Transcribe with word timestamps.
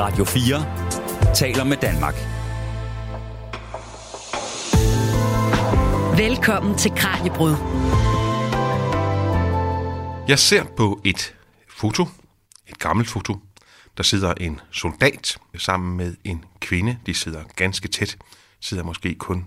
Radio 0.00 0.24
4 0.24 1.34
taler 1.34 1.64
med 1.64 1.76
Danmark. 1.76 2.14
Velkommen 6.18 6.78
til 6.78 6.92
Kranjebrud. 6.96 7.50
Jeg 10.28 10.38
ser 10.38 10.64
på 10.76 11.00
et 11.04 11.34
foto, 11.68 12.04
et 12.66 12.78
gammelt 12.78 13.08
foto. 13.08 13.36
Der 13.96 14.02
sidder 14.02 14.34
en 14.34 14.60
soldat 14.70 15.38
sammen 15.58 15.96
med 15.96 16.14
en 16.24 16.44
kvinde. 16.60 16.98
De 17.06 17.14
sidder 17.14 17.42
ganske 17.56 17.88
tæt, 17.88 18.16
sidder 18.60 18.84
måske 18.84 19.14
kun 19.14 19.44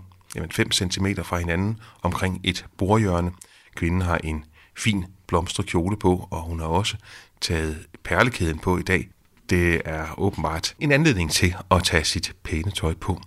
5 0.50 0.72
cm 0.72 1.06
fra 1.22 1.38
hinanden 1.38 1.80
omkring 2.02 2.40
et 2.44 2.66
bordhjørne. 2.78 3.32
Kvinden 3.76 4.00
har 4.00 4.18
en 4.24 4.44
fin 4.76 5.04
blomstret 5.26 5.66
kjole 5.66 5.96
på, 5.96 6.28
og 6.30 6.42
hun 6.42 6.60
har 6.60 6.66
også 6.66 6.96
taget 7.40 7.86
perlekæden 8.04 8.58
på 8.58 8.78
i 8.78 8.82
dag. 8.82 9.08
Det 9.50 9.82
er 9.84 10.18
åbenbart 10.18 10.74
en 10.80 10.92
anledning 10.92 11.30
til 11.30 11.54
at 11.70 11.84
tage 11.84 12.04
sit 12.04 12.32
pæne 12.42 12.70
tøj 12.70 12.94
på. 12.94 13.20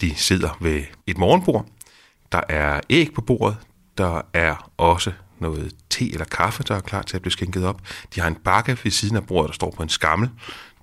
De 0.00 0.14
sidder 0.14 0.58
ved 0.60 0.82
et 1.06 1.18
morgenbord. 1.18 1.66
Der 2.32 2.40
er 2.48 2.80
æg 2.90 3.12
på 3.14 3.20
bordet. 3.20 3.56
Der 3.98 4.22
er 4.32 4.70
også 4.76 5.12
noget 5.38 5.72
te 5.90 6.12
eller 6.12 6.24
kaffe, 6.24 6.62
der 6.62 6.74
er 6.74 6.80
klar 6.80 7.02
til 7.02 7.16
at 7.16 7.22
blive 7.22 7.32
skænket 7.32 7.64
op. 7.64 7.80
De 8.14 8.20
har 8.20 8.28
en 8.28 8.34
bakke 8.34 8.78
ved 8.84 8.90
siden 8.90 9.16
af 9.16 9.26
bordet, 9.26 9.48
der 9.48 9.54
står 9.54 9.70
på 9.70 9.82
en 9.82 9.88
skammel. 9.88 10.30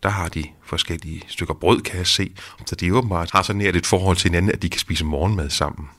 Der 0.03 0.09
har 0.09 0.27
de 0.27 0.43
forskellige 0.63 1.23
stykker 1.27 1.53
brød, 1.53 1.81
kan 1.81 1.97
jeg 1.97 2.07
se. 2.07 2.31
Så 2.65 2.75
de 2.75 2.95
åbenbart 2.95 3.31
har 3.31 3.41
så 3.41 3.53
nært 3.53 3.75
et 3.75 3.85
forhold 3.85 4.17
til 4.17 4.29
hinanden, 4.29 4.51
at 4.51 4.61
de 4.61 4.69
kan 4.69 4.79
spise 4.79 5.05
morgenmad 5.05 5.49
sammen. 5.49 5.89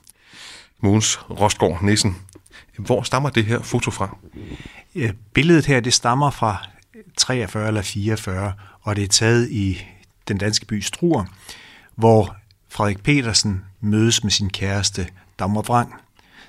Mogens 0.81 1.17
Rostgaard 1.31 1.83
Nissen, 1.83 2.17
hvor 2.79 3.03
stammer 3.03 3.31
det 3.31 3.45
her 3.45 3.63
foto 3.63 3.91
fra? 3.91 4.17
Billedet 5.35 5.67
her, 5.67 5.81
det 5.81 5.95
stammer 5.95 6.31
fra 6.31 6.67
43 7.17 7.69
eller 7.69 7.83
44, 7.83 8.53
og 8.87 8.97
det 8.97 9.05
er 9.05 9.09
taget 9.09 9.51
i 9.51 9.87
den 10.29 10.39
danske 10.39 10.67
by 10.67 10.81
Struer, 10.81 11.25
hvor 11.95 12.37
Frederik 12.69 13.03
Petersen 13.03 13.65
mødes 13.81 14.23
med 14.23 14.31
sin 14.31 14.51
kæreste 14.51 15.09
Dagmar 15.39 15.63
Vrang. 15.63 15.95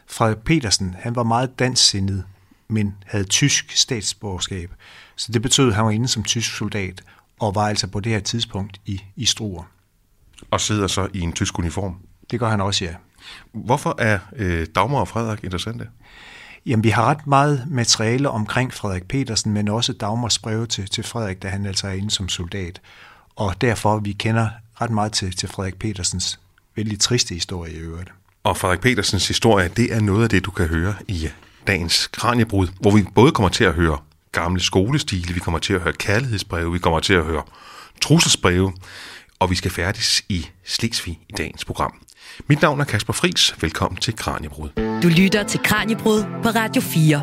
Frederik 0.07 0.37
Petersen, 0.37 0.95
han 0.99 1.15
var 1.15 1.23
meget 1.23 1.59
danssindet, 1.59 2.23
men 2.67 2.95
havde 3.05 3.23
tysk 3.23 3.71
statsborgerskab. 3.71 4.71
Så 5.15 5.31
det 5.31 5.41
betød, 5.41 5.67
at 5.67 5.75
han 5.75 5.85
var 5.85 5.91
inde 5.91 6.07
som 6.07 6.23
tysk 6.23 6.57
soldat, 6.57 7.03
og 7.39 7.55
var 7.55 7.67
altså 7.67 7.87
på 7.87 7.99
det 7.99 8.11
her 8.11 8.19
tidspunkt 8.19 8.81
i, 8.85 9.01
i 9.15 9.25
Struer. 9.25 9.63
Og 10.51 10.61
sidder 10.61 10.87
så 10.87 11.07
i 11.13 11.19
en 11.19 11.33
tysk 11.33 11.59
uniform? 11.59 11.95
Det 12.31 12.39
gør 12.39 12.49
han 12.49 12.61
også, 12.61 12.85
ja. 12.85 12.95
Hvorfor 13.51 13.95
er 13.97 14.19
øh, 14.35 14.67
Dagmar 14.75 14.99
og 14.99 15.07
Frederik 15.07 15.43
interessante? 15.43 15.87
Jamen, 16.67 16.83
vi 16.83 16.89
har 16.89 17.03
ret 17.03 17.27
meget 17.27 17.63
materiale 17.67 18.29
omkring 18.29 18.73
Frederik 18.73 19.07
Petersen, 19.07 19.53
men 19.53 19.67
også 19.67 19.93
Dagmars 19.93 20.39
breve 20.39 20.65
til, 20.65 20.89
til 20.89 21.03
Frederik, 21.03 21.41
da 21.41 21.47
han 21.47 21.65
altså 21.65 21.87
er 21.87 21.91
inde 21.91 22.11
som 22.11 22.29
soldat. 22.29 22.81
Og 23.35 23.61
derfor, 23.61 23.99
vi 23.99 24.11
kender 24.11 24.49
ret 24.81 24.89
meget 24.89 25.11
til, 25.11 25.35
til 25.35 25.49
Frederik 25.49 25.79
Petersens 25.79 26.39
vældig 26.75 26.99
triste 26.99 27.33
historie 27.33 27.73
i 27.73 27.77
øvrigt. 27.77 28.11
Og 28.43 28.57
Frederik 28.57 28.79
Petersens 28.79 29.27
historie, 29.27 29.67
det 29.67 29.93
er 29.93 29.99
noget 29.99 30.23
af 30.23 30.29
det, 30.29 30.45
du 30.45 30.51
kan 30.51 30.67
høre 30.67 30.95
i 31.07 31.29
dagens 31.67 32.07
Kranjebrud, 32.07 32.67
hvor 32.79 32.91
vi 32.91 33.05
både 33.15 33.31
kommer 33.31 33.49
til 33.49 33.63
at 33.63 33.73
høre 33.73 33.97
gamle 34.31 34.59
skolestile, 34.59 35.33
vi 35.33 35.39
kommer 35.39 35.59
til 35.59 35.73
at 35.73 35.81
høre 35.81 35.93
kærlighedsbreve, 35.93 36.71
vi 36.71 36.79
kommer 36.79 36.99
til 36.99 37.13
at 37.13 37.23
høre 37.23 37.43
trusselsbreve, 38.01 38.73
og 39.39 39.49
vi 39.49 39.55
skal 39.55 39.71
færdes 39.71 40.23
i 40.29 40.47
Slesvig 40.65 41.19
i 41.29 41.33
dagens 41.37 41.65
program. 41.65 42.06
Mit 42.47 42.61
navn 42.61 42.79
er 42.79 42.85
Kasper 42.85 43.13
Fris. 43.13 43.55
Velkommen 43.61 44.01
til 44.01 44.15
Kranjebrud. 44.15 44.69
Du 45.03 45.07
lytter 45.07 45.43
til 45.43 45.59
Kranjebrud 45.63 46.23
på 46.43 46.49
Radio 46.49 46.81
4. 46.81 47.21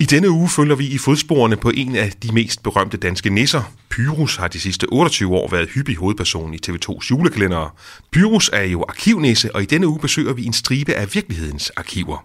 I 0.00 0.04
denne 0.04 0.30
uge 0.30 0.48
følger 0.48 0.76
vi 0.76 0.86
i 0.86 0.98
fodsporene 0.98 1.56
på 1.56 1.70
en 1.70 1.96
af 1.96 2.12
de 2.22 2.32
mest 2.32 2.62
berømte 2.62 2.96
danske 2.96 3.30
nisser. 3.30 3.72
Pyrus 3.88 4.36
har 4.36 4.48
de 4.48 4.60
sidste 4.60 4.84
28 4.84 5.34
år 5.34 5.48
været 5.48 5.68
hyppig 5.68 5.96
hovedperson 5.96 6.54
i 6.54 6.58
TV2's 6.66 7.06
julekalendere. 7.10 7.70
Pyrus 8.12 8.50
er 8.52 8.62
jo 8.62 8.84
arkivnisse, 8.88 9.54
og 9.54 9.62
i 9.62 9.66
denne 9.66 9.88
uge 9.88 9.98
besøger 9.98 10.32
vi 10.32 10.44
en 10.44 10.52
stribe 10.52 10.94
af 10.94 11.14
virkelighedens 11.14 11.70
arkiver. 11.70 12.24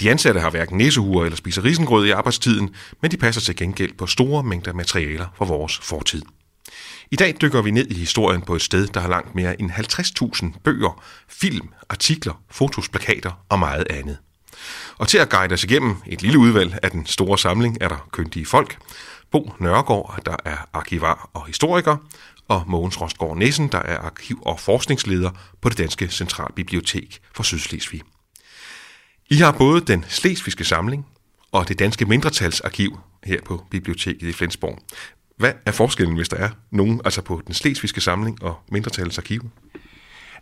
De 0.00 0.10
ansatte 0.10 0.40
har 0.40 0.50
hverken 0.50 0.78
næsehuer 0.78 1.24
eller 1.24 1.36
spiser 1.36 1.64
risengrød 1.64 2.06
i 2.06 2.10
arbejdstiden, 2.10 2.70
men 3.02 3.10
de 3.10 3.16
passer 3.16 3.40
til 3.42 3.56
gengæld 3.56 3.92
på 3.98 4.06
store 4.06 4.42
mængder 4.42 4.72
materialer 4.72 5.26
fra 5.36 5.44
vores 5.44 5.78
fortid. 5.78 6.22
I 7.10 7.16
dag 7.16 7.34
dykker 7.40 7.62
vi 7.62 7.70
ned 7.70 7.86
i 7.90 7.94
historien 7.94 8.42
på 8.42 8.54
et 8.54 8.62
sted, 8.62 8.86
der 8.86 9.00
har 9.00 9.08
langt 9.08 9.34
mere 9.34 9.60
end 9.60 9.70
50.000 9.70 10.58
bøger, 10.64 11.02
film, 11.28 11.68
artikler, 11.88 12.42
fotos, 12.50 12.88
plakater 12.88 13.44
og 13.48 13.58
meget 13.58 13.86
andet. 13.90 14.18
Og 14.98 15.08
til 15.08 15.18
at 15.18 15.30
guide 15.30 15.52
os 15.52 15.64
igennem 15.64 15.96
et 16.06 16.22
lille 16.22 16.38
udvalg 16.38 16.78
af 16.82 16.90
den 16.90 17.06
store 17.06 17.38
samling 17.38 17.78
er 17.80 17.88
der 17.88 18.08
kyndige 18.12 18.46
folk. 18.46 18.78
Bo 19.30 19.52
Nørregård, 19.60 20.20
der 20.26 20.36
er 20.44 20.56
arkivar 20.72 21.30
og 21.34 21.46
historiker, 21.46 21.96
og 22.48 22.64
Mogens 22.66 23.00
Rostgaard 23.00 23.36
Nissen, 23.36 23.68
der 23.68 23.78
er 23.78 23.98
arkiv- 23.98 24.42
og 24.42 24.60
forskningsleder 24.60 25.30
på 25.60 25.68
det 25.68 25.78
Danske 25.78 26.08
Centralbibliotek 26.08 27.20
for 27.34 27.42
Sydslesvig. 27.42 28.02
I 29.30 29.36
har 29.36 29.52
både 29.52 29.80
den 29.80 30.04
slesvigske 30.08 30.64
samling 30.64 31.06
og 31.52 31.68
det 31.68 31.78
danske 31.78 32.04
mindretalsarkiv 32.04 32.98
her 33.24 33.40
på 33.44 33.64
biblioteket 33.70 34.28
i 34.28 34.32
Flensborg. 34.32 34.78
Hvad 35.36 35.52
er 35.66 35.72
forskellen, 35.72 36.16
hvis 36.16 36.28
der 36.28 36.36
er 36.36 36.50
nogen, 36.70 37.00
altså 37.04 37.22
på 37.22 37.42
den 37.46 37.54
slesvigske 37.54 38.00
samling 38.00 38.42
og 38.42 38.58
mindretalsarkiv? 38.70 39.50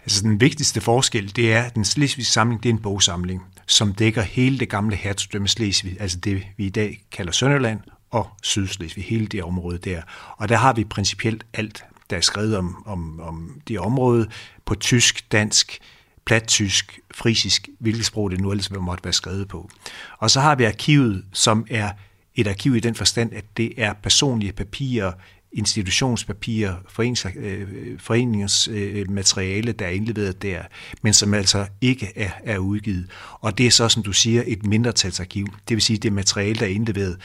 Altså 0.00 0.22
den 0.22 0.40
vigtigste 0.40 0.80
forskel, 0.80 1.36
det 1.36 1.52
er, 1.52 1.62
at 1.62 1.74
den 1.74 1.84
slesvigske 1.84 2.32
samling, 2.32 2.62
det 2.62 2.68
er 2.68 2.72
en 2.72 2.82
bogsamling, 2.82 3.42
som 3.66 3.94
dækker 3.94 4.22
hele 4.22 4.58
det 4.58 4.68
gamle 4.68 4.96
hertugdømme 4.96 5.48
Slesvig, 5.48 5.96
altså 6.00 6.18
det 6.18 6.42
vi 6.56 6.66
i 6.66 6.70
dag 6.70 7.04
kalder 7.12 7.32
Sønderland 7.32 7.80
og 8.10 8.28
Sydslesvig, 8.42 9.04
hele 9.04 9.26
det 9.26 9.42
område 9.42 9.78
der. 9.78 10.02
Og 10.36 10.48
der 10.48 10.56
har 10.56 10.72
vi 10.72 10.84
principielt 10.84 11.46
alt, 11.54 11.84
der 12.10 12.16
er 12.16 12.20
skrevet 12.20 12.56
om, 12.56 12.82
om, 12.86 13.20
om 13.20 13.60
det 13.68 13.78
område 13.78 14.28
på 14.64 14.74
tysk, 14.74 15.32
dansk, 15.32 15.78
plattysk, 16.26 17.00
frisisk, 17.14 17.68
hvilket 17.78 18.06
sprog 18.06 18.30
det 18.30 18.40
nu 18.40 18.50
ellers 18.50 18.70
måtte 18.70 19.04
være 19.04 19.12
skrevet 19.12 19.48
på. 19.48 19.70
Og 20.18 20.30
så 20.30 20.40
har 20.40 20.54
vi 20.54 20.64
arkivet, 20.64 21.24
som 21.32 21.66
er 21.70 21.90
et 22.34 22.46
arkiv 22.46 22.76
i 22.76 22.80
den 22.80 22.94
forstand, 22.94 23.32
at 23.32 23.44
det 23.56 23.72
er 23.76 23.92
personlige 23.92 24.52
papirer, 24.52 25.12
institutionspapirer, 25.52 26.74
forenings, 26.88 27.26
øh, 27.36 27.98
foreningers 27.98 28.68
øh, 28.68 29.10
materiale, 29.10 29.72
der 29.72 29.86
er 29.86 29.90
indleveret 29.90 30.42
der, 30.42 30.62
men 31.02 31.14
som 31.14 31.34
altså 31.34 31.66
ikke 31.80 32.12
er, 32.16 32.30
er 32.44 32.58
udgivet. 32.58 33.06
Og 33.40 33.58
det 33.58 33.66
er 33.66 33.70
så, 33.70 33.88
som 33.88 34.02
du 34.02 34.12
siger, 34.12 34.42
et 34.46 34.66
mindretalsarkiv. 34.66 35.46
Det 35.68 35.74
vil 35.74 35.82
sige, 35.82 35.96
det 35.96 36.08
er 36.08 36.12
materiale, 36.12 36.54
der 36.54 36.66
er 36.66 36.70
indleveret 36.70 37.18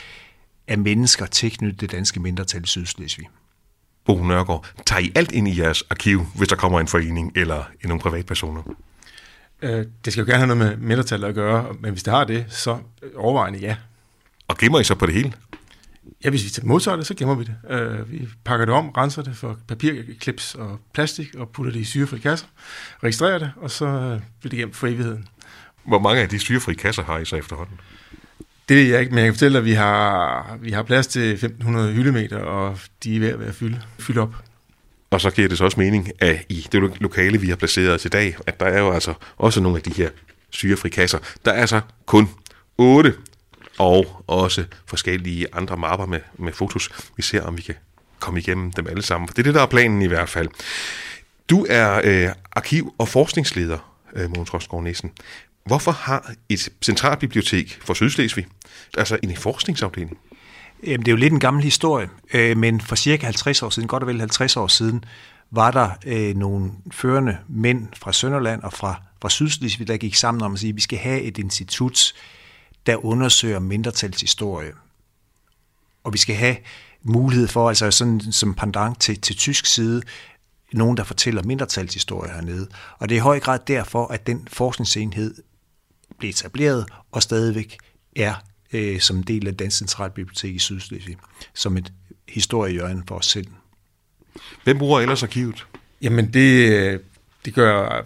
af 0.67 0.77
mennesker 0.77 1.25
tilknyttet 1.25 1.81
det 1.81 1.91
danske 1.91 2.19
mindretal 2.19 2.63
i 2.63 2.67
Sydslesvig. 2.67 3.27
Bo 4.05 4.23
Nørgaard, 4.23 4.65
tager 4.85 4.99
I 4.99 5.11
alt 5.15 5.31
ind 5.31 5.47
i 5.47 5.59
jeres 5.59 5.83
arkiv, 5.89 6.25
hvis 6.35 6.47
der 6.47 6.55
kommer 6.55 6.79
en 6.79 6.87
forening 6.87 7.31
eller 7.35 7.63
nogle 7.83 8.01
privatpersoner? 8.01 8.61
Øh, 9.61 9.85
det 10.05 10.13
skal 10.13 10.21
jo 10.21 10.31
gerne 10.31 10.45
have 10.45 10.57
noget 10.57 10.77
med 10.79 10.87
mindretal 10.87 11.23
at 11.23 11.35
gøre, 11.35 11.75
men 11.79 11.91
hvis 11.91 12.03
det 12.03 12.13
har 12.13 12.23
det, 12.23 12.45
så 12.49 12.77
overvejende 13.15 13.59
ja. 13.59 13.75
Og 14.47 14.57
gemmer 14.57 14.79
I 14.79 14.83
så 14.83 14.95
på 14.95 15.05
det 15.05 15.13
hele? 15.13 15.33
Ja, 16.23 16.29
hvis 16.29 16.43
vi 16.43 16.49
tager 16.49 16.67
modtager 16.67 16.95
det, 16.95 17.07
så 17.07 17.13
gemmer 17.13 17.35
vi 17.35 17.43
det. 17.43 17.81
Uh, 17.99 18.11
vi 18.11 18.27
pakker 18.45 18.65
det 18.65 18.75
om, 18.75 18.89
renser 18.89 19.21
det 19.21 19.37
for 19.37 19.59
papirklips 19.67 20.55
og 20.55 20.79
plastik, 20.93 21.35
og 21.35 21.49
putter 21.49 21.71
det 21.71 21.79
i 21.79 21.83
syrefri 21.83 22.19
kasser, 22.19 22.47
registrerer 23.03 23.39
det, 23.39 23.51
og 23.55 23.71
så 23.71 24.19
bliver 24.39 24.49
det 24.49 24.59
gemt 24.59 24.75
for 24.75 24.87
evigheden. 24.87 25.27
Hvor 25.83 25.99
mange 25.99 26.21
af 26.21 26.29
de 26.29 26.39
syrefri 26.39 26.73
kasser 26.73 27.03
har 27.03 27.17
I 27.17 27.25
så 27.25 27.35
efterhånden? 27.35 27.79
Det 28.69 28.77
ved 28.77 28.83
jeg 28.83 28.99
ikke, 28.99 29.09
men 29.11 29.17
jeg 29.17 29.25
kan 29.25 29.33
fortælle, 29.33 29.57
at 29.57 29.65
vi 29.65 29.73
har, 29.73 30.57
vi 30.61 30.71
har 30.71 30.83
plads 30.83 31.07
til 31.07 31.31
1500 31.31 31.93
hyldemeter, 31.93 32.37
og 32.37 32.79
de 33.03 33.15
er 33.15 33.19
ved 33.19 33.29
at 33.29 33.39
være 33.39 33.53
fyldt, 33.53 33.87
fyldt 33.99 34.19
op. 34.19 34.35
Og 35.09 35.21
så 35.21 35.29
giver 35.29 35.47
det 35.47 35.57
så 35.57 35.63
også 35.63 35.79
mening, 35.79 36.11
at 36.19 36.45
i 36.49 36.67
det 36.71 37.01
lokale, 37.01 37.41
vi 37.41 37.49
har 37.49 37.55
placeret 37.55 37.93
os 37.93 38.05
i 38.05 38.07
dag, 38.07 38.37
at 38.47 38.59
der 38.59 38.65
er 38.65 38.79
jo 38.79 38.91
altså 38.91 39.13
også 39.37 39.61
nogle 39.61 39.77
af 39.77 39.83
de 39.83 39.93
her 39.93 40.09
syrefri 40.49 40.89
kasser. 40.89 41.19
Der 41.45 41.51
er 41.51 41.61
altså 41.61 41.81
kun 42.05 42.29
8 42.77 43.13
og 43.77 44.23
også 44.27 44.65
forskellige 44.85 45.47
andre 45.53 45.77
mapper 45.77 46.05
med, 46.05 46.19
med 46.37 46.53
fotos. 46.53 46.89
Vi 47.17 47.21
ser, 47.21 47.41
om 47.41 47.57
vi 47.57 47.61
kan 47.61 47.75
komme 48.19 48.39
igennem 48.39 48.71
dem 48.71 48.87
alle 48.87 49.03
sammen. 49.03 49.27
for 49.27 49.33
Det 49.33 49.39
er 49.39 49.43
det, 49.43 49.53
der 49.53 49.61
er 49.61 49.65
planen 49.65 50.01
i 50.01 50.07
hvert 50.07 50.29
fald. 50.29 50.47
Du 51.49 51.65
er 51.69 52.01
øh, 52.03 52.29
arkiv- 52.55 52.93
og 52.97 53.07
forskningsleder, 53.07 53.77
øh, 54.15 54.29
Mogens 54.29 54.53
Rostgaard 54.53 54.83
Nissen. 54.83 55.11
Hvorfor 55.65 55.91
har 55.91 56.33
et 56.49 56.69
centralbibliotek 56.81 57.79
for 57.81 57.93
Sydslesvig, 57.93 58.47
altså 58.97 59.17
en 59.23 59.35
forskningsafdeling? 59.35 60.17
Jamen, 60.83 60.99
det 60.99 61.07
er 61.07 61.11
jo 61.11 61.17
lidt 61.17 61.33
en 61.33 61.39
gammel 61.39 61.63
historie, 61.63 62.09
øh, 62.33 62.57
men 62.57 62.81
for 62.81 62.95
cirka 62.95 63.25
50 63.25 63.63
år 63.63 63.69
siden, 63.69 63.87
godt 63.87 64.03
og 64.03 64.07
vel 64.07 64.19
50 64.19 64.57
år 64.57 64.67
siden, 64.67 65.03
var 65.51 65.71
der 65.71 65.89
øh, 66.05 66.35
nogle 66.35 66.71
førende 66.91 67.37
mænd 67.47 67.87
fra 67.95 68.13
Sønderland 68.13 68.61
og 68.61 68.73
fra, 68.73 69.01
fra 69.21 69.29
Sydslesvig, 69.29 69.87
der 69.87 69.97
gik 69.97 70.15
sammen 70.15 70.43
om 70.43 70.53
at 70.53 70.59
sige, 70.59 70.69
at 70.69 70.75
vi 70.75 70.81
skal 70.81 70.99
have 70.99 71.21
et 71.21 71.37
institut, 71.37 72.13
der 72.87 73.05
undersøger 73.05 73.59
mindretalshistorie. 73.59 74.71
Og 76.03 76.13
vi 76.13 76.17
skal 76.17 76.35
have 76.35 76.57
mulighed 77.03 77.47
for, 77.47 77.69
altså 77.69 77.91
sådan 77.91 78.21
som 78.31 78.53
pendant 78.53 78.99
til, 78.99 79.21
til 79.21 79.35
tysk 79.35 79.65
side, 79.65 80.01
nogen, 80.73 80.97
der 80.97 81.03
fortæller 81.03 81.43
mindretalshistorie 81.43 82.31
hernede. 82.31 82.67
Og 82.99 83.09
det 83.09 83.15
er 83.15 83.19
i 83.19 83.21
høj 83.21 83.39
grad 83.39 83.59
derfor, 83.67 84.07
at 84.07 84.27
den 84.27 84.47
forskningsenhed 84.51 85.35
blev 86.19 86.29
etableret 86.29 86.85
og 87.11 87.23
stadigvæk 87.23 87.77
er 88.15 88.33
øh, 88.73 88.99
som 88.99 89.23
del 89.23 89.47
af 89.47 89.57
Dansk 89.57 89.77
Centralbibliotek 89.77 90.55
i 90.55 90.59
Sydslesvig, 90.59 91.17
som 91.53 91.77
et 91.77 91.93
historiehjørne 92.27 93.03
for 93.07 93.15
os 93.15 93.25
selv. 93.25 93.47
Hvem 94.63 94.77
bruger 94.77 94.99
ellers 94.99 95.23
arkivet? 95.23 95.67
Jamen, 96.01 96.33
det, 96.33 97.01
det 97.47 97.55
gør 97.55 98.03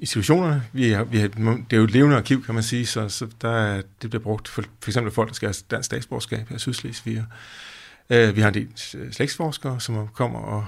institutionerne. 0.00 0.62
Vi 0.72 0.90
har, 0.90 1.04
vi 1.04 1.18
har, 1.18 1.28
det 1.28 1.72
er 1.72 1.76
jo 1.76 1.84
et 1.84 1.90
levende 1.90 2.16
arkiv, 2.16 2.44
kan 2.44 2.54
man 2.54 2.62
sige, 2.62 2.86
så, 2.86 3.08
så 3.08 3.26
der 3.42 3.50
er, 3.50 3.82
det 4.02 4.10
bliver 4.10 4.22
brugt 4.22 4.48
for, 4.48 4.62
for 4.82 4.90
eksempel 4.90 5.12
folk, 5.12 5.28
der 5.28 5.34
skal 5.34 5.46
have 5.46 5.54
dansk 5.70 5.86
statsborgerskab 5.86 6.48
her 6.48 6.56
i 6.56 6.58
Sydslesvig. 6.58 7.24
Uh, 8.10 8.36
vi 8.36 8.40
har 8.40 8.48
en 8.48 8.54
del 8.54 8.68
øh, 8.94 9.12
slægtsforskere, 9.12 9.80
som 9.80 10.08
kommer 10.14 10.38
og 10.38 10.66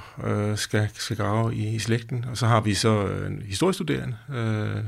uh, 0.51 0.59
skal, 0.59 0.89
skal 0.95 1.17
grave 1.17 1.55
i, 1.55 1.75
i 1.75 1.79
slægten, 1.79 2.25
og 2.31 2.37
så 2.37 2.47
har 2.47 2.61
vi 2.61 2.75
så 2.75 3.07
en 3.07 3.43
historiestuderende, 3.47 4.17
uh, 4.29 4.85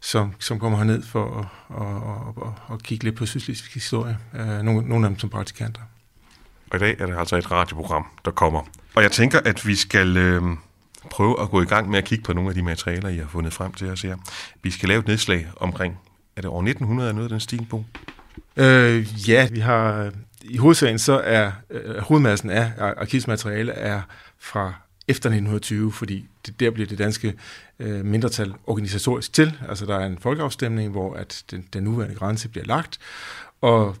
som, 0.00 0.34
som 0.38 0.60
kommer 0.60 0.78
herned 0.78 1.02
for 1.02 1.38
at, 1.38 1.46
og, 1.76 2.02
og, 2.02 2.36
og, 2.36 2.54
og 2.66 2.78
kigge 2.78 3.04
lidt 3.04 3.16
på 3.16 3.26
sydslesvigsk 3.26 3.74
historie. 3.74 4.18
Uh, 4.34 4.62
nogle, 4.62 4.88
nogle 4.88 5.06
af 5.06 5.10
dem 5.10 5.18
som 5.18 5.30
praktikanter. 5.30 5.80
Og 6.70 6.76
i 6.76 6.80
dag 6.80 6.96
er 6.98 7.06
det 7.06 7.18
altså 7.18 7.36
et 7.36 7.50
radioprogram, 7.50 8.06
der 8.24 8.30
kommer. 8.30 8.62
Og 8.94 9.02
jeg 9.02 9.12
tænker, 9.12 9.40
at 9.44 9.66
vi 9.66 9.74
skal 9.74 10.16
øh, 10.16 10.42
prøve 11.10 11.42
at 11.42 11.50
gå 11.50 11.62
i 11.62 11.64
gang 11.64 11.90
med 11.90 11.98
at 11.98 12.04
kigge 12.04 12.24
på 12.24 12.32
nogle 12.32 12.50
af 12.50 12.54
de 12.54 12.62
materialer, 12.62 13.08
I 13.08 13.16
har 13.16 13.28
fundet 13.28 13.52
frem 13.52 13.72
til 13.72 13.90
os 13.90 14.02
her. 14.02 14.16
Vi 14.62 14.70
skal 14.70 14.88
lave 14.88 14.98
et 14.98 15.06
nedslag 15.06 15.46
omkring, 15.56 15.98
er 16.36 16.40
det 16.40 16.50
år 16.50 16.62
1900, 16.62 17.08
er 17.08 17.12
noget 17.12 17.26
af 17.26 17.30
den 17.30 17.40
stil 17.40 17.66
på? 17.70 17.84
Øh, 18.56 19.28
ja, 19.28 19.48
vi 19.52 19.58
har 19.58 20.10
i 20.42 20.56
hovedsagen 20.56 20.98
så 20.98 21.20
er 21.24 21.52
øh, 21.70 21.96
hovedmassen 21.96 22.50
af 22.50 22.72
arkivsmateriale 22.78 23.72
er 23.72 24.02
fra 24.38 24.74
efter 25.08 25.28
1920, 25.28 25.92
fordi 25.92 26.26
det, 26.46 26.60
der 26.60 26.70
bliver 26.70 26.86
det 26.86 26.98
danske 26.98 27.34
øh, 27.78 28.04
mindretal 28.04 28.54
organisatorisk 28.66 29.32
til. 29.32 29.58
Altså 29.68 29.86
der 29.86 29.98
er 29.98 30.06
en 30.06 30.18
folkeafstemning, 30.18 30.90
hvor 30.90 31.14
at 31.14 31.44
den, 31.50 31.64
den 31.72 31.84
nuværende 31.84 32.16
grænse 32.16 32.48
bliver 32.48 32.64
lagt, 32.64 32.98
og 33.60 33.96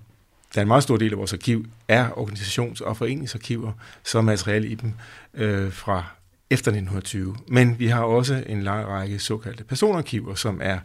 der 0.54 0.60
er 0.60 0.62
en 0.62 0.68
meget 0.68 0.82
stor 0.82 0.96
del 0.96 1.12
af 1.12 1.18
vores 1.18 1.32
arkiv 1.32 1.66
er 1.88 2.10
organisations- 2.10 2.84
og 2.84 2.96
foreningsarkiver, 2.96 3.72
så 4.04 4.18
er 4.18 4.22
materiale 4.22 4.68
i 4.68 4.74
dem 4.74 4.92
øh, 5.34 5.72
fra 5.72 6.04
efter 6.50 6.70
1920. 6.70 7.36
Men 7.48 7.78
vi 7.78 7.86
har 7.86 8.02
også 8.02 8.44
en 8.46 8.62
lang 8.62 8.86
række 8.86 9.18
såkaldte 9.18 9.64
personarkiver, 9.64 10.34
som 10.34 10.60
er, 10.62 10.78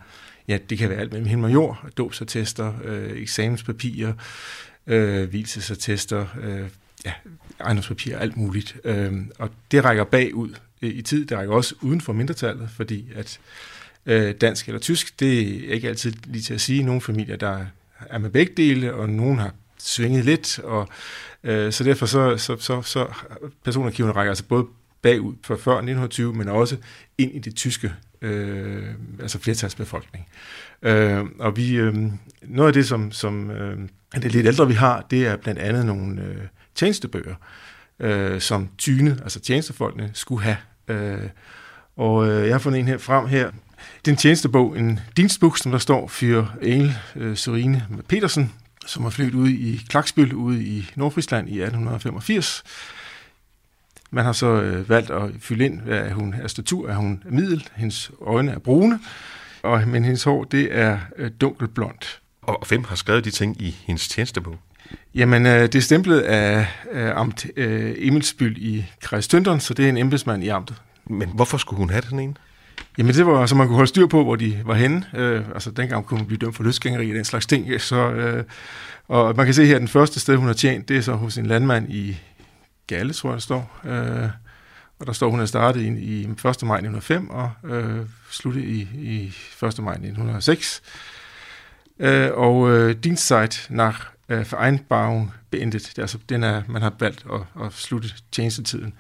ja, 0.48 0.58
det 0.70 0.78
kan 0.78 0.90
være 0.90 1.00
alt 1.00 1.12
mellem 1.12 1.28
himmel 1.28 1.46
og 1.46 1.54
jord, 1.54 1.90
dåbsattester, 1.98 2.74
øh, 2.84 3.22
eksamenspapirer, 3.22 4.14
øh, 4.88 5.30
hvilesattester, 5.30 6.26
øh, 6.42 6.70
ja, 7.06 7.14
ejendomspapirer, 7.60 8.20
alt 8.20 8.38
muligt. 8.38 8.76
Øh, 8.84 9.14
og 9.40 9.50
det 9.72 9.84
rækker 9.84 10.04
bagud 10.04 10.56
i 10.82 11.02
tid, 11.02 11.26
det 11.26 11.38
rækker 11.38 11.54
også 11.54 11.76
uden 11.82 12.02
for 12.02 12.14
mindretallet, 12.14 12.70
fordi 12.76 13.06
at 13.16 13.40
øh, 14.06 14.36
dansk 14.42 14.68
eller 14.68 14.80
tysk, 14.80 15.20
det 15.20 15.40
er 15.70 15.74
ikke 15.74 15.88
altid 15.90 16.14
lige 16.26 16.42
til 16.42 16.54
at 16.54 16.62
sige. 16.62 16.84
Nogle 16.84 17.02
familier, 17.02 17.36
der 17.36 17.66
er 18.00 18.18
med 18.18 18.30
begge 18.30 18.54
dele, 18.58 18.94
og 18.94 19.10
nogen 19.10 19.40
har 19.40 19.54
svinget 19.78 20.26
lidt, 20.26 20.60
og 20.60 20.90
øh, 21.44 21.72
så 21.72 21.84
derfor 21.84 22.06
så, 22.06 22.38
så, 22.38 22.58
så, 22.58 22.82
så 22.82 23.08
personarkiverne 23.64 24.14
rækker 24.14 24.32
altså 24.32 24.44
både 24.44 24.66
bagud 25.06 25.34
for 25.44 25.56
før 25.56 25.72
1920, 25.72 26.34
men 26.34 26.50
også 26.50 26.78
ind 27.18 27.32
i 27.36 27.40
det 27.40 27.56
tyske, 27.56 27.94
øh, 28.22 28.84
altså 29.20 29.40
flertalsbefolkning. 29.40 30.28
Øh, 30.82 31.24
og 31.40 31.58
vi, 31.58 31.76
øh, 31.76 31.96
noget 32.42 32.68
af 32.68 32.74
det, 32.74 32.88
som, 32.88 33.12
som 33.12 33.52
øh, 33.52 33.78
det 34.16 34.32
lidt 34.32 34.48
ældre 34.48 34.68
vi 34.68 34.74
har, 34.74 35.06
det 35.12 35.28
er 35.28 35.36
blandt 35.36 35.60
andet 35.60 35.86
nogle 35.86 36.22
øh, 36.22 36.38
tjenestebøger, 36.76 37.36
øh, 38.00 38.42
som 38.42 38.70
tyne, 38.78 39.20
altså 39.24 39.40
tjenestefolkene, 39.40 40.10
skulle 40.14 40.44
have. 40.44 40.58
Øh, 40.88 41.30
og 41.98 42.28
øh, 42.28 42.46
jeg 42.46 42.54
har 42.54 42.60
fundet 42.60 42.80
en 42.80 42.88
her 42.88 42.98
frem 42.98 43.28
her. 43.28 43.52
Det 44.06 44.12
er 44.12 44.16
en 44.16 44.18
tjenestebog, 44.18 44.80
en 44.80 45.00
dienstbog, 45.18 45.58
som 45.58 45.72
der 45.72 45.80
står 45.80 46.08
for 46.08 46.52
Engel 46.62 46.96
øh, 47.16 47.38
Serine 47.38 47.86
Petersen, 48.08 48.54
som 48.86 49.04
har 49.04 49.10
flyttet 49.10 49.36
ud 49.36 49.50
i 49.50 49.82
Klaksbøl 49.90 50.34
ude 50.34 50.64
i 50.64 50.92
Nordfrisland 50.96 51.50
i 51.50 51.62
1885. 51.62 52.64
Man 54.12 54.26
har 54.26 54.32
så 54.32 54.62
øh, 54.62 54.90
valgt 54.90 55.12
at 55.12 55.30
fylde 55.40 55.66
ind, 55.66 55.82
hvad 55.82 56.10
hun 56.10 56.36
er 56.42 56.48
statur, 56.48 56.90
er 56.90 56.96
hun 56.96 57.24
middel, 57.30 57.68
hendes 57.76 58.12
øjne 58.22 58.52
er 58.52 58.60
brune, 58.60 59.00
og, 59.64 59.88
men 59.88 60.04
hendes 60.04 60.24
hår, 60.24 60.44
det 60.44 60.68
er 60.72 61.00
øh, 61.18 61.32
dunkelblondt. 61.42 62.20
Og 62.42 62.64
hvem 62.68 62.84
har 62.84 62.96
skrevet 62.96 63.26
de 63.26 63.32
ting 63.32 63.62
i 63.62 63.76
hendes 63.86 64.08
tjenestebog? 64.08 64.58
Jamen, 65.16 65.46
øh, 65.46 65.62
det 65.62 65.76
er 65.76 65.82
stemplet 65.82 66.20
af, 66.20 66.68
af 66.92 67.14
amt 67.16 67.46
øh, 67.56 67.94
Emilsbyld 67.98 68.58
i 68.58 68.86
Kreis 69.02 69.28
Tønderen, 69.28 69.60
så 69.60 69.74
det 69.74 69.86
er 69.86 69.90
en 69.90 69.98
embedsmand 69.98 70.44
i 70.44 70.48
amtet. 70.48 70.76
Men 71.06 71.30
hvorfor 71.30 71.58
skulle 71.58 71.78
hun 71.78 71.90
have 71.90 72.04
den 72.10 72.20
ene? 72.20 72.34
Jamen 72.98 73.14
det 73.14 73.26
var, 73.26 73.46
så 73.46 73.56
man 73.56 73.68
kunne 73.68 73.76
holde 73.76 73.90
styr 73.90 74.08
på, 74.08 74.24
hvor 74.24 74.36
de 74.36 74.62
var 74.66 74.74
henne. 74.74 75.06
Øh, 75.16 75.44
altså 75.54 75.72
dengang 75.72 76.06
kunne 76.06 76.18
man 76.18 76.28
blive 76.28 76.38
dømt 76.38 76.56
for 76.56 76.64
løsgængeri 76.64 77.10
og 77.10 77.16
den 77.16 77.26
slags 77.26 77.46
ting. 77.46 77.82
Så, 77.82 78.12
øh, 78.12 78.44
og 79.08 79.36
man 79.36 79.46
kan 79.46 79.54
se 79.54 79.66
her, 79.66 79.76
at 79.76 79.80
den 79.80 79.88
første 79.88 80.20
sted, 80.20 80.36
hun 80.36 80.48
har 80.48 80.54
tjent, 80.54 80.90
det 80.90 80.98
er 80.98 81.02
så 81.02 81.14
hos 81.14 81.38
en 81.38 81.46
landmand 81.46 81.94
i 81.94 82.18
Galle, 82.88 83.14
tror 83.14 83.30
jeg, 83.30 83.34
der 83.34 83.40
står. 83.40 83.82
Øh, 83.86 84.30
og 85.00 85.08
der 85.08 85.14
står, 85.14 85.30
hun 85.30 85.40
er 85.40 85.46
startet 85.46 85.82
i, 85.82 85.88
i 85.88 86.22
1. 86.24 86.30
maj 86.44 86.78
1905 86.78 87.30
og 87.30 87.52
øh, 87.64 88.06
sluttet 88.32 88.64
i, 88.64 88.88
i 88.94 89.26
1. 89.66 89.80
maj 89.80 89.94
1906. 89.94 90.82
Øh, 92.00 92.30
og 92.34 92.72
øh, 92.72 92.96
Dienstzeit 93.04 93.68
nach 93.70 94.00
øh, 94.30 94.52
Vereinbarung 94.52 95.34
beendet. 95.52 95.82
Det 95.82 95.98
er, 95.98 96.02
altså, 96.02 96.18
den 96.30 96.44
er, 96.44 96.62
man 96.68 96.82
har 96.82 96.94
valgt 97.00 97.26
at, 97.34 97.66
at 97.66 97.74
slutte 97.74 98.10
tjenestetiden. 98.32 98.94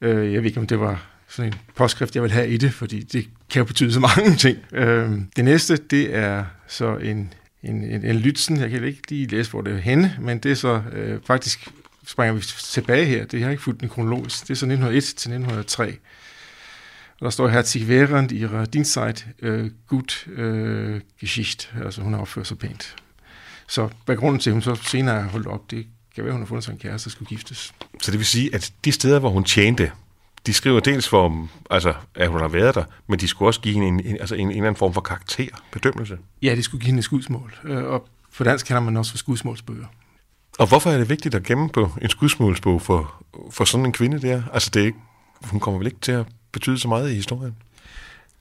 Øh, 0.00 0.32
jeg 0.32 0.42
ved 0.42 0.48
ikke, 0.48 0.60
om 0.60 0.66
det 0.66 0.80
var 0.80 1.06
sådan 1.28 1.52
en 1.52 1.58
påskrift, 1.74 2.14
jeg 2.14 2.22
vil 2.22 2.30
have 2.30 2.48
i 2.48 2.56
det, 2.56 2.72
fordi 2.74 3.02
det 3.02 3.28
kan 3.50 3.60
jo 3.60 3.64
betyde 3.64 3.92
så 3.92 4.00
mange 4.00 4.36
ting. 4.46 4.58
Øh, 4.72 5.10
det 5.36 5.44
næste, 5.44 5.76
det 5.76 6.14
er 6.14 6.44
så 6.66 6.96
en, 6.96 7.34
en, 7.62 7.84
en, 7.84 8.04
en 8.04 8.16
lytsen. 8.16 8.60
Jeg 8.60 8.70
kan 8.70 8.84
ikke 8.84 9.10
lige 9.10 9.26
læse, 9.26 9.50
hvor 9.50 9.60
det 9.60 9.72
er 9.72 9.78
henne, 9.78 10.16
men 10.20 10.38
det 10.38 10.50
er 10.50 10.54
så 10.54 10.82
øh, 10.92 11.20
faktisk, 11.26 11.68
springer 12.06 12.34
vi 12.34 12.40
tilbage 12.40 13.06
her, 13.06 13.24
det 13.24 13.42
har 13.42 13.50
ikke 13.50 13.62
fulgt 13.62 13.80
den 13.80 13.88
kronologisk, 13.88 14.42
det 14.42 14.50
er 14.50 14.54
så 14.54 14.66
1901 14.66 15.04
til 15.04 15.12
1903. 15.12 15.98
Og 17.20 17.24
der 17.24 17.30
står 17.30 17.48
her, 17.48 17.62
sig 17.62 17.82
während 17.88 18.32
ihrer 18.32 18.64
Dienstzeit 18.64 19.26
äh, 19.42 19.70
gut 19.86 20.26
äh, 20.26 21.00
Geschicht, 21.20 21.72
altså 21.84 22.02
hun 22.02 22.12
har 22.12 22.20
opført 22.20 22.46
sig 22.46 22.58
pænt. 22.58 22.96
Så 23.68 23.88
hvad 24.04 24.16
grunden 24.16 24.40
til, 24.40 24.50
at 24.50 24.54
hun 24.54 24.62
så 24.62 24.74
senere 24.74 25.22
har 25.22 25.28
holdt 25.28 25.46
op, 25.46 25.70
det 25.70 25.86
kan 26.14 26.24
være, 26.24 26.32
hun 26.32 26.42
har 26.42 26.46
fundet 26.46 26.64
sig 26.64 26.72
en 26.72 26.78
kæreste, 26.78 27.10
der 27.10 27.12
skulle 27.12 27.28
giftes. 27.28 27.74
Så 28.02 28.10
det 28.10 28.18
vil 28.18 28.26
sige, 28.26 28.54
at 28.54 28.72
de 28.84 28.92
steder, 28.92 29.18
hvor 29.18 29.30
hun 29.30 29.44
tjente, 29.44 29.92
de 30.46 30.54
skriver 30.54 30.80
dels 30.80 31.08
for, 31.08 31.48
altså, 31.70 31.94
at 32.14 32.28
hun 32.28 32.40
har 32.40 32.48
været 32.48 32.74
der, 32.74 32.84
men 33.06 33.18
de 33.18 33.28
skulle 33.28 33.48
også 33.48 33.60
give 33.60 33.74
hende 33.74 33.88
en, 33.88 34.00
en, 34.00 34.16
altså 34.20 34.34
en, 34.34 34.40
en 34.40 34.50
eller 34.50 34.62
anden 34.62 34.78
form 34.78 34.94
for 34.94 35.00
karakter, 35.00 35.48
bedømmelse. 35.72 36.18
Ja, 36.42 36.54
de 36.54 36.62
skulle 36.62 36.80
give 36.80 36.86
hende 36.86 36.98
et 36.98 37.04
skudsmål. 37.04 37.58
Øh, 37.64 37.84
og 37.84 38.08
på 38.36 38.44
dansk 38.44 38.66
kalder 38.66 38.82
man 38.82 38.96
også 38.96 39.10
for 39.10 39.18
skudsmålsbøger. 39.18 39.86
Og 40.58 40.68
hvorfor 40.68 40.90
er 40.90 40.98
det 40.98 41.08
vigtigt 41.08 41.34
at 41.34 41.42
gemme 41.42 41.68
på 41.68 41.90
en 42.02 42.08
skudsmålsbog 42.08 42.82
for, 42.82 43.24
for 43.50 43.64
sådan 43.64 43.86
en 43.86 43.92
kvinde 43.92 44.22
der? 44.22 44.42
Altså, 44.52 44.70
det 44.74 44.82
er 44.82 44.86
ikke, 44.86 44.98
hun 45.42 45.60
kommer 45.60 45.78
vel 45.78 45.86
ikke 45.86 46.00
til 46.00 46.12
at 46.12 46.26
betyde 46.52 46.78
så 46.78 46.88
meget 46.88 47.10
i 47.10 47.14
historien? 47.14 47.56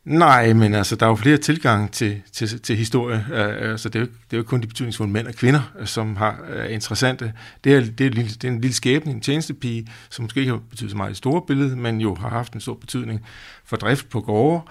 Nej, 0.05 0.53
men 0.53 0.73
altså, 0.73 0.95
der 0.95 1.05
er 1.05 1.09
jo 1.09 1.15
flere 1.15 1.37
tilgange 1.37 1.87
til, 1.87 2.21
til, 2.31 2.61
til 2.61 2.75
historie. 2.75 3.25
Uh, 3.29 3.71
altså, 3.71 3.89
det, 3.89 3.99
er 3.99 4.03
jo, 4.03 4.05
det 4.05 4.33
er 4.33 4.37
jo 4.37 4.43
kun 4.43 4.61
de 4.61 4.67
betydningsfulde 4.67 5.11
mænd 5.11 5.27
og 5.27 5.33
kvinder, 5.33 5.61
som 5.85 6.15
har 6.15 6.39
uh, 6.55 6.73
interessante. 6.73 7.33
Det 7.63 7.75
er, 7.75 7.81
det, 7.81 8.05
er 8.05 8.09
lille, 8.09 8.29
det 8.29 8.43
er 8.43 8.51
en 8.51 8.61
lille 8.61 8.75
skæbne, 8.75 9.11
en 9.11 9.21
tjenestepige, 9.21 9.87
som 10.09 10.23
måske 10.23 10.39
ikke 10.39 10.51
har 10.51 10.59
betydet 10.69 10.91
så 10.91 10.97
meget 10.97 11.09
i 11.09 11.11
det 11.11 11.17
store 11.17 11.41
billede, 11.47 11.75
men 11.75 12.01
jo 12.01 12.15
har 12.15 12.29
haft 12.29 12.53
en 12.53 12.61
stor 12.61 12.73
betydning 12.73 13.25
for 13.65 13.77
drift 13.77 14.09
på 14.09 14.21
gårde. 14.21 14.61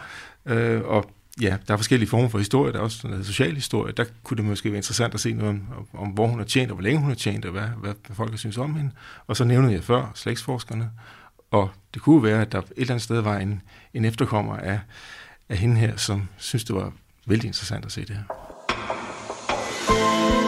Uh, 0.50 0.88
og 0.88 1.10
ja, 1.40 1.56
der 1.68 1.72
er 1.72 1.76
forskellige 1.76 2.08
former 2.08 2.28
for 2.28 2.38
historie. 2.38 2.72
Der 2.72 2.78
er 2.78 2.82
også 2.82 3.08
noget 3.08 3.26
social 3.26 3.54
historie. 3.54 3.92
Der 3.92 4.04
kunne 4.22 4.36
det 4.36 4.44
måske 4.44 4.68
være 4.68 4.76
interessant 4.76 5.14
at 5.14 5.20
se 5.20 5.32
noget 5.32 5.50
om, 5.50 5.88
om 5.94 6.08
hvor 6.08 6.26
hun 6.26 6.38
har 6.38 6.46
tjent, 6.46 6.70
og 6.70 6.74
hvor 6.74 6.82
længe 6.82 7.00
hun 7.00 7.08
har 7.08 7.16
tjent, 7.16 7.44
og 7.44 7.52
hvad, 7.52 7.68
hvad 7.80 7.94
folk 8.12 8.30
har 8.30 8.36
synes 8.36 8.58
om 8.58 8.74
hende. 8.74 8.90
Og 9.26 9.36
så 9.36 9.44
nævnede 9.44 9.72
jeg 9.72 9.84
før 9.84 10.12
slægtsforskerne. 10.14 10.90
Og 11.50 11.70
det 11.94 12.02
kunne 12.02 12.22
være, 12.22 12.40
at 12.40 12.52
der 12.52 12.58
et 12.58 12.66
eller 12.76 12.90
andet 12.90 13.02
sted 13.02 13.20
var 13.20 13.38
en, 13.38 13.62
en 13.94 14.04
efterkommer 14.04 14.56
af 14.56 14.80
af 15.48 15.56
hende 15.56 15.76
her, 15.76 15.96
som 15.96 16.28
synes, 16.36 16.64
det 16.64 16.76
var 16.76 16.92
vældig 17.26 17.46
interessant 17.46 17.84
at 17.84 17.92
se 17.92 18.00
det 18.00 18.16
her. 18.16 18.24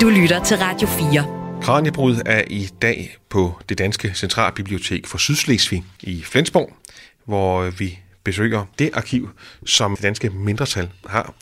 Du 0.00 0.08
lytter 0.08 0.44
til 0.44 0.56
Radio 0.56 0.88
4. 0.88 1.62
Kranjebrud 1.62 2.22
er 2.26 2.42
i 2.46 2.68
dag 2.82 3.16
på 3.28 3.60
det 3.68 3.78
danske 3.78 4.14
centralbibliotek 4.14 5.06
for 5.06 5.18
Sydslesvig 5.18 5.84
i 6.00 6.22
Flensborg, 6.22 6.76
hvor 7.24 7.70
vi 7.70 7.98
besøger 8.26 8.64
det 8.78 8.90
arkiv, 8.94 9.30
som 9.66 9.94
det 9.94 10.02
danske 10.02 10.30
mindretal 10.30 10.88
har. 11.06 11.34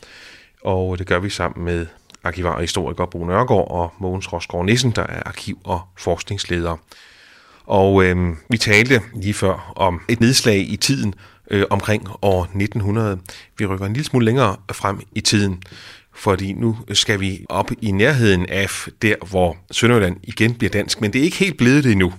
Og 0.63 0.99
det 0.99 1.07
gør 1.07 1.19
vi 1.19 1.29
sammen 1.29 1.65
med 1.65 1.85
arkivar 2.23 2.51
og 2.51 2.61
historiker 2.61 3.05
Bo 3.05 3.25
Nørgaard 3.25 3.71
og 3.71 3.93
Mogens 3.99 4.33
Rosgaard 4.33 4.65
Nissen, 4.65 4.91
der 4.91 5.01
er 5.01 5.23
arkiv- 5.25 5.59
og 5.63 5.81
forskningsleder. 5.97 6.77
Og 7.65 8.03
øh, 8.03 8.35
vi 8.49 8.57
talte 8.57 9.01
lige 9.21 9.33
før 9.33 9.73
om 9.75 10.01
et 10.09 10.19
nedslag 10.19 10.57
i 10.57 10.75
tiden, 10.75 11.13
øh, 11.51 11.65
omkring 11.69 12.07
år 12.21 12.43
1900. 12.43 13.19
Vi 13.57 13.65
rykker 13.65 13.85
en 13.85 13.93
lille 13.93 14.05
smule 14.05 14.25
længere 14.25 14.55
frem 14.71 15.01
i 15.15 15.21
tiden, 15.21 15.63
fordi 16.13 16.53
nu 16.53 16.77
skal 16.93 17.19
vi 17.19 17.45
op 17.49 17.71
i 17.81 17.91
nærheden 17.91 18.45
af 18.49 18.69
der, 19.01 19.15
hvor 19.29 19.57
Sønderjylland 19.71 20.17
igen 20.23 20.53
bliver 20.53 20.71
dansk, 20.71 21.01
men 21.01 21.13
det 21.13 21.19
er 21.19 21.23
ikke 21.23 21.37
helt 21.37 21.57
blevet 21.57 21.83
det 21.83 21.91
endnu, 21.91 22.13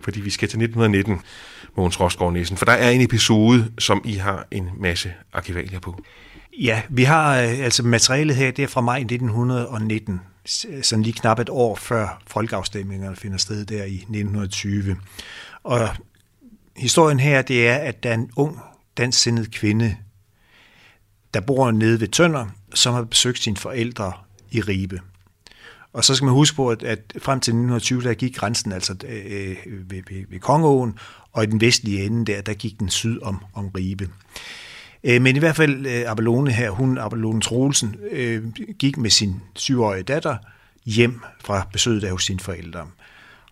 fordi 0.00 0.20
vi 0.20 0.30
skal 0.30 0.48
til 0.48 0.62
1919, 0.62 1.20
Mogens 1.76 2.00
Rosgaard 2.00 2.32
Nissen, 2.32 2.56
for 2.56 2.64
der 2.64 2.72
er 2.72 2.90
en 2.90 3.00
episode, 3.00 3.72
som 3.78 4.02
I 4.04 4.14
har 4.14 4.46
en 4.50 4.70
masse 4.78 5.12
arkivalier 5.32 5.80
på. 5.80 6.02
Ja, 6.60 6.82
vi 6.88 7.04
har 7.04 7.40
øh, 7.40 7.58
altså 7.60 7.82
materialet 7.82 8.36
her, 8.36 8.50
det 8.50 8.62
er 8.62 8.68
fra 8.68 8.80
maj 8.80 8.98
1919, 8.98 10.20
sådan 10.82 11.02
lige 11.02 11.12
knap 11.12 11.38
et 11.38 11.48
år 11.48 11.76
før 11.76 12.22
folkeafstemningerne 12.26 13.16
finder 13.16 13.38
sted 13.38 13.64
der 13.64 13.84
i 13.84 13.94
1920. 13.94 14.96
Og 15.62 15.88
historien 16.76 17.20
her, 17.20 17.42
det 17.42 17.68
er, 17.68 17.76
at 17.76 18.02
der 18.02 18.10
er 18.10 18.14
en 18.14 18.30
ung 18.36 18.58
dansksindet 18.96 19.50
kvinde, 19.50 19.96
der 21.34 21.40
bor 21.40 21.70
nede 21.70 22.00
ved 22.00 22.08
Tønder, 22.08 22.46
som 22.74 22.94
har 22.94 23.02
besøgt 23.02 23.42
sine 23.42 23.56
forældre 23.56 24.12
i 24.50 24.60
Ribe. 24.60 25.00
Og 25.96 26.04
så 26.04 26.14
skal 26.14 26.24
man 26.24 26.34
huske 26.34 26.56
på, 26.56 26.68
at, 26.68 26.82
at 26.82 26.98
frem 27.18 27.40
til 27.40 27.50
1920, 27.50 28.02
der 28.02 28.14
gik 28.14 28.36
grænsen 28.36 28.72
altså 28.72 28.96
øh, 29.08 29.56
ved, 29.66 30.02
ved, 30.10 30.24
ved 30.30 30.40
Kongeåen, 30.40 30.98
og 31.32 31.44
i 31.44 31.46
den 31.46 31.60
vestlige 31.60 32.04
ende 32.04 32.32
der, 32.32 32.40
der 32.40 32.54
gik 32.54 32.78
den 32.78 32.88
syd 32.88 33.20
om, 33.22 33.44
om 33.54 33.68
Ribe. 33.68 34.08
Øh, 35.04 35.22
men 35.22 35.36
i 35.36 35.38
hvert 35.38 35.56
fald 35.56 35.86
øh, 35.86 36.10
Abelone 36.10 36.52
her, 36.52 36.70
hun, 36.70 36.98
Abelone 36.98 37.40
Troelsen, 37.40 37.96
øh, 38.10 38.52
gik 38.78 38.96
med 38.96 39.10
sin 39.10 39.34
syvårige 39.54 40.02
datter 40.02 40.36
hjem 40.86 41.20
fra 41.44 41.66
besøget 41.72 42.02
der 42.02 42.12
hos 42.12 42.24
sine 42.24 42.40
forældre. 42.40 42.80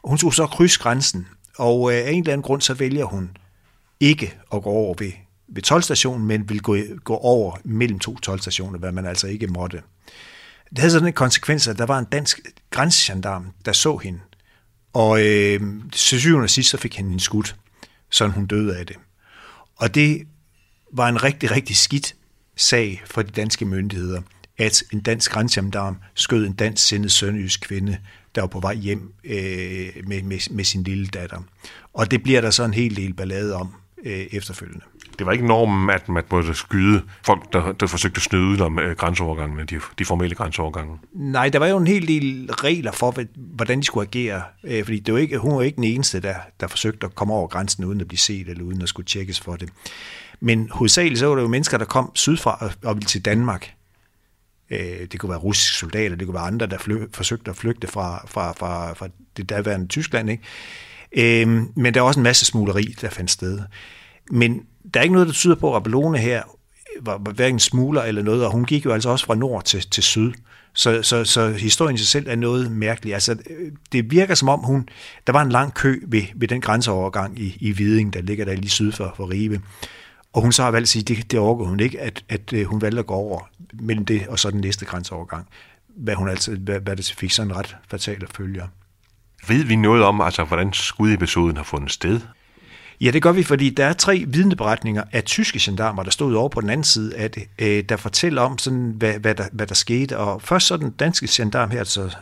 Og 0.03 0.09
hun 0.09 0.19
skulle 0.19 0.35
så 0.35 0.47
krydse 0.47 0.81
grænsen, 0.81 1.27
og 1.59 1.93
øh, 1.93 1.99
af 1.99 2.11
en 2.11 2.19
eller 2.19 2.33
anden 2.33 2.43
grund, 2.43 2.61
så 2.61 2.75
vælger 2.75 3.05
hun 3.05 3.37
ikke 4.01 4.35
at 4.55 4.63
gå 4.63 4.71
over 4.71 4.95
ved, 4.99 5.13
ved 5.49 5.63
tolvstationen, 5.63 6.27
men 6.27 6.49
vil 6.49 6.63
gå, 6.63 6.77
gå 7.05 7.17
over 7.17 7.57
mellem 7.65 7.99
to 7.99 8.19
tolvstationer, 8.19 8.79
hvad 8.79 8.93
man 8.93 9.07
altså 9.07 9.27
ikke 9.27 9.47
måtte. 9.47 9.83
Det 10.75 10.81
havde 10.81 10.90
sådan 10.90 11.09
en 11.09 11.12
konsekvens, 11.12 11.69
at 11.69 11.78
der 11.78 11.87
var 11.87 11.99
en 11.99 12.04
dansk 12.12 12.40
grænsegendarm, 12.71 13.47
der 13.64 13.73
så 13.73 13.97
hende. 13.97 14.21
Og 14.93 15.26
øh, 15.26 15.61
til 15.93 16.21
syvende 16.21 16.45
og 16.45 16.50
sidst, 16.50 16.71
så 16.71 16.76
fik 16.76 16.97
han 16.97 17.07
en 17.07 17.21
skudt, 17.21 17.57
så 18.11 18.26
hun 18.26 18.47
døde 18.47 18.76
af 18.76 18.87
det. 18.87 18.97
Og 19.76 19.95
det 19.95 20.26
var 20.93 21.09
en 21.09 21.23
rigtig, 21.23 21.50
rigtig 21.50 21.76
skidt 21.76 22.14
sag 22.57 23.02
for 23.07 23.23
de 23.23 23.31
danske 23.31 23.64
myndigheder, 23.64 24.23
at 24.59 24.83
en 24.93 25.00
dansk 25.00 25.31
grænsegendarm 25.31 25.97
skød 26.14 26.47
en 26.47 26.52
dansk 26.52 26.87
sindet 26.87 27.12
sønderjysk 27.12 27.61
kvinde, 27.61 27.99
der 28.35 28.40
var 28.40 28.49
på 28.49 28.61
vej 28.61 28.75
hjem 28.75 29.14
øh, 29.25 29.90
med, 30.07 30.23
med, 30.23 30.50
med 30.50 30.64
sin 30.64 30.83
lille 30.83 31.07
datter. 31.07 31.43
Og 31.93 32.11
det 32.11 32.23
bliver 32.23 32.40
der 32.40 32.50
så 32.50 32.64
en 32.64 32.75
hel 32.75 32.97
del 32.97 33.14
ballade 33.14 33.54
om 33.54 33.75
øh, 34.04 34.26
efterfølgende. 34.33 34.85
Det 35.18 35.26
var 35.26 35.33
ikke 35.33 35.47
normen, 35.47 35.90
at 35.90 36.09
man 36.09 36.25
måtte 36.30 36.54
skyde 36.54 37.02
folk, 37.26 37.52
der, 37.52 37.73
der 37.73 37.87
forsøgte 37.87 38.18
at 38.18 38.23
snyde 38.23 38.64
om 38.64 38.78
øh, 38.78 38.97
grænseovergangene, 38.97 39.64
de, 39.64 39.80
de 39.99 40.04
formelle 40.04 40.35
grænseovergange. 40.35 40.99
Nej, 41.12 41.49
der 41.49 41.59
var 41.59 41.66
jo 41.66 41.76
en 41.76 41.87
hel 41.87 42.09
del 42.09 42.52
regler 42.52 42.92
for, 42.92 43.14
hvordan 43.37 43.78
de 43.78 43.85
skulle 43.85 44.09
agere. 44.09 44.42
Øh, 44.64 44.85
fordi 44.85 44.99
det 44.99 45.14
var 45.14 45.21
ikke, 45.21 45.38
hun 45.38 45.56
var 45.56 45.62
ikke 45.62 45.76
den 45.76 45.85
eneste, 45.85 46.21
der, 46.21 46.35
der 46.61 46.66
forsøgte 46.66 47.06
at 47.06 47.14
komme 47.14 47.35
over 47.35 47.47
grænsen 47.49 47.85
uden 47.85 48.00
at 48.00 48.09
blive 48.09 48.18
set 48.18 48.49
eller 48.49 48.64
uden 48.64 48.83
at 48.83 48.88
skulle 48.88 49.06
tjekkes 49.06 49.40
for 49.40 49.56
det. 49.56 49.68
Men 50.40 50.68
hovedsageligt 50.73 51.18
så 51.18 51.26
var 51.26 51.35
det 51.35 51.42
jo 51.42 51.49
mennesker, 51.49 51.78
der 51.78 51.85
kom 51.85 52.11
sydfra 52.14 52.59
og, 52.61 52.71
og 52.85 52.97
ville 52.97 53.06
til 53.06 53.25
Danmark. 53.25 53.75
Øh, 54.71 55.06
det 55.12 55.21
kunne 55.21 55.30
være 55.30 55.38
russiske 55.38 55.76
soldater, 55.76 56.16
det 56.16 56.26
kunne 56.26 56.35
være 56.35 56.47
andre, 56.47 56.66
der 56.66 56.78
fly, 56.78 56.94
forsøgte 57.12 57.50
at 57.50 57.56
flygte 57.56 57.87
fra, 57.87 58.26
fra, 58.28 58.52
fra, 58.52 58.92
fra 58.92 59.09
det 59.37 59.49
daværende 59.49 59.87
Tyskland. 59.87 60.30
Ikke? 60.30 61.42
Øh, 61.42 61.49
men 61.76 61.94
der 61.94 62.00
er 62.00 62.04
også 62.04 62.21
en 62.21 62.25
masse 62.25 62.44
smugleri, 62.44 62.94
der 63.00 63.11
fandt 63.11 63.30
sted. 63.30 63.61
Men 64.30 64.66
der 64.95 65.00
er 65.00 65.03
ikke 65.03 65.12
noget, 65.12 65.29
der 65.29 65.35
tyder 65.35 65.55
på, 65.55 65.71
at 65.71 65.76
Abelone 65.76 66.19
her 66.19 66.43
var 67.00 67.19
hverken 67.19 67.59
smugler 67.59 68.03
eller 68.03 68.23
noget, 68.23 68.45
og 68.45 68.53
hun 68.53 68.64
gik 68.64 68.85
jo 68.85 68.93
altså 68.93 69.09
også 69.09 69.26
fra 69.26 69.35
nord 69.35 69.64
til, 69.64 69.91
til 69.91 70.03
syd. 70.03 70.33
Så, 70.75 71.03
så, 71.03 71.25
så 71.25 71.50
historien 71.50 71.95
i 71.95 71.99
sig 71.99 72.07
selv 72.07 72.29
er 72.29 72.37
noget 72.37 72.71
mærkeligt. 72.71 73.14
Altså, 73.14 73.37
det 73.93 74.11
virker 74.11 74.35
som 74.35 74.49
om 74.49 74.61
hun, 74.61 74.88
der 75.26 75.33
var 75.33 75.43
en 75.43 75.53
lang 75.53 75.75
kø 75.75 76.00
ved, 76.07 76.23
ved 76.35 76.49
den 76.49 76.61
grænseovergang 76.61 77.38
i, 77.38 77.57
i 77.61 77.73
Viding, 77.73 78.12
der 78.12 78.23
ligger 78.23 78.45
der 78.45 78.55
lige 78.55 78.71
syd 78.71 78.93
for, 78.93 79.14
for 79.17 79.31
Ribe. 79.31 79.61
Og 80.33 80.43
hun 80.43 80.53
så 80.53 80.62
har 80.62 80.71
valgt 80.71 80.85
at 80.85 80.88
sige, 80.88 81.00
at 81.00 81.09
det, 81.09 81.31
det 81.31 81.38
overgår 81.38 81.64
hun 81.64 81.81
ikke, 81.81 82.00
at, 82.00 82.25
at 82.29 82.53
øh, 82.53 82.67
hun 82.67 82.81
valgte 82.81 82.99
at 82.99 83.07
gå 83.07 83.14
over 83.14 83.41
mellem 83.73 84.05
det 84.05 84.26
og 84.29 84.38
så 84.38 84.50
den 84.50 84.61
næste 84.61 84.85
grænseovergang. 84.85 85.47
Hvad, 85.97 86.14
hun 86.14 86.29
altså, 86.29 86.55
hvad, 86.55 86.81
hvad 86.81 86.97
det 86.97 87.14
fik 87.19 87.31
sådan 87.31 87.57
ret 87.57 87.76
fatale 87.91 88.26
følger. 88.37 88.67
Ved 89.49 89.64
vi 89.64 89.76
noget 89.76 90.03
om, 90.03 90.21
altså, 90.21 90.45
hvordan 90.45 90.73
skudepisoden 90.73 91.57
har 91.57 91.64
fundet 91.64 91.91
sted? 91.91 92.21
Ja, 93.05 93.11
det 93.11 93.23
gør 93.23 93.33
vi, 93.33 93.43
fordi 93.43 93.71
der 93.71 93.87
er 93.87 93.93
tre 93.93 94.25
vidneberetninger 94.29 95.03
af 95.13 95.25
tyske 95.25 95.59
gendarmer, 95.63 96.03
der 96.03 96.11
stod 96.11 96.35
over 96.35 96.49
på 96.49 96.61
den 96.61 96.71
anden 96.71 96.85
side 96.85 97.17
af 97.17 97.31
det, 97.31 97.43
øh, 97.59 97.85
der 97.89 97.97
fortæller 97.97 98.43
om, 98.43 98.59
sådan, 98.59 98.95
hvad, 98.97 99.15
hvad, 99.19 99.35
der, 99.35 99.45
hvad 99.53 99.67
der 99.67 99.75
skete. 99.75 100.19
Og 100.19 100.43
først 100.43 100.67
så 100.67 100.77
den 100.77 100.91
danske 100.91 101.29
gendarm 101.31 101.71
her, 101.71 101.85
så 101.85 102.17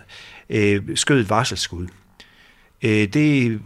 øh, 0.50 0.82
skød 0.94 1.20
et 1.20 1.30
varselsskud. 1.30 1.86
Øh, 2.82 3.08
det, 3.08 3.60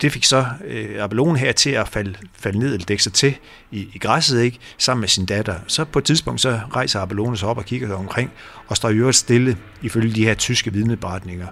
det 0.00 0.12
fik 0.12 0.24
så 0.24 0.46
øh, 0.64 1.02
Abelone 1.02 1.38
her 1.38 1.52
til 1.52 1.70
at 1.70 1.88
falde, 1.88 2.14
falde 2.32 2.58
ned 2.58 2.74
eller 2.74 2.86
dække 2.86 3.02
sig 3.02 3.12
til 3.12 3.34
i, 3.70 3.88
i 3.94 3.98
græsset, 3.98 4.42
ikke? 4.42 4.58
sammen 4.78 5.00
med 5.00 5.08
sin 5.08 5.26
datter. 5.26 5.54
Så 5.66 5.84
på 5.84 5.98
et 5.98 6.04
tidspunkt 6.04 6.40
så 6.40 6.60
rejser 6.74 7.00
Abelone 7.00 7.36
sig 7.36 7.48
op 7.48 7.58
og 7.58 7.64
kigger 7.64 7.88
sig 7.88 7.96
omkring, 7.96 8.30
og 8.68 8.76
står 8.76 8.88
i 8.88 8.94
øvrigt 8.94 9.16
stille 9.16 9.56
ifølge 9.82 10.14
de 10.14 10.24
her 10.24 10.34
tyske 10.34 10.72
vidneberetninger. 10.72 11.46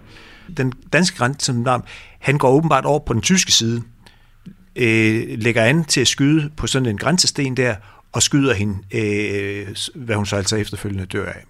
Den 0.57 0.73
danske 0.93 1.17
grænsegendarm, 1.17 1.85
han 2.19 2.39
går 2.39 2.51
åbenbart 2.51 2.85
over 2.85 2.99
på 2.99 3.13
den 3.13 3.23
tyske 3.23 3.53
side, 3.53 3.83
øh, 4.77 5.39
lægger 5.39 5.65
an 5.65 5.85
til 5.85 6.01
at 6.01 6.09
skyde 6.09 6.51
på 6.57 6.67
sådan 6.67 6.89
en 6.89 6.99
grænsesten 6.99 7.57
der, 7.57 7.75
og 8.13 8.23
skyder 8.23 8.55
hende, 8.55 8.79
øh, 8.93 9.77
hvad 9.95 10.17
hun 10.17 10.27
så 10.27 10.37
altså 10.37 10.57
efterfølgende 10.57 11.07
dør 11.07 11.33
af. 11.33 11.45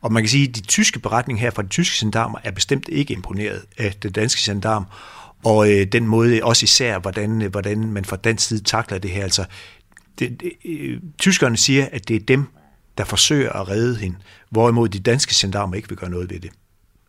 Og 0.00 0.12
man 0.12 0.22
kan 0.22 0.30
sige, 0.30 0.48
at 0.48 0.56
de 0.56 0.60
tyske 0.60 0.98
beretninger 0.98 1.40
her 1.40 1.50
fra 1.50 1.62
de 1.62 1.68
tyske 1.68 1.96
gendarmer 2.00 2.38
er 2.44 2.50
bestemt 2.50 2.88
ikke 2.88 3.14
imponeret 3.14 3.62
af 3.78 3.92
det 3.92 4.14
danske 4.14 4.40
gendarm, 4.44 4.86
og 5.44 5.70
øh, 5.72 5.86
den 5.86 6.06
måde 6.06 6.40
også 6.42 6.64
især, 6.64 6.98
hvordan, 6.98 7.42
øh, 7.42 7.50
hvordan 7.50 7.78
man 7.78 8.04
fra 8.04 8.16
dansk 8.16 8.46
side 8.46 8.64
takler 8.64 8.98
det 8.98 9.10
her. 9.10 9.22
Altså, 9.22 9.44
det, 10.18 10.40
det, 10.40 10.52
øh, 10.64 11.00
tyskerne 11.18 11.56
siger, 11.56 11.88
at 11.92 12.08
det 12.08 12.16
er 12.16 12.20
dem, 12.20 12.44
der 12.98 13.04
forsøger 13.04 13.52
at 13.52 13.68
redde 13.68 13.96
hende, 13.96 14.16
hvorimod 14.50 14.88
de 14.88 14.98
danske 14.98 15.34
gendarmer 15.36 15.74
ikke 15.74 15.88
vil 15.88 15.98
gøre 15.98 16.10
noget 16.10 16.30
ved 16.30 16.40
det. 16.40 16.50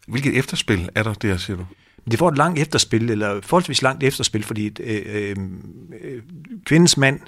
Hvilket 0.08 0.38
efterspil 0.38 0.90
er 0.96 1.04
der 1.04 1.14
der, 1.14 1.38
siger 1.38 1.58
du? 1.58 1.66
Det 2.12 2.20
får 2.20 2.30
et 2.30 2.38
langt 2.38 2.60
efterspil, 2.60 3.10
eller 3.10 3.42
forholdsvis 3.42 3.82
langt 3.82 4.04
efterspil, 4.04 4.44
fordi 4.44 4.72
øh, 4.80 5.02
øh, 5.06 5.36
øh 6.02 6.22
kvindens 6.66 6.98
mand 6.98 7.20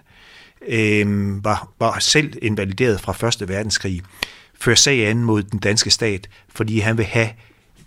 øh, 0.67 1.43
var, 1.43 1.73
var 1.79 2.00
selv 2.00 2.33
invalideret 2.41 3.01
fra 3.01 3.11
Første 3.13 3.47
Verdenskrig, 3.47 4.01
før 4.53 4.75
sag 4.75 5.07
an 5.07 5.23
mod 5.23 5.43
den 5.43 5.59
danske 5.59 5.91
stat, 5.91 6.29
fordi 6.50 6.79
han 6.79 6.97
vil 6.97 7.05
have 7.05 7.29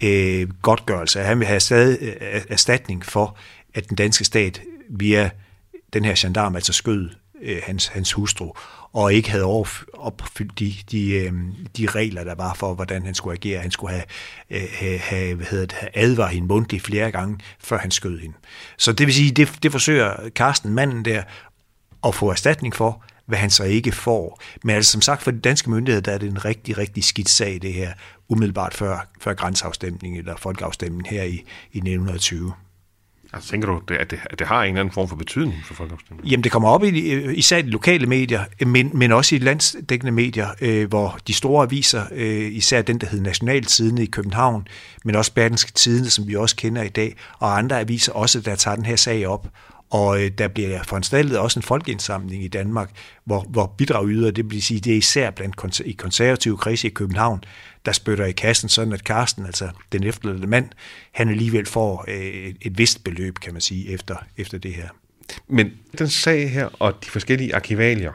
øh, 0.02 0.48
godtgørelse, 0.62 1.20
han 1.20 1.38
vil 1.38 1.46
have 1.46 1.60
stadig 1.60 1.98
øh, 2.02 2.42
erstatning 2.48 3.04
for, 3.04 3.36
at 3.74 3.88
den 3.88 3.96
danske 3.96 4.24
stat 4.24 4.62
via 4.88 5.30
den 5.92 6.04
her 6.04 6.14
gendarm 6.18 6.56
altså 6.56 6.72
skød 6.72 7.10
øh, 7.42 7.58
hans, 7.62 7.86
hans 7.86 8.12
hustru, 8.12 8.52
og 8.94 9.14
ikke 9.14 9.30
havde 9.30 9.44
opfyldt 9.94 10.58
de, 10.58 10.74
de, 10.90 11.10
øh, 11.10 11.32
de 11.76 11.86
regler, 11.86 12.24
der 12.24 12.34
var 12.34 12.54
for, 12.54 12.74
hvordan 12.74 13.04
han 13.04 13.14
skulle 13.14 13.34
agere. 13.34 13.60
Han 13.60 13.70
skulle 13.70 13.92
have, 13.92 14.04
øh, 14.50 14.68
have, 14.72 14.98
have, 14.98 15.34
hvad 15.34 15.46
hedder 15.46 15.66
det, 15.66 15.72
have 15.72 15.90
advaret 15.94 16.34
hende 16.34 16.48
mundtligt 16.48 16.84
flere 16.84 17.10
gange, 17.10 17.38
før 17.60 17.78
han 17.78 17.90
skød 17.90 18.18
hende. 18.18 18.36
Så 18.78 18.92
det 18.92 19.06
vil 19.06 19.14
sige, 19.14 19.30
det, 19.30 19.58
det 19.62 19.72
forsøger 19.72 20.28
Karsten, 20.36 20.72
manden 20.72 21.04
der, 21.04 21.22
at 22.06 22.14
få 22.14 22.30
erstatning 22.30 22.74
for, 22.74 23.04
hvad 23.26 23.38
han 23.38 23.50
så 23.50 23.64
ikke 23.64 23.92
får. 23.92 24.42
Men 24.64 24.76
altså 24.76 24.92
som 24.92 25.00
sagt, 25.00 25.22
for 25.22 25.30
de 25.30 25.38
danske 25.38 25.70
myndigheder, 25.70 26.02
der 26.02 26.12
er 26.12 26.18
det 26.18 26.28
en 26.28 26.44
rigtig, 26.44 26.78
rigtig 26.78 27.04
skidt 27.04 27.28
sag, 27.28 27.58
det 27.62 27.72
her, 27.72 27.92
umiddelbart 28.28 28.74
før, 28.74 29.08
før 29.20 29.34
grænseafstemningen 29.34 30.18
eller 30.18 30.36
folkeafstemningen 30.36 31.06
her 31.06 31.22
i, 31.22 31.44
i 31.72 31.78
1920. 31.78 32.52
Altså, 33.34 33.50
tænker 33.50 33.68
du, 33.68 33.80
at 33.94 34.10
det, 34.10 34.20
at 34.30 34.38
det 34.38 34.46
har 34.46 34.62
en 34.62 34.68
eller 34.68 34.80
anden 34.80 34.92
form 34.92 35.08
for 35.08 35.16
betydning 35.16 35.54
for 35.64 35.74
folkeafstemningen? 35.74 36.30
Jamen, 36.30 36.44
det 36.44 36.52
kommer 36.52 36.68
op 36.68 36.84
i 36.84 37.10
øh, 37.10 37.38
især 37.38 37.62
de 37.62 37.70
lokale 37.70 38.06
medier, 38.06 38.44
men, 38.66 38.90
men 38.94 39.12
også 39.12 39.34
i 39.34 39.38
landsdækkende 39.38 40.12
medier, 40.12 40.48
øh, 40.60 40.88
hvor 40.88 41.18
de 41.26 41.34
store 41.34 41.62
aviser, 41.62 42.02
øh, 42.12 42.52
især 42.52 42.82
den, 42.82 42.98
der 42.98 43.06
hedder 43.06 43.24
Nationaltidene 43.24 44.02
i 44.02 44.06
København, 44.06 44.68
men 45.04 45.14
også 45.14 45.32
Berdenske 45.32 45.72
Tidene, 45.72 46.10
som 46.10 46.28
vi 46.28 46.36
også 46.36 46.56
kender 46.56 46.82
i 46.82 46.88
dag, 46.88 47.16
og 47.38 47.58
andre 47.58 47.80
aviser 47.80 48.12
også, 48.12 48.40
der 48.40 48.54
tager 48.54 48.76
den 48.76 48.84
her 48.84 48.96
sag 48.96 49.26
op. 49.26 49.46
Og 49.94 50.22
øh, 50.22 50.30
der 50.38 50.48
bliver 50.48 50.82
foranstaltet 50.82 51.38
også 51.38 51.58
en 51.58 51.62
folkeindsamling 51.62 52.44
i 52.44 52.48
Danmark, 52.48 52.90
hvor, 53.24 53.46
hvor 53.48 53.74
bidrag 53.78 54.08
yder, 54.08 54.30
det 54.30 54.50
vil 54.50 54.62
sige, 54.62 54.80
det 54.80 54.92
er 54.92 54.96
især 54.96 55.30
blandt 55.30 55.80
i 55.80 55.92
konservative 55.92 56.56
kredse 56.56 56.86
i 56.86 56.90
København, 56.90 57.44
der 57.86 57.92
spytter 57.92 58.24
i 58.24 58.32
kassen, 58.32 58.68
sådan 58.68 58.92
at 58.92 59.04
Karsten, 59.04 59.46
altså 59.46 59.68
den 59.92 60.04
efterladte 60.04 60.46
mand, 60.46 60.68
han 61.12 61.28
alligevel 61.28 61.66
får 61.66 62.04
øh, 62.08 62.54
et 62.62 62.78
vist 62.78 63.04
beløb, 63.04 63.38
kan 63.38 63.52
man 63.52 63.60
sige, 63.60 63.88
efter, 63.88 64.16
efter 64.36 64.58
det 64.58 64.74
her. 64.74 64.88
Men 65.48 65.70
den 65.98 66.08
sag 66.08 66.50
her 66.50 66.68
og 66.78 66.94
de 67.04 67.10
forskellige 67.10 67.54
arkivalier, 67.54 68.12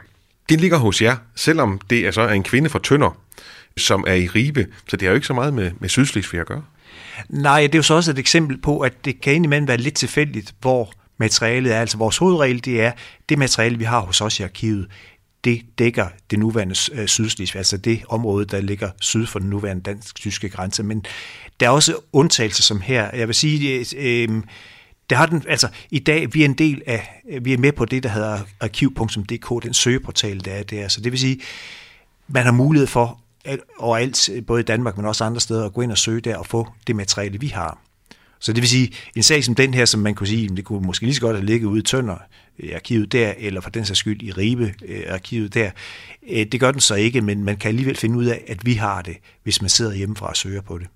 det 0.48 0.60
ligger 0.60 0.78
hos 0.78 1.02
jer, 1.02 1.16
selvom 1.34 1.80
det 1.90 2.06
er 2.06 2.10
så 2.10 2.28
en 2.28 2.42
kvinde 2.42 2.70
fra 2.70 2.80
Tønder, 2.82 3.18
som 3.76 4.04
er 4.06 4.14
i 4.14 4.26
Ribe, 4.26 4.66
så 4.88 4.96
det 4.96 5.02
har 5.02 5.10
jo 5.10 5.14
ikke 5.14 5.26
så 5.26 5.34
meget 5.34 5.54
med, 5.54 5.70
med 5.80 5.88
Sydslesvig 5.88 6.40
at 6.40 6.46
gøre. 6.46 6.62
Nej, 7.28 7.60
det 7.60 7.74
er 7.74 7.78
jo 7.78 7.82
så 7.82 7.94
også 7.94 8.10
et 8.10 8.18
eksempel 8.18 8.58
på, 8.58 8.80
at 8.80 9.04
det 9.04 9.20
kan 9.20 9.34
indimellem 9.34 9.68
være 9.68 9.76
lidt 9.76 9.94
tilfældigt, 9.94 10.54
hvor 10.60 10.92
materialet 11.20 11.74
er. 11.74 11.80
Altså 11.80 11.98
vores 11.98 12.16
hovedregel, 12.16 12.64
det 12.64 12.80
er, 12.82 12.92
det 13.28 13.38
materiale, 13.38 13.78
vi 13.78 13.84
har 13.84 14.00
hos 14.00 14.20
os 14.20 14.40
i 14.40 14.42
arkivet, 14.42 14.88
det 15.44 15.62
dækker 15.78 16.06
det 16.30 16.38
nuværende 16.38 16.74
øh, 16.92 17.06
Sydslesvig, 17.06 17.58
altså 17.58 17.76
det 17.76 18.02
område, 18.08 18.44
der 18.44 18.60
ligger 18.60 18.90
syd 19.00 19.26
for 19.26 19.38
den 19.38 19.50
nuværende 19.50 19.82
dansk-tyske 19.82 20.48
grænse. 20.48 20.82
Men 20.82 21.04
der 21.60 21.66
er 21.66 21.70
også 21.70 21.94
undtagelser 22.12 22.62
som 22.62 22.80
her. 22.80 23.10
Jeg 23.16 23.26
vil 23.26 23.34
sige, 23.34 23.84
øh, 23.96 24.28
øh 24.28 24.42
der 25.10 25.16
har 25.16 25.26
den, 25.26 25.44
altså 25.48 25.68
i 25.90 25.98
dag, 25.98 26.34
vi 26.34 26.40
er 26.40 26.44
en 26.44 26.54
del 26.54 26.82
af, 26.86 27.22
øh, 27.30 27.44
vi 27.44 27.52
er 27.52 27.58
med 27.58 27.72
på 27.72 27.84
det, 27.84 28.02
der 28.02 28.08
hedder 28.08 28.38
arkiv.dk, 28.60 29.62
den 29.62 29.74
søgeportal, 29.74 30.44
der 30.44 30.52
er 30.52 30.62
der. 30.62 30.88
Så 30.88 31.00
det 31.00 31.12
vil 31.12 31.20
sige, 31.20 31.40
man 32.28 32.44
har 32.44 32.52
mulighed 32.52 32.86
for 32.86 33.20
overalt, 33.78 34.28
øh, 34.28 34.46
både 34.46 34.60
i 34.60 34.64
Danmark, 34.64 34.96
men 34.96 35.06
også 35.06 35.24
andre 35.24 35.40
steder, 35.40 35.66
at 35.66 35.72
gå 35.72 35.80
ind 35.80 35.92
og 35.92 35.98
søge 35.98 36.20
der 36.20 36.36
og 36.36 36.46
få 36.46 36.68
det 36.86 36.96
materiale, 36.96 37.40
vi 37.40 37.46
har. 37.46 37.78
Så 38.40 38.52
det 38.52 38.60
vil 38.60 38.68
sige, 38.68 38.92
en 39.16 39.22
sag 39.22 39.44
som 39.44 39.54
den 39.54 39.74
her, 39.74 39.84
som 39.84 40.00
man 40.00 40.14
kunne 40.14 40.26
sige, 40.26 40.48
det 40.48 40.64
kunne 40.64 40.86
måske 40.86 41.04
lige 41.04 41.14
så 41.14 41.20
godt 41.20 41.36
have 41.36 41.46
ligget 41.46 41.66
ude 41.66 41.78
i 41.78 41.82
Tønder, 41.82 42.16
i 42.58 42.70
arkivet 42.72 43.12
der, 43.12 43.32
eller 43.38 43.60
for 43.60 43.70
den 43.70 43.84
sags 43.84 43.98
skyld 43.98 44.22
i 44.22 44.32
Ribe, 44.32 44.74
øh, 44.84 45.02
arkivet 45.08 45.54
der. 45.54 45.70
Øh, 46.30 46.46
det 46.52 46.60
gør 46.60 46.70
den 46.70 46.80
så 46.80 46.94
ikke, 46.94 47.20
men 47.20 47.44
man 47.44 47.56
kan 47.56 47.68
alligevel 47.68 47.96
finde 47.96 48.18
ud 48.18 48.24
af, 48.24 48.44
at 48.46 48.66
vi 48.66 48.74
har 48.74 49.02
det, 49.02 49.16
hvis 49.42 49.62
man 49.62 49.68
sidder 49.68 49.94
hjemmefra 49.94 50.28
og 50.28 50.36
søger 50.36 50.60
på 50.60 50.78
det. 50.78 50.86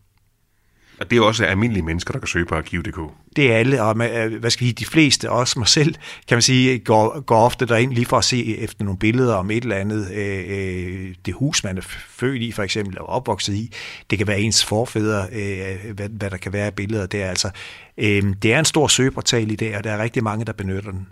Og 1.00 1.10
det 1.10 1.18
er 1.18 1.22
også 1.22 1.44
almindelige 1.44 1.84
mennesker, 1.84 2.12
der 2.12 2.18
kan 2.18 2.28
søge 2.28 2.46
på 2.46 2.54
arkiv.dk. 2.54 2.98
Det 3.36 3.52
er 3.52 3.56
alle, 3.56 3.82
og 3.82 4.10
øh, 4.10 4.40
hvad 4.40 4.50
skal 4.50 4.66
vi 4.66 4.72
de 4.72 4.86
fleste, 4.86 5.30
også 5.30 5.58
mig 5.58 5.68
selv, 5.68 5.94
kan 6.28 6.36
man 6.36 6.42
sige, 6.42 6.78
går, 6.78 7.20
går 7.20 7.36
ofte 7.36 7.66
derind 7.66 7.92
lige 7.92 8.06
for 8.06 8.18
at 8.18 8.24
se 8.24 8.58
efter 8.58 8.84
nogle 8.84 8.98
billeder 8.98 9.34
om 9.34 9.50
et 9.50 9.62
eller 9.62 9.76
andet. 9.76 10.10
Øh, 10.14 10.44
øh, 10.48 11.14
det 11.26 11.34
hus, 11.34 11.64
man 11.64 11.78
er 11.78 11.82
født 12.08 12.42
i, 12.42 12.52
for 12.52 12.62
eksempel, 12.62 12.98
og 12.98 13.08
opvokset 13.08 13.54
i. 13.54 13.72
Det 14.10 14.18
kan 14.18 14.26
være 14.26 14.40
ens 14.40 14.64
forfædre, 14.64 15.26
øh, 15.32 15.94
hvad, 15.94 16.08
hvad 16.08 16.30
der 16.30 16.36
kan 16.36 16.52
være 16.52 16.66
af 16.66 16.74
billeder 16.74 17.06
der. 17.06 17.26
Altså, 17.26 17.50
øh, 17.98 18.22
det 18.42 18.52
er 18.52 18.58
en 18.58 18.64
stor 18.64 18.88
søgeportal 18.88 19.50
i 19.50 19.56
dag, 19.56 19.76
og 19.76 19.84
der 19.84 19.92
er 19.92 20.02
rigtig 20.02 20.24
mange, 20.24 20.44
der 20.44 20.52
benytter 20.52 20.90
den. 20.90 21.06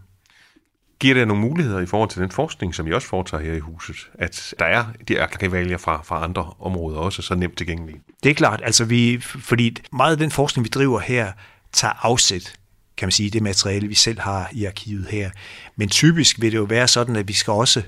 Giver 1.02 1.14
det 1.14 1.28
nogle 1.28 1.42
muligheder 1.42 1.80
i 1.80 1.87
forhold 1.87 2.11
til 2.11 2.23
den 2.23 2.30
forskning, 2.30 2.75
som 2.75 2.87
I 2.87 2.92
også 2.92 3.09
foretager 3.09 3.44
her 3.44 3.52
i 3.52 3.59
huset? 3.59 4.11
At 4.14 4.54
der 4.59 4.64
er 4.64 4.85
de 5.09 5.23
arkivalier 5.23 5.78
fra, 5.78 6.02
fra 6.04 6.25
andre 6.25 6.52
områder 6.61 6.99
også 6.99 7.23
så 7.23 7.35
nemt 7.35 7.56
tilgængelige? 7.56 8.00
Det 8.23 8.30
er 8.30 8.35
klart, 8.35 8.61
altså 8.64 8.85
vi, 8.85 9.21
fordi 9.21 9.76
meget 9.92 10.12
af 10.12 10.18
den 10.18 10.30
forskning, 10.30 10.64
vi 10.64 10.68
driver 10.68 11.00
her, 11.00 11.32
tager 11.73 12.06
afsæt 12.06 12.54
kan 12.96 13.06
man 13.06 13.12
sige, 13.12 13.30
det 13.30 13.42
materiale, 13.42 13.88
vi 13.88 13.94
selv 13.94 14.20
har 14.20 14.49
i 14.52 14.64
arkivet 14.64 15.06
her. 15.11 15.30
Men 15.76 15.88
typisk 15.88 16.40
vil 16.40 16.52
det 16.52 16.58
jo 16.58 16.62
være 16.62 16.88
sådan, 16.88 17.16
at 17.16 17.28
vi 17.28 17.32
skal 17.32 17.52
også 17.52 17.82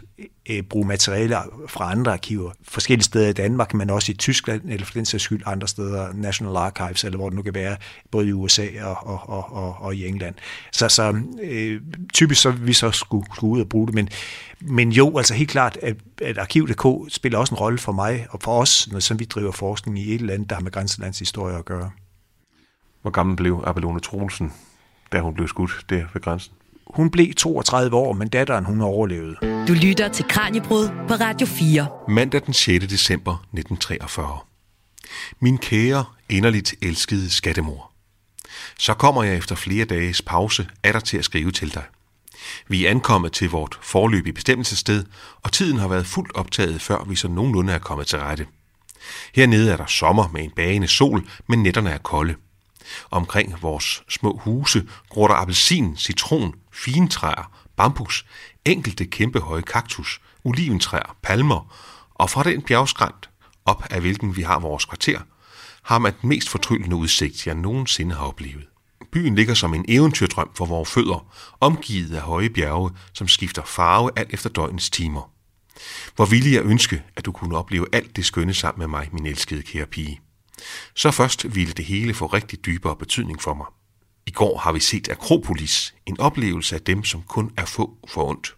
øh, 0.50 0.62
bruge 0.62 0.86
materiale 0.86 1.36
fra 1.68 1.90
andre 1.90 2.12
arkiver, 2.12 2.50
forskellige 2.62 3.04
steder 3.04 3.28
i 3.28 3.32
Danmark, 3.32 3.74
men 3.74 3.90
også 3.90 4.12
i 4.12 4.14
Tyskland, 4.14 4.62
eller 4.64 4.86
for 4.86 4.92
den 4.92 5.04
sags 5.04 5.24
skyld 5.24 5.42
andre 5.46 5.68
steder, 5.68 6.12
National 6.12 6.56
Archives, 6.56 7.04
eller 7.04 7.18
hvor 7.18 7.28
det 7.28 7.36
nu 7.36 7.42
kan 7.42 7.54
være, 7.54 7.76
både 8.10 8.28
i 8.28 8.32
USA 8.32 8.66
og, 8.82 8.96
og, 9.06 9.28
og, 9.28 9.52
og, 9.52 9.76
og 9.80 9.94
i 9.94 10.06
England. 10.06 10.34
Så, 10.72 10.88
så 10.88 11.20
øh, 11.42 11.80
typisk 12.12 12.42
så 12.42 12.50
vil 12.50 12.66
vi 12.66 12.72
så 12.72 12.90
skulle, 12.90 13.26
skulle 13.34 13.52
ud 13.52 13.60
og 13.60 13.68
bruge 13.68 13.86
det, 13.86 13.94
men, 13.94 14.08
men 14.60 14.92
jo, 14.92 15.18
altså 15.18 15.34
helt 15.34 15.50
klart, 15.50 15.78
at, 15.82 15.96
at 16.22 16.38
Arkiv.dk 16.38 17.12
spiller 17.14 17.38
også 17.38 17.54
en 17.54 17.58
rolle 17.58 17.78
for 17.78 17.92
mig 17.92 18.26
og 18.30 18.42
for 18.42 18.60
os, 18.60 18.88
når 18.92 19.00
som 19.00 19.18
vi 19.18 19.24
driver 19.24 19.52
forskning 19.52 19.98
i 19.98 20.14
et 20.14 20.20
eller 20.20 20.34
andet, 20.34 20.50
der 20.50 20.56
har 20.56 20.62
med 20.62 20.72
grænselandshistorie 20.72 21.58
at 21.58 21.64
gøre. 21.64 21.90
Hvor 23.02 23.10
gammel 23.10 23.36
blev 23.36 23.62
Abelone 23.66 24.00
Troelsen 24.00 24.52
da 25.12 25.20
hun 25.20 25.34
blev 25.34 25.48
skudt 25.48 25.84
der 25.90 26.04
ved 26.12 26.22
grænsen. 26.22 26.52
Hun 26.86 27.10
blev 27.10 27.34
32 27.34 27.96
år, 27.96 28.12
men 28.12 28.28
datteren 28.28 28.64
hun 28.64 28.80
overlevede. 28.80 29.36
Du 29.68 29.72
lytter 29.72 30.08
til 30.08 30.24
Kranjebrud 30.28 30.88
på 31.08 31.14
Radio 31.14 31.46
4. 31.46 31.88
Mandag 32.08 32.42
den 32.46 32.54
6. 32.54 32.86
december 32.86 33.32
1943. 33.32 34.38
Min 35.40 35.58
kære, 35.58 36.04
inderligt 36.28 36.74
elskede 36.82 37.30
skattemor. 37.30 37.92
Så 38.78 38.94
kommer 38.94 39.22
jeg 39.22 39.36
efter 39.36 39.54
flere 39.54 39.84
dages 39.84 40.22
pause 40.22 40.68
der 40.84 41.00
til 41.00 41.18
at 41.18 41.24
skrive 41.24 41.50
til 41.50 41.74
dig. 41.74 41.82
Vi 42.68 42.86
er 42.86 42.90
ankommet 42.90 43.32
til 43.32 43.50
vort 43.50 43.78
forløbige 43.82 44.32
bestemmelsessted, 44.32 45.04
og 45.42 45.52
tiden 45.52 45.78
har 45.78 45.88
været 45.88 46.06
fuldt 46.06 46.36
optaget, 46.36 46.82
før 46.82 47.04
vi 47.04 47.16
så 47.16 47.28
nogenlunde 47.28 47.72
er 47.72 47.78
kommet 47.78 48.06
til 48.06 48.18
rette. 48.18 48.46
Hernede 49.34 49.72
er 49.72 49.76
der 49.76 49.86
sommer 49.86 50.28
med 50.28 50.44
en 50.44 50.50
bagende 50.50 50.88
sol, 50.88 51.28
men 51.48 51.62
nætterne 51.62 51.90
er 51.90 51.98
kolde. 51.98 52.34
Omkring 53.10 53.62
vores 53.62 54.02
små 54.08 54.40
huse 54.44 54.88
gror 55.08 55.28
der 55.28 55.34
appelsin, 55.34 55.96
citron, 55.96 56.54
fintræer, 56.72 57.66
bambus, 57.76 58.26
enkelte 58.64 59.04
kæmpe 59.04 59.40
høje 59.40 59.62
kaktus, 59.62 60.20
oliventræer, 60.44 61.16
palmer, 61.22 61.74
og 62.14 62.30
fra 62.30 62.42
den 62.42 62.62
bjergskrant, 62.62 63.30
op 63.64 63.84
af 63.90 64.00
hvilken 64.00 64.36
vi 64.36 64.42
har 64.42 64.58
vores 64.58 64.84
kvarter, 64.84 65.20
har 65.82 65.98
man 65.98 66.12
den 66.22 66.28
mest 66.28 66.48
fortryllende 66.48 66.96
udsigt, 66.96 67.46
jeg 67.46 67.54
nogensinde 67.54 68.14
har 68.14 68.26
oplevet. 68.26 68.66
Byen 69.12 69.34
ligger 69.34 69.54
som 69.54 69.74
en 69.74 69.84
eventyrdrøm 69.88 70.50
for 70.54 70.66
vores 70.66 70.90
fødder, 70.90 71.26
omgivet 71.60 72.16
af 72.16 72.22
høje 72.22 72.50
bjerge, 72.50 72.90
som 73.12 73.28
skifter 73.28 73.62
farve 73.64 74.10
alt 74.16 74.34
efter 74.34 74.50
døgnets 74.50 74.90
timer. 74.90 75.30
Hvor 76.16 76.24
ville 76.24 76.52
jeg 76.52 76.62
ønske, 76.64 77.02
at 77.16 77.24
du 77.24 77.32
kunne 77.32 77.56
opleve 77.56 77.86
alt 77.92 78.16
det 78.16 78.24
skønne 78.24 78.54
sammen 78.54 78.78
med 78.78 78.98
mig, 78.98 79.08
min 79.12 79.26
elskede 79.26 79.62
kære 79.62 79.86
pige. 79.86 80.20
Så 80.94 81.10
først 81.10 81.54
ville 81.54 81.72
det 81.72 81.84
hele 81.84 82.14
få 82.14 82.26
rigtig 82.26 82.66
dybere 82.66 82.96
betydning 82.96 83.42
for 83.42 83.54
mig. 83.54 83.66
I 84.26 84.30
går 84.30 84.58
har 84.58 84.72
vi 84.72 84.80
set 84.80 85.08
Akropolis, 85.08 85.94
en 86.06 86.20
oplevelse 86.20 86.74
af 86.74 86.80
dem, 86.80 87.04
som 87.04 87.22
kun 87.22 87.50
er 87.56 87.64
få 87.64 87.96
for 88.08 88.28
ondt. 88.28 88.56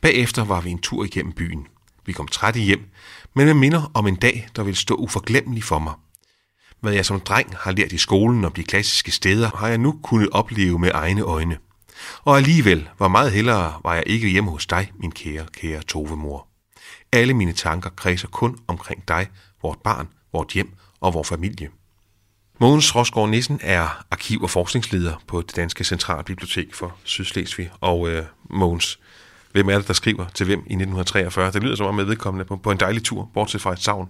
Bagefter 0.00 0.44
var 0.44 0.60
vi 0.60 0.70
en 0.70 0.78
tur 0.78 1.04
igennem 1.04 1.32
byen. 1.32 1.66
Vi 2.06 2.12
kom 2.12 2.28
trætte 2.28 2.60
hjem, 2.60 2.90
men 3.34 3.46
jeg 3.46 3.56
minder 3.56 3.90
om 3.94 4.06
en 4.06 4.16
dag, 4.16 4.48
der 4.56 4.62
vil 4.62 4.76
stå 4.76 4.94
uforglemmelig 4.94 5.64
for 5.64 5.78
mig. 5.78 5.94
Hvad 6.80 6.92
jeg 6.92 7.06
som 7.06 7.20
dreng 7.20 7.56
har 7.56 7.72
lært 7.72 7.92
i 7.92 7.98
skolen 7.98 8.44
om 8.44 8.52
de 8.52 8.64
klassiske 8.64 9.10
steder, 9.10 9.50
har 9.56 9.68
jeg 9.68 9.78
nu 9.78 10.00
kunnet 10.02 10.30
opleve 10.30 10.78
med 10.78 10.90
egne 10.94 11.22
øjne. 11.22 11.58
Og 12.22 12.36
alligevel 12.36 12.88
var 12.98 13.08
meget 13.08 13.32
hellere 13.32 13.80
var 13.84 13.94
jeg 13.94 14.02
ikke 14.06 14.28
hjemme 14.28 14.50
hos 14.50 14.66
dig, 14.66 14.92
min 15.00 15.12
kære, 15.12 15.46
kære 15.52 15.82
Tove-mor. 15.82 16.48
Alle 17.12 17.34
mine 17.34 17.52
tanker 17.52 17.90
kredser 17.90 18.28
kun 18.28 18.58
omkring 18.66 19.08
dig, 19.08 19.28
vort 19.62 19.78
barn, 19.84 20.08
vort 20.32 20.52
hjem 20.52 20.74
og 21.04 21.14
vores 21.14 21.28
familie. 21.28 21.68
Mogens 22.60 22.96
Rosgaard 22.96 23.28
Nissen 23.28 23.60
er 23.62 24.04
arkiv- 24.10 24.42
og 24.42 24.50
forskningsleder 24.50 25.22
på 25.26 25.42
det 25.42 25.56
Danske 25.56 25.84
Centralbibliotek 25.84 26.74
for 26.74 26.96
Sydslesvig. 27.04 27.70
Og 27.80 28.08
øh, 28.08 28.24
Mogens, 28.50 28.98
hvem 29.52 29.68
er 29.68 29.78
det, 29.78 29.88
der 29.88 29.94
skriver 29.94 30.26
til 30.34 30.46
hvem 30.46 30.58
i 30.58 30.74
1943? 30.74 31.50
Det 31.52 31.62
lyder 31.62 31.76
som 31.76 31.86
om 31.86 31.98
vedkommende 31.98 32.44
på, 32.44 32.56
på 32.56 32.70
en 32.70 32.80
dejlig 32.80 33.04
tur, 33.04 33.30
bortset 33.34 33.60
fra 33.60 33.72
et 33.72 33.82
savn. 33.82 34.08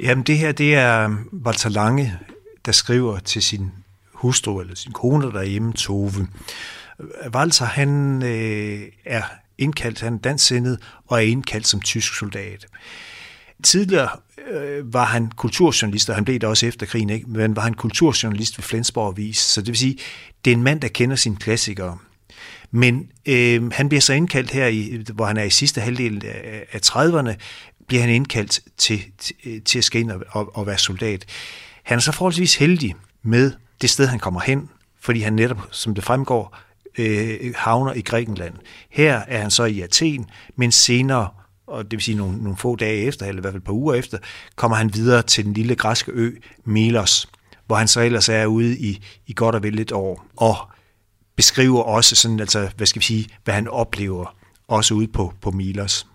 Jamen 0.00 0.24
det 0.24 0.38
her, 0.38 0.52
det 0.52 0.74
er 0.74 1.16
Walter 1.46 1.70
Lange, 1.70 2.18
der 2.66 2.72
skriver 2.72 3.18
til 3.18 3.42
sin 3.42 3.70
hustru 4.12 4.60
eller 4.60 4.74
sin 4.74 4.92
kone 4.92 5.32
derhjemme, 5.32 5.72
Tove. 5.72 6.28
Walter, 7.34 7.64
han 7.64 8.22
øh, 8.22 8.82
er 9.04 9.22
indkaldt, 9.58 10.00
han 10.00 10.14
er 10.14 10.18
dansksindet 10.18 10.78
og 11.06 11.16
er 11.16 11.26
indkaldt 11.26 11.66
som 11.66 11.80
tysk 11.80 12.18
soldat. 12.18 12.66
Tidligere 13.62 14.08
øh, 14.50 14.94
var 14.94 15.04
han 15.04 15.30
kulturjournalist, 15.36 16.08
og 16.08 16.14
han 16.14 16.24
blev 16.24 16.38
det 16.38 16.48
også 16.48 16.66
efter 16.66 16.86
krigen, 16.86 17.10
ikke? 17.10 17.30
men 17.30 17.56
var 17.56 17.62
han 17.62 17.74
kulturjournalist 17.74 18.58
ved 18.58 18.62
Flensborg 18.62 19.08
Avis. 19.08 19.38
Så 19.38 19.60
det 19.60 19.68
vil 19.68 19.76
sige, 19.76 19.98
det 20.44 20.50
er 20.50 20.56
en 20.56 20.62
mand, 20.62 20.80
der 20.80 20.88
kender 20.88 21.16
sine 21.16 21.36
klassikere. 21.36 21.98
Men 22.70 23.10
øh, 23.26 23.72
han 23.72 23.88
bliver 23.88 24.00
så 24.00 24.12
indkaldt 24.12 24.50
her, 24.50 24.66
i, 24.66 25.04
hvor 25.14 25.24
han 25.24 25.36
er 25.36 25.42
i 25.42 25.50
sidste 25.50 25.80
halvdel 25.80 26.26
af, 26.26 26.66
af 26.72 26.80
30'erne, 26.86 27.34
bliver 27.86 28.00
han 28.00 28.10
indkaldt 28.10 28.60
til, 28.76 29.02
til, 29.18 29.36
øh, 29.46 29.62
til 29.62 29.78
at 29.78 29.84
skal 29.84 30.00
ind 30.00 30.10
og, 30.10 30.22
og, 30.30 30.56
og 30.56 30.66
være 30.66 30.78
soldat. 30.78 31.24
Han 31.82 31.96
er 31.96 32.00
så 32.00 32.12
forholdsvis 32.12 32.54
heldig 32.54 32.94
med 33.22 33.52
det 33.80 33.90
sted, 33.90 34.06
han 34.06 34.18
kommer 34.18 34.40
hen, 34.40 34.68
fordi 35.00 35.20
han 35.20 35.32
netop, 35.32 35.68
som 35.70 35.94
det 35.94 36.04
fremgår, 36.04 36.58
øh, 36.98 37.54
havner 37.56 37.92
i 37.92 38.00
Grækenland. 38.00 38.54
Her 38.90 39.14
er 39.28 39.40
han 39.40 39.50
så 39.50 39.64
i 39.64 39.80
Athen, 39.80 40.26
men 40.56 40.72
senere 40.72 41.28
og 41.66 41.84
det 41.84 41.92
vil 41.92 42.02
sige 42.02 42.16
nogle, 42.16 42.38
nogle 42.38 42.56
få 42.56 42.76
dage 42.76 43.06
efter, 43.06 43.26
eller 43.26 43.40
i 43.40 43.42
hvert 43.42 43.52
fald 43.52 43.62
et 43.62 43.66
par 43.66 43.72
uger 43.72 43.94
efter, 43.94 44.18
kommer 44.56 44.76
han 44.76 44.94
videre 44.94 45.22
til 45.22 45.44
den 45.44 45.52
lille 45.52 45.74
græske 45.74 46.12
ø 46.14 46.30
Milos, 46.64 47.28
hvor 47.66 47.76
han 47.76 47.88
så 47.88 48.00
ellers 48.00 48.28
er 48.28 48.46
ude 48.46 48.78
i, 48.78 49.04
i 49.26 49.32
godt 49.32 49.54
og 49.54 49.62
vel 49.62 49.78
et 49.78 49.92
år, 49.92 50.26
og 50.36 50.56
beskriver 51.36 51.82
også 51.82 52.16
sådan, 52.16 52.40
altså, 52.40 52.70
hvad 52.76 52.86
skal 52.86 53.00
vi 53.00 53.04
sige, 53.04 53.28
hvad 53.44 53.54
han 53.54 53.68
oplever, 53.68 54.36
også 54.68 54.94
ude 54.94 55.08
på, 55.08 55.34
på 55.40 55.50
Milos. 55.50 56.06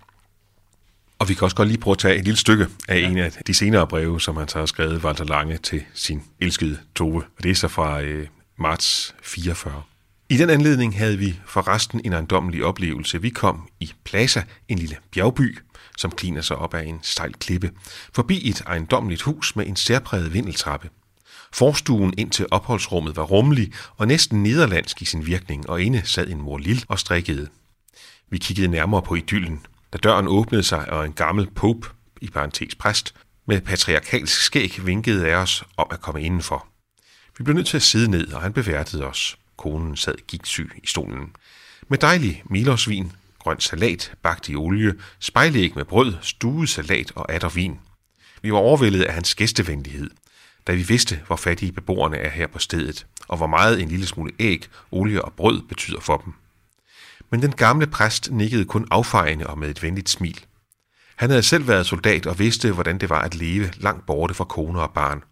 Og 1.19 1.29
vi 1.29 1.33
kan 1.33 1.43
også 1.43 1.55
godt 1.55 1.67
lige 1.67 1.77
prøve 1.77 1.93
at 1.93 1.97
tage 1.97 2.15
et 2.15 2.23
lille 2.23 2.37
stykke 2.37 2.67
af 2.87 2.95
ja. 2.95 3.09
en 3.09 3.17
af 3.17 3.31
de 3.47 3.53
senere 3.53 3.87
breve, 3.87 4.21
som 4.21 4.37
han 4.37 4.47
så 4.47 4.59
har 4.59 4.65
skrevet 4.65 5.03
Walter 5.03 5.23
Lange 5.23 5.57
til 5.57 5.83
sin 5.93 6.23
elskede 6.39 6.77
Tove. 6.95 7.23
Og 7.37 7.43
det 7.43 7.51
er 7.51 7.55
så 7.55 7.67
fra 7.67 8.01
øh, 8.01 8.27
marts 8.57 9.15
44. 9.21 9.83
I 10.29 10.37
den 10.37 10.49
anledning 10.49 10.97
havde 10.97 11.17
vi 11.17 11.39
for 11.45 11.67
resten 11.67 12.01
en 12.05 12.13
ejendommelig 12.13 12.63
oplevelse. 12.63 13.21
Vi 13.21 13.29
kom 13.29 13.69
i 13.79 13.91
Plaza, 14.03 14.43
en 14.67 14.79
lille 14.79 14.97
bjergby, 15.11 15.57
som 15.97 16.11
kliner 16.11 16.41
sig 16.41 16.57
op 16.57 16.73
ad 16.73 16.85
en 16.85 16.99
stejl 17.01 17.33
klippe, 17.33 17.71
forbi 18.13 18.49
et 18.49 18.61
ejendommeligt 18.61 19.21
hus 19.21 19.55
med 19.55 19.67
en 19.67 19.75
særpræget 19.75 20.33
vindeltrappe. 20.33 20.89
Forstuen 21.53 22.13
ind 22.17 22.31
til 22.31 22.45
opholdsrummet 22.51 23.15
var 23.15 23.23
rummelig 23.23 23.71
og 23.97 24.07
næsten 24.07 24.43
nederlandsk 24.43 25.01
i 25.01 25.05
sin 25.05 25.25
virkning, 25.25 25.69
og 25.69 25.81
inde 25.81 26.01
sad 26.05 26.27
en 26.27 26.41
mor 26.41 26.57
Lille 26.57 26.81
og 26.87 26.99
strikkede. 26.99 27.47
Vi 28.29 28.37
kiggede 28.37 28.67
nærmere 28.67 29.01
på 29.01 29.15
idyllen, 29.15 29.65
da 29.93 29.97
døren 29.97 30.27
åbnede 30.27 30.63
sig, 30.63 30.89
og 30.89 31.05
en 31.05 31.13
gammel 31.13 31.49
pope, 31.55 31.87
i 32.21 32.29
parentes 32.29 32.75
præst, 32.75 33.13
med 33.47 33.61
patriarkalsk 33.61 34.41
skæg 34.41 34.85
vinkede 34.85 35.27
af 35.27 35.35
os 35.35 35.63
om 35.77 35.87
at 35.91 36.01
komme 36.01 36.21
indenfor. 36.21 36.67
Vi 37.37 37.43
blev 37.43 37.55
nødt 37.55 37.67
til 37.67 37.77
at 37.77 37.83
sidde 37.83 38.11
ned, 38.11 38.33
og 38.33 38.41
han 38.41 38.53
beværtede 38.53 39.03
os. 39.03 39.37
Konen 39.57 39.97
sad 39.97 40.15
gigtsyg 40.27 40.71
i 40.83 40.87
stolen. 40.87 41.35
Med 41.87 41.97
dejlig 41.97 42.43
milosvin, 42.45 43.11
grøn 43.39 43.59
salat, 43.59 44.11
bagt 44.23 44.49
i 44.49 44.55
olie, 44.55 44.93
spejlæg 45.19 45.75
med 45.75 45.85
brød, 45.85 46.13
stuet 46.21 46.69
salat 46.69 47.11
og 47.15 47.31
atter 47.31 47.49
vin. 47.49 47.79
Vi 48.41 48.51
var 48.51 48.57
overvældet 48.57 49.03
af 49.03 49.13
hans 49.13 49.35
gæstevenlighed, 49.35 50.09
da 50.67 50.73
vi 50.73 50.81
vidste, 50.81 51.21
hvor 51.27 51.35
fattige 51.35 51.71
beboerne 51.71 52.17
er 52.17 52.29
her 52.29 52.47
på 52.47 52.59
stedet, 52.59 53.05
og 53.27 53.37
hvor 53.37 53.47
meget 53.47 53.81
en 53.81 53.89
lille 53.89 54.05
smule 54.05 54.31
æg, 54.39 54.67
olie 54.91 55.25
og 55.25 55.33
brød 55.33 55.61
betyder 55.61 55.99
for 55.99 56.17
dem. 56.17 56.33
Men 57.29 57.41
den 57.41 57.51
gamle 57.51 57.87
præst 57.87 58.31
nikkede 58.31 58.65
kun 58.65 58.87
affejende 58.91 59.47
og 59.47 59.57
med 59.57 59.69
et 59.69 59.83
venligt 59.83 60.09
smil. 60.09 60.45
Han 61.15 61.29
havde 61.29 61.43
selv 61.43 61.67
været 61.67 61.85
soldat 61.85 62.25
og 62.25 62.39
vidste, 62.39 62.71
hvordan 62.71 62.97
det 62.97 63.09
var 63.09 63.21
at 63.21 63.35
leve 63.35 63.71
langt 63.75 64.05
borte 64.05 64.33
fra 64.33 64.43
kone 64.43 64.81
og 64.81 64.91
barn, 64.93 65.23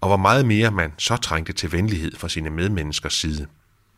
og 0.00 0.08
hvor 0.08 0.16
meget 0.16 0.46
mere 0.46 0.70
man 0.70 0.92
så 0.98 1.16
trængte 1.16 1.52
til 1.52 1.72
venlighed 1.72 2.16
fra 2.16 2.28
sine 2.28 2.50
medmenneskers 2.50 3.14
side. 3.14 3.46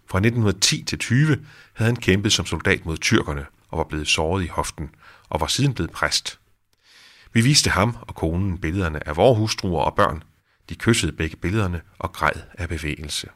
Fra 0.07 0.19
1910 0.19 0.83
til 0.83 0.99
20 0.99 1.27
havde 1.73 1.89
han 1.89 1.97
kæmpet 1.97 2.33
som 2.33 2.47
soldat 2.47 2.87
mod 2.87 2.97
tyrkerne 2.97 3.47
og 3.69 3.79
var 3.79 3.85
blevet 3.85 4.09
såret 4.09 4.45
i 4.45 4.47
hoften, 4.47 4.91
og 5.29 5.41
var 5.41 5.47
siden 5.47 5.75
blevet 5.75 5.91
præst. 5.91 6.39
Vi 7.33 7.41
viste 7.41 7.71
ham 7.71 7.97
og 8.01 8.15
konen 8.15 8.59
billederne 8.59 9.09
af 9.09 9.17
vores 9.17 9.39
hustruer 9.39 9.83
og 9.83 9.95
børn. 9.95 10.23
De 10.69 10.75
kyssede 10.75 11.13
begge 11.13 11.37
billederne 11.37 11.81
og 11.99 12.13
græd 12.13 12.41
af 12.59 12.69
bevægelse. 12.69 13.29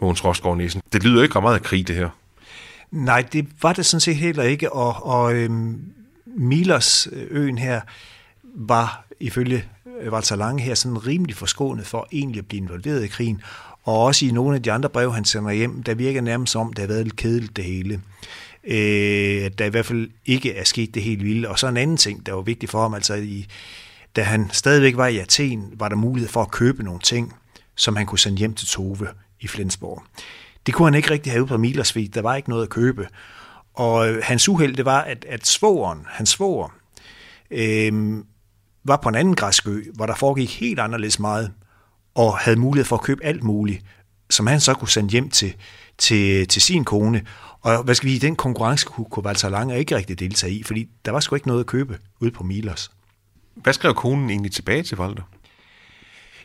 Mogens 0.00 0.24
Rosgaard 0.24 0.56
Nielsen, 0.56 0.82
det 0.92 1.04
lyder 1.04 1.22
ikke 1.22 1.40
meget 1.40 1.54
af 1.54 1.62
krig, 1.62 1.88
det 1.88 1.96
her. 1.96 2.10
Nej, 2.90 3.22
det 3.32 3.48
var 3.62 3.72
det 3.72 3.86
sådan 3.86 4.00
set 4.00 4.16
heller 4.16 4.42
ikke, 4.42 4.72
og, 4.72 5.06
og 5.06 5.34
øhm, 5.34 5.92
Milers 6.26 7.08
øen 7.12 7.58
her 7.58 7.80
var 8.44 9.06
ifølge 9.20 9.64
Walter 10.10 10.36
Lange 10.36 10.62
her 10.62 10.74
sådan 10.74 11.06
rimelig 11.06 11.36
forskånet 11.36 11.86
for 11.86 12.08
egentlig 12.12 12.38
at 12.38 12.46
blive 12.46 12.62
involveret 12.62 13.04
i 13.04 13.08
krigen, 13.08 13.42
og 13.86 14.02
også 14.02 14.26
i 14.26 14.30
nogle 14.30 14.56
af 14.56 14.62
de 14.62 14.72
andre 14.72 14.88
breve, 14.88 15.14
han 15.14 15.24
sender 15.24 15.50
hjem, 15.50 15.82
der 15.82 15.94
virker 15.94 16.20
nærmest 16.20 16.52
som, 16.52 16.72
det 16.72 16.78
har 16.78 16.86
været 16.86 17.04
lidt 17.04 17.16
kedeligt 17.16 17.56
det 17.56 17.64
hele. 17.64 18.00
Øh, 18.64 19.50
der 19.58 19.64
i 19.64 19.68
hvert 19.68 19.86
fald 19.86 20.10
ikke 20.26 20.54
er 20.54 20.64
sket 20.64 20.94
det 20.94 21.02
helt 21.02 21.24
vilde. 21.24 21.48
Og 21.48 21.58
så 21.58 21.68
en 21.68 21.76
anden 21.76 21.96
ting, 21.96 22.26
der 22.26 22.32
var 22.32 22.42
vigtig 22.42 22.68
for 22.68 22.82
ham, 22.82 22.94
altså 22.94 23.14
i, 23.14 23.46
da 24.16 24.22
han 24.22 24.50
stadigvæk 24.52 24.96
var 24.96 25.06
i 25.06 25.18
Athen, 25.18 25.72
var 25.72 25.88
der 25.88 25.96
mulighed 25.96 26.28
for 26.28 26.42
at 26.42 26.50
købe 26.50 26.82
nogle 26.82 27.00
ting, 27.00 27.34
som 27.76 27.96
han 27.96 28.06
kunne 28.06 28.18
sende 28.18 28.38
hjem 28.38 28.54
til 28.54 28.68
Tove 28.68 29.08
i 29.40 29.48
Flensborg. 29.48 30.02
Det 30.66 30.74
kunne 30.74 30.86
han 30.86 30.94
ikke 30.94 31.10
rigtig 31.10 31.32
have 31.32 31.42
ude 31.42 31.48
på 31.48 31.56
Milersvig. 31.56 32.14
Der 32.14 32.22
var 32.22 32.36
ikke 32.36 32.48
noget 32.48 32.62
at 32.62 32.68
købe. 32.68 33.08
Og 33.74 34.08
øh, 34.08 34.22
hans 34.24 34.48
uheld, 34.48 34.76
det 34.76 34.84
var, 34.84 35.00
at, 35.00 35.24
at 35.28 35.46
svoren, 35.46 36.00
hans 36.08 36.28
svoger, 36.28 36.74
øh, 37.50 38.18
var 38.84 38.96
på 38.96 39.08
en 39.08 39.14
anden 39.14 39.36
græsk 39.36 39.68
ø, 39.68 39.82
hvor 39.94 40.06
der 40.06 40.14
foregik 40.14 40.60
helt 40.60 40.80
anderledes 40.80 41.18
meget, 41.18 41.52
og 42.16 42.38
havde 42.38 42.58
mulighed 42.58 42.84
for 42.84 42.96
at 42.96 43.02
købe 43.02 43.24
alt 43.24 43.42
muligt, 43.42 43.84
som 44.30 44.46
han 44.46 44.60
så 44.60 44.74
kunne 44.74 44.88
sende 44.88 45.10
hjem 45.10 45.30
til, 45.30 45.54
til, 45.98 46.48
til 46.48 46.62
sin 46.62 46.84
kone. 46.84 47.22
Og 47.60 47.82
hvad 47.82 47.94
skal 47.94 48.08
vi 48.08 48.14
i 48.14 48.18
den 48.18 48.36
konkurrence 48.36 48.86
kunne, 48.86 49.06
kunne 49.10 49.26
Walter 49.26 49.48
Lange 49.48 49.78
ikke 49.78 49.96
rigtig 49.96 50.18
deltage 50.18 50.52
i, 50.52 50.62
fordi 50.62 50.88
der 51.04 51.12
var 51.12 51.20
sgu 51.20 51.34
ikke 51.34 51.48
noget 51.48 51.60
at 51.60 51.66
købe 51.66 51.98
ude 52.20 52.30
på 52.30 52.44
Milos. 52.44 52.90
Hvad 53.54 53.72
skrev 53.72 53.94
konen 53.94 54.30
egentlig 54.30 54.52
tilbage 54.52 54.82
til 54.82 54.98
Walter? 54.98 55.22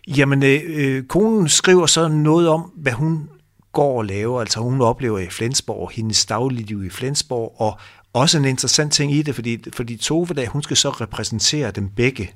Jamen, 0.08 0.44
øh, 0.44 0.62
øh, 0.68 1.04
konen 1.04 1.50
skriver 1.50 1.86
så 1.86 2.08
noget 2.08 2.50
om, 2.50 2.62
hvad 2.62 2.92
hun 2.92 3.30
går 3.72 3.98
og 3.98 4.06
laver. 4.06 4.42
Altså 4.42 4.60
hun 4.60 4.82
oplever 4.82 5.20
i 5.20 5.30
Flensborg, 5.30 5.92
hendes 5.94 6.26
dagligliv 6.26 6.86
i 6.86 6.90
Flensborg, 6.90 7.56
og 7.58 7.80
også 8.14 8.38
en 8.38 8.46
interessant 8.46 8.94
ting 8.94 9.14
i 9.14 9.22
det, 9.22 9.36
fordi, 9.36 9.64
fordi 9.74 9.98
Tove, 9.98 10.28
der, 10.28 10.50
hun 10.50 10.64
skal 10.64 10.78
så 10.78 10.90
repræsentere 10.90 11.72
dem 11.72 11.90
begge 11.90 12.34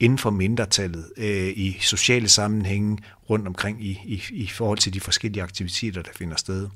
inden 0.00 0.18
for 0.18 0.30
mindretallet 0.30 1.04
øh, 1.16 1.48
i 1.48 1.76
sociale 1.80 2.28
sammenhænge 2.28 2.98
rundt 3.30 3.46
omkring 3.46 3.84
i, 3.84 4.00
i, 4.04 4.22
i 4.30 4.46
forhold 4.46 4.78
til 4.78 4.94
de 4.94 5.00
forskellige 5.00 5.42
aktiviteter, 5.42 6.02
der 6.02 6.10
finder 6.14 6.36
sted. 6.36 6.68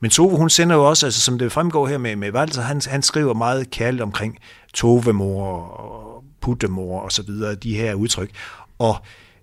Men 0.00 0.10
Tove, 0.10 0.36
hun 0.36 0.50
sender 0.50 0.76
jo 0.76 0.88
også, 0.88 1.06
altså 1.06 1.20
som 1.20 1.38
det 1.38 1.52
fremgår 1.52 1.86
her 1.86 1.98
med, 1.98 2.16
med 2.16 2.32
Valter, 2.32 2.62
han, 2.62 2.80
han 2.86 3.02
skriver 3.02 3.34
meget 3.34 3.70
kærligt 3.70 4.02
omkring 4.02 4.38
Tovemor 4.74 5.60
og 5.60 6.24
Puttemor 6.40 7.00
og 7.00 7.12
så 7.12 7.22
videre, 7.22 7.54
de 7.54 7.76
her 7.76 7.94
udtryk. 7.94 8.30
Og 8.78 8.96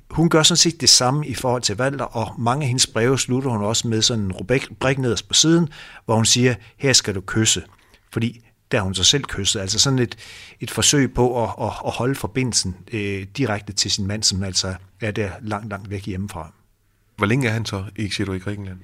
hun 0.10 0.30
gør 0.30 0.44
sådan 0.44 0.58
set 0.58 0.82
det 0.82 0.90
samme 0.90 1.28
i 1.28 1.34
forhold 1.34 1.62
til 1.62 1.78
Valter, 1.78 2.06
og 2.06 2.42
mange 2.42 2.64
af 2.64 2.68
hendes 2.68 2.88
breve 2.88 3.20
slutter 3.20 3.50
hun 3.50 3.64
også 3.64 3.88
med 3.88 4.02
sådan 4.02 4.24
en 4.24 4.32
rubrik 4.32 4.98
nederst 4.98 5.28
på 5.28 5.34
siden, 5.34 5.70
hvor 6.06 6.16
hun 6.16 6.26
siger, 6.26 6.56
her 6.78 6.94
skal 6.94 7.16
du 7.16 7.22
kysse. 7.22 7.64
Fordi 8.14 8.42
der 8.72 8.82
hun 8.82 8.96
sig 8.96 9.06
selv 9.06 9.24
kysset. 9.24 9.60
Altså 9.60 9.80
sådan 9.80 10.00
et, 10.00 10.18
et 10.60 10.72
forsøg 10.72 11.14
på 11.14 11.44
at, 11.44 11.50
at, 11.62 11.72
at 11.86 11.92
holde 11.92 12.16
forbindelsen 12.16 12.76
øh, 12.94 13.26
direkte 13.38 13.74
til 13.74 13.92
sin 13.92 14.08
mand, 14.08 14.24
som 14.24 14.44
altså 14.44 14.76
er 15.02 15.12
der 15.12 15.30
langt, 15.42 15.70
langt 15.70 15.90
væk 15.90 16.06
hjemmefra. 16.06 16.54
Hvor 17.18 17.26
længe 17.26 17.48
er 17.48 17.52
han 17.52 17.66
så, 17.66 17.84
siger 17.98 18.26
du, 18.26 18.34
i 18.34 18.40
Grækenland? 18.40 18.80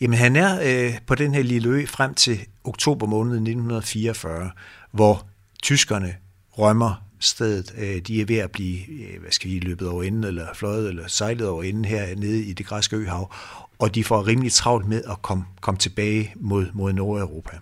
Jamen 0.00 0.18
han 0.18 0.36
er 0.36 0.60
øh, 0.64 0.98
på 1.06 1.14
den 1.14 1.34
her 1.34 1.42
lille 1.42 1.68
ø 1.68 1.86
frem 1.86 2.14
til 2.14 2.40
oktober 2.64 3.06
måned 3.06 3.32
1944, 3.32 4.50
hvor 4.92 5.26
tyskerne 5.62 6.14
rømmer 6.50 7.08
stedet. 7.20 7.74
Øh, 7.78 8.00
de 8.00 8.20
er 8.20 8.24
ved 8.24 8.36
at 8.36 8.50
blive, 8.50 8.90
øh, 8.90 9.20
hvad 9.20 9.30
skal 9.30 9.50
vi, 9.50 9.58
løbet 9.58 9.88
over 9.88 10.02
enden, 10.02 10.24
eller 10.24 10.46
fløjet, 10.54 10.88
eller 10.88 11.06
sejlet 11.06 11.48
over 11.48 11.62
enden 11.62 11.84
her 11.84 12.16
nede 12.16 12.42
i 12.42 12.52
det 12.52 12.66
græske 12.66 12.96
øhav, 12.96 13.34
og 13.78 13.94
de 13.94 14.04
får 14.04 14.26
rimelig 14.26 14.52
travlt 14.52 14.88
med 14.88 15.02
at 15.10 15.22
komme, 15.22 15.44
komme 15.60 15.78
tilbage 15.78 16.32
mod, 16.36 16.66
mod 16.72 16.92
Nordeuropa. 16.92 17.58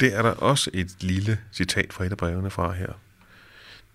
Det 0.00 0.14
er 0.14 0.22
der 0.22 0.30
også 0.30 0.70
et 0.74 1.02
lille 1.02 1.38
citat 1.52 1.92
fra 1.92 2.04
et 2.04 2.10
af 2.10 2.16
brevene 2.18 2.50
fra 2.50 2.72
her. 2.72 2.92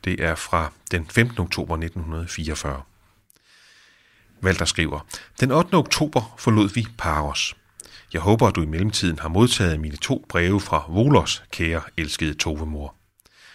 Det 0.03 0.23
er 0.23 0.35
fra 0.35 0.71
den 0.91 1.07
15. 1.07 1.39
oktober 1.39 1.73
1944. 1.73 2.81
Walter 4.43 4.65
skriver, 4.65 5.07
Den 5.39 5.51
8. 5.51 5.73
oktober 5.73 6.35
forlod 6.37 6.69
vi 6.69 6.87
Paros. 6.97 7.55
Jeg 8.13 8.21
håber, 8.21 8.47
at 8.47 8.55
du 8.55 8.61
i 8.61 8.65
mellemtiden 8.65 9.19
har 9.19 9.29
modtaget 9.29 9.79
mine 9.79 9.97
to 9.97 10.25
breve 10.29 10.61
fra 10.61 10.85
Volos, 10.89 11.43
kære 11.51 11.81
elskede 11.97 12.33
Tovemor. 12.33 12.95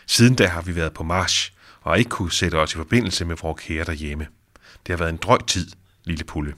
Siden 0.07 0.35
da 0.35 0.47
har 0.47 0.63
vi 0.63 0.77
været 0.77 0.93
på 0.93 1.03
march, 1.03 1.53
og 1.81 1.99
ikke 1.99 2.11
kunne 2.11 2.33
sætte 2.33 2.55
os 2.55 2.73
i 2.73 2.77
forbindelse 2.77 3.25
med 3.25 3.37
vores 3.43 3.63
kære 3.63 3.85
derhjemme. 3.85 4.27
Det 4.87 4.93
har 4.93 4.97
været 4.97 5.11
en 5.11 5.17
drøg 5.17 5.47
tid, 5.47 5.71
lille 6.05 6.25
pulle. 6.25 6.55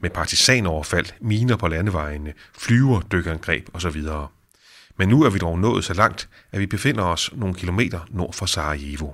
Med 0.00 0.10
partisanoverfald, 0.10 1.06
miner 1.20 1.56
på 1.56 1.68
landevejene, 1.68 2.32
flyver, 2.58 3.00
dykkerangreb 3.00 3.68
osv. 3.72 4.02
Men 4.96 5.08
nu 5.08 5.22
er 5.22 5.30
vi 5.30 5.38
dog 5.38 5.58
nået 5.58 5.84
så 5.84 5.94
langt, 5.94 6.28
at 6.52 6.60
vi 6.60 6.66
befinder 6.66 7.04
os 7.04 7.30
nogle 7.32 7.54
kilometer 7.54 8.00
nord 8.10 8.32
for 8.32 8.46
Sarajevo. 8.46 9.10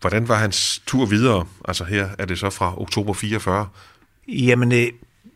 Hvordan 0.00 0.28
var 0.28 0.38
hans 0.38 0.82
tur 0.86 1.06
videre? 1.06 1.46
Altså 1.64 1.84
her 1.84 2.08
er 2.18 2.24
det 2.24 2.38
så 2.38 2.50
fra 2.50 2.80
oktober 2.80 3.12
44. 3.12 3.68
Jamen, 4.28 4.72
øh, 4.72 4.86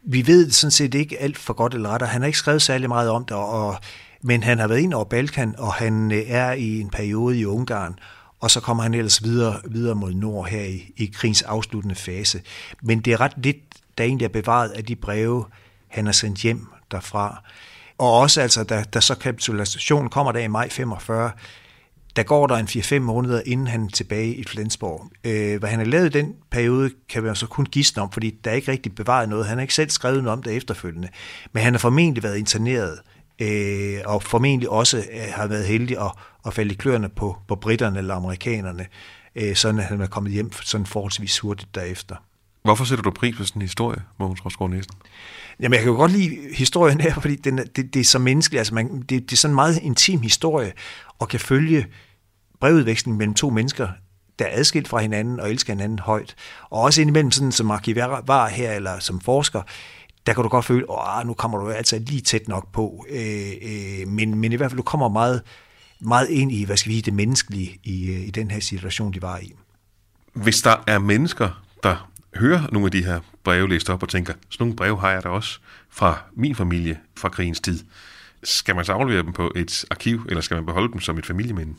vi 0.04 0.26
ved 0.26 0.50
sådan 0.50 0.70
set 0.70 0.94
ikke 0.94 1.20
alt 1.20 1.38
for 1.38 1.54
godt 1.54 1.74
eller 1.74 1.88
ret, 1.88 2.08
han 2.08 2.20
har 2.20 2.26
ikke 2.26 2.38
skrevet 2.38 2.62
særlig 2.62 2.88
meget 2.88 3.10
om 3.10 3.24
det, 3.24 3.36
og, 3.36 3.76
men 4.22 4.42
han 4.42 4.58
har 4.58 4.68
været 4.68 4.80
ind 4.80 4.94
over 4.94 5.04
Balkan, 5.04 5.54
og 5.58 5.74
han 5.74 6.12
øh, 6.12 6.22
er 6.26 6.52
i 6.52 6.80
en 6.80 6.90
periode 6.90 7.38
i 7.38 7.44
Ungarn, 7.44 7.98
og 8.40 8.50
så 8.50 8.60
kommer 8.60 8.82
han 8.82 8.94
ellers 8.94 9.24
videre, 9.24 9.60
videre 9.64 9.94
mod 9.94 10.12
nord 10.12 10.48
her 10.48 10.62
i, 10.62 10.92
i 10.96 11.06
krigens 11.06 11.42
afsluttende 11.42 11.94
fase. 11.94 12.40
Men 12.82 13.00
det 13.00 13.12
er 13.12 13.20
ret 13.20 13.32
lidt, 13.36 13.56
der 13.98 14.04
egentlig 14.04 14.24
er 14.24 14.28
bevaret 14.28 14.68
af 14.68 14.84
de 14.84 14.96
breve, 14.96 15.44
han 15.88 16.06
har 16.06 16.12
sendt 16.12 16.38
hjem 16.38 16.66
derfra. 16.90 17.42
Og 17.98 18.12
også 18.18 18.40
altså, 18.40 18.64
da, 18.64 18.84
da 18.94 19.00
så 19.00 19.14
kapitulationen 19.14 20.10
kommer 20.10 20.32
der 20.32 20.40
i 20.40 20.48
maj 20.48 20.68
45, 20.68 21.30
der 22.16 22.22
går 22.22 22.46
der 22.46 22.56
en 22.56 22.66
4-5 22.66 22.98
måneder, 22.98 23.42
inden 23.46 23.66
han 23.66 23.84
er 23.84 23.88
tilbage 23.88 24.34
i 24.34 24.44
Flensborg. 24.44 25.10
Øh, 25.24 25.58
hvad 25.58 25.68
han 25.68 25.78
har 25.78 25.86
lavet 25.86 26.06
i 26.06 26.18
den 26.18 26.34
periode, 26.50 26.90
kan 27.08 27.24
vi 27.24 27.28
så 27.34 27.46
kun 27.46 27.64
gisne 27.66 28.02
om, 28.02 28.12
fordi 28.12 28.30
der 28.44 28.50
er 28.50 28.54
ikke 28.54 28.72
rigtig 28.72 28.94
bevaret 28.94 29.28
noget. 29.28 29.46
Han 29.46 29.58
har 29.58 29.62
ikke 29.62 29.74
selv 29.74 29.90
skrevet 29.90 30.22
noget 30.22 30.38
om 30.38 30.42
det 30.42 30.56
efterfølgende. 30.56 31.08
Men 31.52 31.62
han 31.62 31.72
har 31.72 31.78
formentlig 31.78 32.22
været 32.22 32.38
interneret, 32.38 32.98
øh, 33.38 34.00
og 34.04 34.22
formentlig 34.22 34.70
også 34.70 34.98
øh, 34.98 35.32
har 35.32 35.46
været 35.46 35.64
heldig 35.64 36.00
at, 36.00 36.12
at 36.46 36.54
falde 36.54 36.72
i 36.72 36.76
kløerne 36.76 37.08
på, 37.08 37.36
på 37.48 37.54
britterne 37.54 37.98
eller 37.98 38.14
amerikanerne, 38.14 38.86
øh, 39.36 39.54
sådan 39.54 39.80
at 39.80 39.86
han 39.86 40.00
er 40.00 40.06
kommet 40.06 40.32
hjem 40.32 40.52
sådan 40.52 40.86
forholdsvis 40.86 41.38
hurtigt 41.38 41.74
derefter. 41.74 42.16
Hvorfor 42.64 42.84
sætter 42.84 43.02
du 43.02 43.10
pris 43.10 43.36
på 43.36 43.44
sådan 43.44 43.62
en 43.62 43.62
historie, 43.62 44.02
Mogens 44.18 44.44
Rosgaard 44.44 44.70
Nielsen? 44.70 44.94
Jamen, 45.60 45.74
jeg 45.74 45.82
kan 45.82 45.92
jo 45.92 45.96
godt 45.96 46.12
lide 46.12 46.38
historien 46.54 47.00
her, 47.00 47.14
fordi 47.14 47.36
den, 47.36 47.58
det, 47.58 47.94
det 47.94 47.96
er 47.96 48.04
så 48.04 48.18
menneskeligt. 48.18 48.58
Altså, 48.58 48.74
man, 48.74 49.00
det, 49.00 49.10
det 49.10 49.32
er 49.32 49.36
sådan 49.36 49.52
en 49.52 49.54
meget 49.54 49.78
intim 49.82 50.20
historie, 50.20 50.72
og 51.18 51.28
kan 51.28 51.40
følge 51.40 51.86
brevudvekslingen 52.60 53.18
mellem 53.18 53.34
to 53.34 53.50
mennesker, 53.50 53.88
der 54.38 54.44
er 54.44 54.58
adskilt 54.58 54.88
fra 54.88 54.98
hinanden 54.98 55.40
og 55.40 55.50
elsker 55.50 55.72
hinanden 55.72 55.98
højt. 55.98 56.34
Og 56.70 56.80
også 56.80 57.00
indimellem 57.00 57.30
sådan 57.30 57.52
som 57.52 57.70
arkivar 57.70 58.22
var 58.26 58.48
her, 58.48 58.72
eller 58.72 58.98
som 58.98 59.20
forsker, 59.20 59.62
der 60.26 60.34
kan 60.34 60.42
du 60.42 60.48
godt 60.48 60.64
føle, 60.64 60.86
at 61.18 61.26
nu 61.26 61.34
kommer 61.34 61.58
du 61.58 61.70
altså 61.70 61.98
lige 61.98 62.20
tæt 62.20 62.48
nok 62.48 62.72
på. 62.72 63.06
Øh, 63.10 63.52
øh, 63.62 64.08
men, 64.08 64.34
men 64.34 64.52
i 64.52 64.56
hvert 64.56 64.70
fald, 64.70 64.76
du 64.76 64.82
kommer 64.82 65.08
meget, 65.08 65.42
meget 66.00 66.28
ind 66.28 66.52
i, 66.52 66.64
hvad 66.64 66.76
skal 66.76 66.90
vi 66.90 66.94
sige, 66.94 67.02
det 67.02 67.14
menneskelige 67.14 67.78
i, 67.84 68.10
øh, 68.10 68.20
i 68.20 68.30
den 68.30 68.50
her 68.50 68.60
situation, 68.60 69.12
de 69.12 69.22
var 69.22 69.38
i. 69.38 69.52
Hvis 70.32 70.62
der 70.62 70.76
er 70.86 70.98
mennesker, 70.98 71.62
der 71.82 72.10
hører 72.36 72.62
nogle 72.72 72.86
af 72.86 72.92
de 72.92 73.04
her 73.04 73.20
breve 73.44 73.68
læst 73.68 73.90
op 73.90 74.02
og 74.02 74.08
tænker, 74.08 74.32
sådan 74.50 74.64
nogle 74.64 74.76
breve 74.76 75.00
har 75.00 75.10
jeg 75.10 75.22
da 75.22 75.28
også 75.28 75.58
fra 75.90 76.18
min 76.36 76.54
familie 76.54 76.98
fra 77.16 77.28
krigens 77.28 77.60
tid. 77.60 77.78
Skal 78.42 78.76
man 78.76 78.84
så 78.84 78.92
aflevere 78.92 79.22
dem 79.22 79.32
på 79.32 79.52
et 79.56 79.84
arkiv, 79.90 80.26
eller 80.28 80.40
skal 80.40 80.54
man 80.54 80.66
beholde 80.66 80.92
dem 80.92 81.00
som 81.00 81.18
et 81.18 81.26
familieminde? 81.26 81.74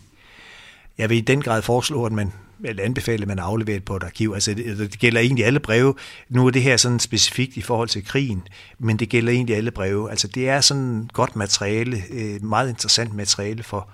Jeg 0.98 1.10
vil 1.10 1.18
i 1.18 1.22
den 1.22 1.42
grad 1.42 1.62
foreslå, 1.62 2.06
at 2.06 2.12
man 2.12 2.34
eller 2.64 2.84
anbefale, 2.84 3.22
at 3.22 3.28
man 3.28 3.40
afleverer 3.40 3.80
på 3.80 3.96
et 3.96 4.04
arkiv. 4.04 4.32
Altså, 4.34 4.54
det, 4.54 4.68
altså, 4.68 4.84
det 4.84 5.00
gælder 5.00 5.22
egentlig 5.22 5.46
alle 5.46 5.60
breve. 5.60 5.94
Nu 6.30 6.48
er 6.48 6.52
det 6.52 6.62
her 6.62 6.78
sådan 6.78 7.00
specifikt 7.00 7.58
i 7.58 7.62
forhold 7.62 7.90
til 7.90 8.06
krigen, 8.06 8.48
men 8.80 8.98
det 8.98 9.10
gælder 9.10 9.32
egentlig 9.32 9.56
alle 9.56 9.72
breve. 9.72 10.10
Altså, 10.10 10.28
det 10.28 10.50
er 10.50 10.62
sådan 10.62 11.10
godt 11.14 11.36
materiale, 11.36 12.04
øh, 12.12 12.44
meget 12.44 12.70
interessant 12.70 13.14
materiale 13.14 13.64
for, 13.64 13.90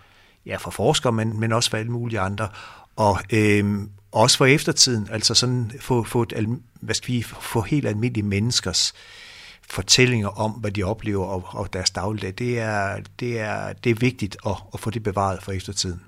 ja, 0.46 0.58
for 0.58 0.72
forskere, 0.72 1.14
men, 1.14 1.40
men 1.40 1.52
også 1.52 1.70
for 1.70 1.78
alle 1.78 1.92
mulige 1.92 2.20
andre. 2.20 2.50
Og, 2.96 3.20
øh, 3.34 3.82
også 4.12 4.38
for 4.38 4.46
eftertiden, 4.46 5.08
altså 5.12 5.34
sådan 5.34 5.72
få, 5.80 6.04
få, 6.04 6.22
et, 6.22 6.60
hvad 6.82 6.96
skal 6.96 7.14
vi, 7.14 7.26
få 7.42 7.62
helt 7.62 7.88
almindelige 7.88 8.26
menneskers 8.26 8.94
fortællinger 9.70 10.28
om, 10.28 10.52
hvad 10.52 10.72
de 10.72 10.84
oplever 10.84 11.26
og, 11.26 11.44
og 11.48 11.74
deres 11.74 11.92
dagligdag. 11.92 12.34
Det 12.38 12.60
er, 12.60 12.98
det 13.20 13.40
er, 13.40 13.74
det 13.74 13.90
er 13.90 13.96
vigtigt 13.96 14.38
at, 14.46 14.56
at 14.74 14.80
få 14.80 14.90
det 14.90 15.04
bevaret 15.04 15.44
for 15.44 15.52
eftertiden. 15.52 16.02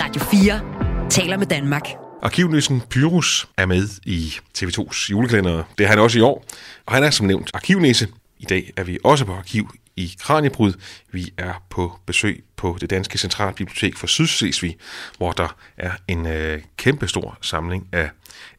Radio 0.00 0.22
4 0.22 1.08
taler 1.10 1.36
med 1.36 1.46
Danmark. 1.46 1.88
Arkivnyssen 2.22 2.82
Pyrus 2.90 3.48
er 3.56 3.66
med 3.66 3.88
i 4.04 4.34
TV2's 4.58 5.10
julekalender. 5.10 5.62
Det 5.78 5.84
er 5.84 5.88
han 5.88 5.98
også 5.98 6.18
i 6.18 6.22
år. 6.22 6.44
Og 6.86 6.94
han 6.94 7.04
er 7.04 7.10
som 7.10 7.26
nævnt 7.26 7.50
arkivnisse. 7.54 8.08
I 8.38 8.44
dag 8.44 8.72
er 8.76 8.84
vi 8.84 8.98
også 9.04 9.24
på 9.24 9.32
arkiv 9.32 9.70
i 9.96 10.14
Kranjebrud. 10.20 10.72
Vi 11.12 11.32
er 11.38 11.62
på 11.70 11.98
besøg 12.06 12.44
på 12.56 12.76
det 12.80 12.90
Danske 12.90 13.18
Centralbibliotek 13.18 13.96
for 13.96 14.06
Sydslesvig, 14.06 14.76
hvor 15.18 15.32
der 15.32 15.56
er 15.76 15.92
en 16.08 16.26
øh, 16.26 16.62
kæmpestor 16.76 17.38
samling 17.40 17.88
af 17.92 18.10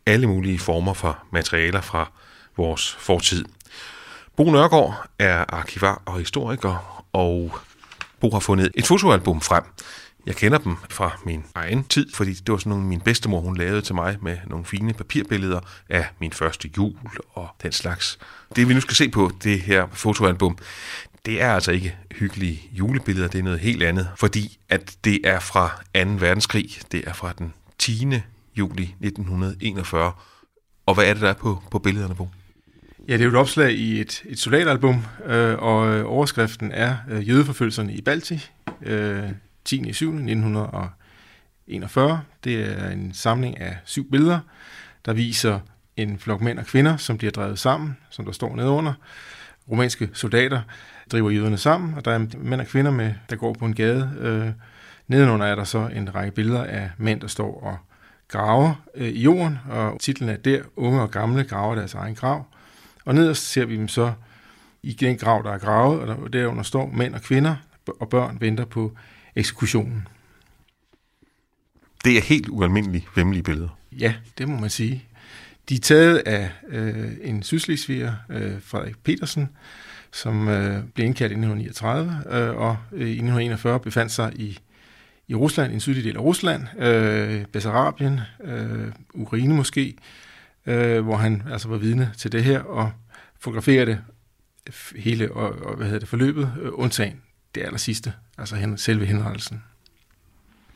alle 0.06 0.28
mulige 0.28 0.60
former 0.60 0.93
for 0.93 1.23
materialer 1.32 1.82
fra 1.82 2.12
vores 2.58 2.95
fortid. 3.00 3.45
Bo 4.38 4.52
Nørgaard 4.52 5.10
er 5.19 5.45
arkivar 5.50 6.02
og 6.06 6.19
historiker, 6.19 7.04
og 7.13 7.60
Bo 8.19 8.32
har 8.32 8.39
fundet 8.39 8.71
et 8.76 8.88
fotoalbum 8.88 9.41
frem. 9.41 9.63
Jeg 10.28 10.36
kender 10.36 10.58
dem 10.58 10.76
fra 10.89 11.19
min 11.26 11.43
egen 11.56 11.84
tid, 11.84 12.12
fordi 12.13 12.34
det 12.34 12.52
var 12.52 12.58
sådan 12.58 12.69
nogle, 12.69 12.86
min 12.86 13.02
bedstemor 13.02 13.39
hun 13.39 13.58
lavede 13.58 13.82
til 13.82 13.95
mig 13.95 14.17
med 14.21 14.38
nogle 14.47 14.65
fine 14.65 14.93
papirbilleder 14.93 15.60
af 15.89 16.08
min 16.19 16.32
første 16.32 16.69
jul 16.78 16.95
og 17.34 17.47
den 17.63 17.71
slags. 17.71 18.19
Det 18.56 18.69
vi 18.69 18.73
nu 18.73 18.82
skal 18.82 18.95
se 18.95 19.10
på, 19.10 19.32
det 19.43 19.62
her 19.62 19.88
fotoalbum, 19.93 20.58
det 21.27 21.41
er 21.41 21.53
altså 21.53 21.71
ikke 21.71 21.95
hyggelige 22.11 22.61
julebilleder, 22.71 23.27
det 23.27 23.39
er 23.39 23.43
noget 23.43 23.59
helt 23.59 23.83
andet, 23.83 24.09
fordi 24.15 24.57
at 24.69 24.97
det 25.03 25.19
er 25.23 25.39
fra 25.39 25.83
2. 25.95 26.01
verdenskrig, 26.19 26.69
det 26.91 27.03
er 27.07 27.13
fra 27.13 27.33
den 27.37 27.53
10. 27.77 28.07
juli 28.55 28.83
1941. 28.83 30.11
Og 30.85 30.95
hvad 30.95 31.05
er 31.05 31.13
det, 31.13 31.21
der 31.21 31.29
er 31.29 31.33
på, 31.33 31.63
på 31.71 31.79
billederne, 31.79 32.15
på? 32.15 32.29
Ja, 33.07 33.13
det 33.13 33.19
er 33.19 33.25
jo 33.25 33.29
et 33.29 33.35
opslag 33.35 33.71
i 33.71 34.01
et, 34.01 34.23
et 34.25 34.39
soldatalbum, 34.39 35.03
øh, 35.25 35.59
og 35.59 35.87
øh, 35.87 36.05
overskriften 36.05 36.71
er 36.71 36.97
øh, 37.09 37.29
Jødeforfølgelserne 37.29 37.93
i 37.93 38.01
Balti, 38.01 38.49
øh, 38.81 39.23
10. 39.65 39.93
7. 39.93 40.07
1941. 40.07 42.21
Det 42.43 42.55
er 42.55 42.89
en 42.89 43.13
samling 43.13 43.59
af 43.59 43.77
syv 43.85 44.11
billeder, 44.11 44.39
der 45.05 45.13
viser 45.13 45.59
en 45.97 46.19
flok 46.19 46.41
mænd 46.41 46.59
og 46.59 46.65
kvinder, 46.65 46.97
som 46.97 47.17
bliver 47.17 47.31
drevet 47.31 47.59
sammen, 47.59 47.97
som 48.09 48.25
der 48.25 48.31
står 48.31 48.55
nedunder. 48.55 48.93
Romanske 49.71 50.09
soldater 50.13 50.61
driver 51.11 51.29
jøderne 51.29 51.57
sammen, 51.57 51.93
og 51.93 52.05
der 52.05 52.11
er 52.11 52.25
mænd 52.37 52.61
og 52.61 52.67
kvinder, 52.67 52.91
med, 52.91 53.13
der 53.29 53.35
går 53.35 53.53
på 53.53 53.65
en 53.65 53.75
gade. 53.75 54.11
Øh, 54.19 54.51
nedenunder 55.07 55.45
er 55.45 55.55
der 55.55 55.63
så 55.63 55.89
en 55.95 56.15
række 56.15 56.31
billeder 56.31 56.63
af 56.63 56.89
mænd, 56.97 57.21
der 57.21 57.27
står 57.27 57.59
og 57.63 57.77
graver 58.27 58.73
øh, 58.95 59.07
i 59.07 59.21
jorden, 59.21 59.59
og 59.69 59.99
titlen 59.99 60.29
er 60.29 60.37
Der 60.37 60.61
unge 60.75 61.01
og 61.01 61.11
gamle 61.11 61.43
graver 61.43 61.75
deres 61.75 61.93
egen 61.93 62.15
grav. 62.15 62.45
Og 63.05 63.15
nederst 63.15 63.51
ser 63.51 63.65
vi 63.65 63.75
dem 63.75 63.87
så 63.87 64.13
i 64.83 64.93
den 64.93 65.17
grav, 65.17 65.43
der 65.43 65.51
er 65.51 65.57
gravet, 65.57 65.99
og 65.99 66.07
der, 66.07 66.27
derunder 66.27 66.63
står 66.63 66.91
mænd 66.93 67.15
og 67.15 67.21
kvinder, 67.21 67.55
og 67.99 68.09
børn 68.09 68.37
venter 68.41 68.65
på 68.65 68.97
eksekutionen. 69.35 70.07
Det 72.05 72.17
er 72.17 72.21
helt 72.21 72.49
ualmindelige, 72.49 73.07
vemmelige 73.15 73.43
billeder. 73.43 73.69
Ja, 73.91 74.13
det 74.37 74.49
må 74.49 74.59
man 74.59 74.69
sige. 74.69 75.03
De 75.69 75.75
er 75.75 75.79
taget 75.79 76.17
af 76.17 76.51
øh, 76.67 77.11
en 77.21 77.43
sydslesviger, 77.43 78.13
øh, 78.29 78.61
Frederik 78.61 79.03
Petersen, 79.03 79.49
som 80.17 80.47
øh, 80.47 80.84
blev 80.93 81.06
indkaldt 81.06 81.32
i 81.32 81.36
1939, 81.36 82.23
øh, 82.30 82.56
og 82.56 82.77
øh, 82.91 83.08
i 83.08 83.12
1941 83.12 83.80
befandt 83.80 84.12
sig 84.12 84.32
i, 84.36 84.60
i 85.27 85.36
Rusland, 85.36 85.73
en 85.73 85.80
sydlig 85.80 86.03
del 86.03 86.15
af 86.15 86.21
Rusland, 86.21 86.80
øh, 86.80 87.45
Bessarabien, 87.45 88.19
øh, 88.43 88.91
Ukraine 89.13 89.53
måske, 89.53 89.95
øh, 90.65 91.06
hvor 91.06 91.15
han 91.15 91.43
altså 91.51 91.67
var 91.67 91.77
vidne 91.77 92.12
til 92.17 92.32
det 92.32 92.43
her, 92.43 92.60
og 92.60 92.91
fotograferede 93.39 94.01
hele 94.95 95.32
og, 95.32 95.65
og, 95.65 95.75
hvad 95.75 95.86
hedder 95.86 95.99
det, 95.99 96.10
forløbet, 96.10 96.53
øh, 96.62 96.69
undtagen 96.73 97.21
det 97.56 97.62
aller 97.62 97.77
sidste, 97.77 98.13
altså 98.38 98.56
hen, 98.56 98.77
selve 98.77 99.06
henrettelsen. 99.06 99.63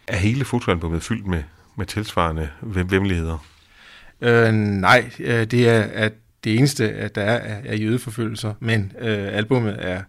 Er 0.08 0.18
hele 0.18 0.46
fotoalbummet 0.46 1.04
fyldt 1.04 1.28
med, 1.28 1.44
med 1.76 1.86
tilsvarende 1.86 2.50
vemmeligheder? 2.62 3.46
Øh, 4.22 4.54
nej, 4.54 5.12
øh, 5.20 5.46
det 5.46 5.70
er 5.70 5.82
at 5.82 6.14
det 6.44 6.58
eneste, 6.58 6.92
at 6.92 7.16
der 7.16 7.22
er, 7.22 7.62
er 7.66 7.76
jødeforfølgelser, 7.76 8.54
men 8.60 8.92
øh, 9.00 9.38
albumet 9.38 9.76
er, 9.80 10.02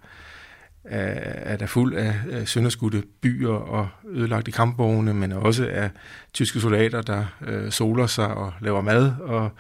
er, 0.85 1.53
er 1.53 1.57
der 1.57 1.67
fuld 1.67 1.95
af, 1.95 2.15
af 2.31 2.49
sønderskudte 2.49 3.03
byer 3.21 3.53
og 3.53 3.89
ødelagte 4.13 4.53
kampvogne, 4.53 5.15
men 5.15 5.33
også 5.33 5.69
af 5.69 5.91
tyske 6.33 6.61
soldater, 6.61 7.03
der 7.03 7.25
øh, 7.47 7.73
soler 7.73 8.07
sig 8.07 8.29
og 8.29 8.53
laver 8.61 8.81
mad 8.81 9.13
og 9.21 9.51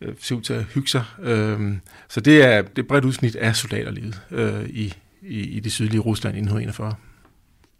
øh, 0.00 0.14
ser 0.20 0.36
ud 0.36 0.42
til 0.42 0.52
at 0.52 0.64
hygge 0.64 0.88
sig. 0.88 1.04
Øh, 1.22 1.72
så 2.08 2.20
det 2.20 2.44
er 2.44 2.62
det 2.62 2.82
er 2.82 2.88
bredt 2.88 3.04
udsnit 3.04 3.36
af 3.36 3.56
soldaterlivet 3.56 4.20
øh, 4.30 4.64
i, 4.64 4.94
i, 5.22 5.40
i 5.40 5.60
det 5.60 5.72
sydlige 5.72 6.00
Rusland 6.00 6.36
i 6.36 6.40
1941. 6.40 6.94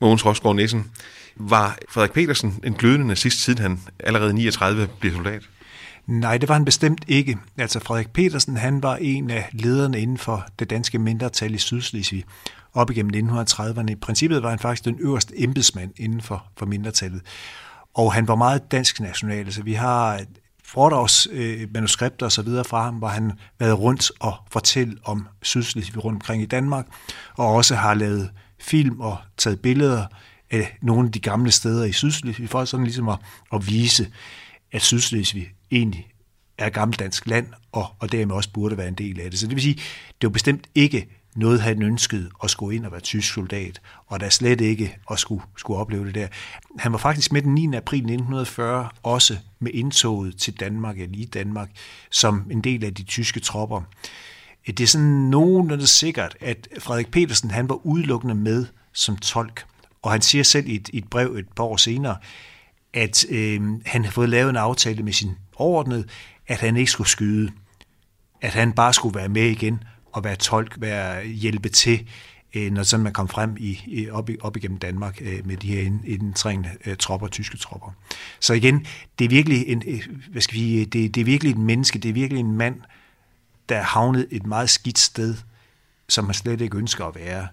Mogens 0.01 0.27
Rosgaard 0.27 0.57
Nissen, 0.57 0.91
var 1.37 1.79
Frederik 1.89 2.13
Petersen 2.13 2.61
en 2.65 2.75
glødende 2.75 3.07
nazist, 3.07 3.45
siden 3.45 3.63
han 3.63 3.81
allerede 3.99 4.33
39 4.35 4.89
blev 5.01 5.13
soldat? 5.13 5.43
Nej, 6.07 6.38
det 6.38 6.49
var 6.49 6.55
han 6.55 6.64
bestemt 6.64 7.05
ikke. 7.09 7.38
Altså 7.59 7.81
Frederik 7.81 8.12
Petersen, 8.12 8.57
han 8.57 8.83
var 8.83 8.97
en 8.97 9.31
af 9.31 9.49
lederne 9.53 10.01
inden 10.01 10.19
for 10.19 10.47
det 10.59 10.71
danske 10.71 10.99
mindretal 10.99 11.55
i 11.55 11.59
Sydslesvig 11.59 12.25
op 12.75 12.90
igennem 12.90 13.31
1930'erne. 13.31 13.90
I 13.90 13.95
princippet 13.95 14.43
var 14.43 14.51
han 14.51 14.59
faktisk 14.59 14.85
den 14.85 14.97
øverste 15.01 15.43
embedsmand 15.43 15.90
inden 15.97 16.21
for, 16.21 16.47
for 16.57 16.67
mindretallet. 16.67 17.23
Og 17.95 18.12
han 18.12 18.29
var 18.29 18.35
meget 18.35 18.73
dansk 18.73 19.01
national. 19.01 19.53
så 19.53 19.62
vi 19.62 19.73
har 19.73 20.21
foredrags 20.64 21.29
øh, 21.31 21.69
manuskripter 21.75 22.27
og 22.27 22.33
så 22.33 22.43
videre 22.43 22.64
fra 22.64 22.83
ham, 22.83 22.95
hvor 22.95 23.09
han 23.09 23.33
været 23.59 23.79
rundt 23.79 24.11
og 24.21 24.35
fortælle 24.51 24.97
om 25.05 25.29
Sydslesvig 25.43 26.05
rundt 26.05 26.17
omkring 26.17 26.43
i 26.43 26.47
Danmark, 26.47 26.87
og 27.37 27.47
også 27.47 27.75
har 27.75 27.95
lavet 27.95 28.31
film 28.61 29.01
og 29.01 29.17
taget 29.37 29.61
billeder 29.61 30.07
af 30.51 30.79
nogle 30.83 31.07
af 31.07 31.12
de 31.12 31.21
gamle 31.21 31.51
steder 31.51 31.85
i 31.85 31.93
Sydslesvig, 31.93 32.49
for 32.49 32.64
sådan 32.64 32.85
ligesom 32.85 33.09
at, 33.09 33.19
at 33.53 33.67
vise, 33.67 34.12
at 34.73 34.83
Sydslesvig 34.83 35.49
egentlig 35.75 36.09
er 36.59 36.71
gammeldansk 36.71 37.27
land, 37.27 37.47
og, 37.73 37.87
og 37.99 38.13
dermed 38.13 38.35
også 38.35 38.51
burde 38.53 38.77
være 38.77 38.89
en 38.89 38.95
del 38.95 39.21
af 39.21 39.31
det. 39.31 39.41
Så 39.41 39.47
det 39.47 39.55
vil 39.55 39.63
sige, 39.63 39.75
det 40.21 40.29
var 40.29 40.31
bestemt 40.31 40.67
ikke 40.75 41.09
noget, 41.37 41.61
han 41.61 41.83
ønskede 41.83 42.31
at 42.45 42.51
skulle 42.51 42.77
ind 42.77 42.87
og 42.87 42.93
være 42.93 43.01
tysk 43.01 43.33
soldat, 43.35 43.81
og 44.07 44.21
der 44.21 44.29
slet 44.29 44.61
ikke 44.61 44.97
at 45.11 45.19
skulle, 45.19 45.43
skulle 45.57 45.81
opleve 45.81 46.07
det 46.07 46.15
der. 46.15 46.29
Han 46.79 46.93
var 46.93 46.99
faktisk 46.99 47.33
med 47.33 47.43
den 47.43 47.55
9. 47.55 47.77
april 47.77 47.99
1940 47.99 48.89
også 49.03 49.39
med 49.59 49.71
indtoget 49.75 50.37
til 50.37 50.61
Danmark, 50.61 50.99
eller 50.99 51.19
i 51.19 51.25
Danmark, 51.25 51.71
som 52.11 52.47
en 52.51 52.61
del 52.61 52.85
af 52.85 52.95
de 52.95 53.03
tyske 53.03 53.41
tropper. 53.41 53.83
Det 54.67 54.81
er 54.81 54.87
sådan 54.87 55.07
nogenlunde 55.07 55.87
sikkert, 55.87 56.37
at 56.41 56.69
Frederik 56.79 57.11
Petersen 57.11 57.51
han 57.51 57.69
var 57.69 57.87
udelukkende 57.87 58.35
med 58.35 58.67
som 58.93 59.17
tolk, 59.17 59.65
og 60.03 60.11
han 60.11 60.23
siger 60.23 60.45
selv 60.45 60.69
i 60.69 60.75
et, 60.75 60.89
i 60.93 60.99
et 60.99 61.09
brev 61.11 61.35
et 61.35 61.49
par 61.57 61.65
år 61.65 61.77
senere, 61.77 62.17
at 62.95 63.25
øh, 63.31 63.61
han 63.87 64.05
har 64.05 64.11
fået 64.11 64.29
lavet 64.29 64.51
en 64.51 64.57
aftale 64.57 65.03
med 65.03 65.13
sin 65.13 65.31
overordnede, 65.57 66.05
at 66.47 66.61
han 66.61 66.77
ikke 66.77 66.91
skulle 66.91 67.09
skyde, 67.09 67.53
at 68.41 68.55
han 68.55 68.73
bare 68.73 68.93
skulle 68.93 69.15
være 69.15 69.29
med 69.29 69.43
igen 69.43 69.85
og 70.13 70.25
være 70.25 70.37
tolk, 70.37 70.75
være 70.79 71.27
hjælpe 71.27 71.69
til, 71.69 72.09
øh, 72.55 72.73
når 72.73 72.83
sådan 72.83 73.05
man 73.05 73.13
kom 73.13 73.29
frem 73.29 73.57
i, 73.59 73.81
i, 73.87 74.11
op, 74.11 74.31
op 74.41 74.57
igennem 74.57 74.79
Danmark 74.79 75.19
øh, 75.21 75.47
med 75.47 75.57
de 75.57 75.67
her 75.67 75.81
indtrængende 76.07 76.71
øh, 76.87 76.97
tropper, 76.97 77.29
tyske 77.29 77.57
tropper. 77.57 77.91
Så 78.41 78.55
igen, 78.55 78.87
det 79.19 79.25
er 79.25 79.29
virkelig 79.29 79.69
en, 79.69 79.83
øh, 79.87 80.01
hvad 80.29 80.43
skal 80.43 80.59
vi, 80.59 80.81
øh, 80.81 80.87
det, 80.87 81.15
det 81.15 81.21
er 81.21 81.25
virkelig 81.25 81.51
et 81.51 81.59
menneske, 81.59 81.99
det 81.99 82.09
er 82.09 82.13
virkelig 82.13 82.41
en 82.41 82.57
mand, 82.57 82.81
der 83.69 83.83
havnede 83.83 83.85
havnet 83.85 84.27
et 84.31 84.47
meget 84.47 84.71
skidt 84.71 84.99
sted, 84.99 85.37
som 86.09 86.25
han 86.25 86.35
slet 86.35 86.61
ikke 86.61 86.77
ønsker 86.77 87.05
at 87.05 87.15
være 87.15 87.49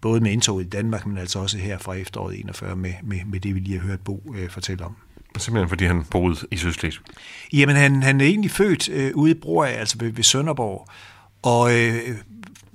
både 0.00 0.20
med 0.20 0.32
indtoget 0.32 0.64
i 0.64 0.68
Danmark, 0.68 1.06
men 1.06 1.18
altså 1.18 1.38
også 1.38 1.58
her 1.58 1.78
fra 1.78 1.94
efteråret 1.94 2.40
41 2.40 2.76
med, 2.76 2.92
med, 3.02 3.18
med 3.26 3.40
det, 3.40 3.54
vi 3.54 3.60
lige 3.60 3.80
har 3.80 3.86
hørt 3.86 4.00
Bo 4.00 4.34
øh, 4.36 4.50
fortælle 4.50 4.84
om. 4.84 4.96
Simpelthen 5.38 5.68
fordi 5.68 5.84
han 5.84 6.04
boede 6.04 6.36
i 6.50 6.56
Sydslesvig? 6.56 7.04
Jamen, 7.52 7.76
han, 7.76 8.02
han 8.02 8.20
er 8.20 8.24
egentlig 8.24 8.50
født 8.50 8.88
øh, 8.88 9.12
ude 9.14 9.30
i 9.30 9.34
Bror, 9.34 9.64
altså 9.64 9.96
ved, 10.00 10.12
ved 10.12 10.24
Sønderborg, 10.24 10.88
og 11.42 11.78
øh, 11.78 12.18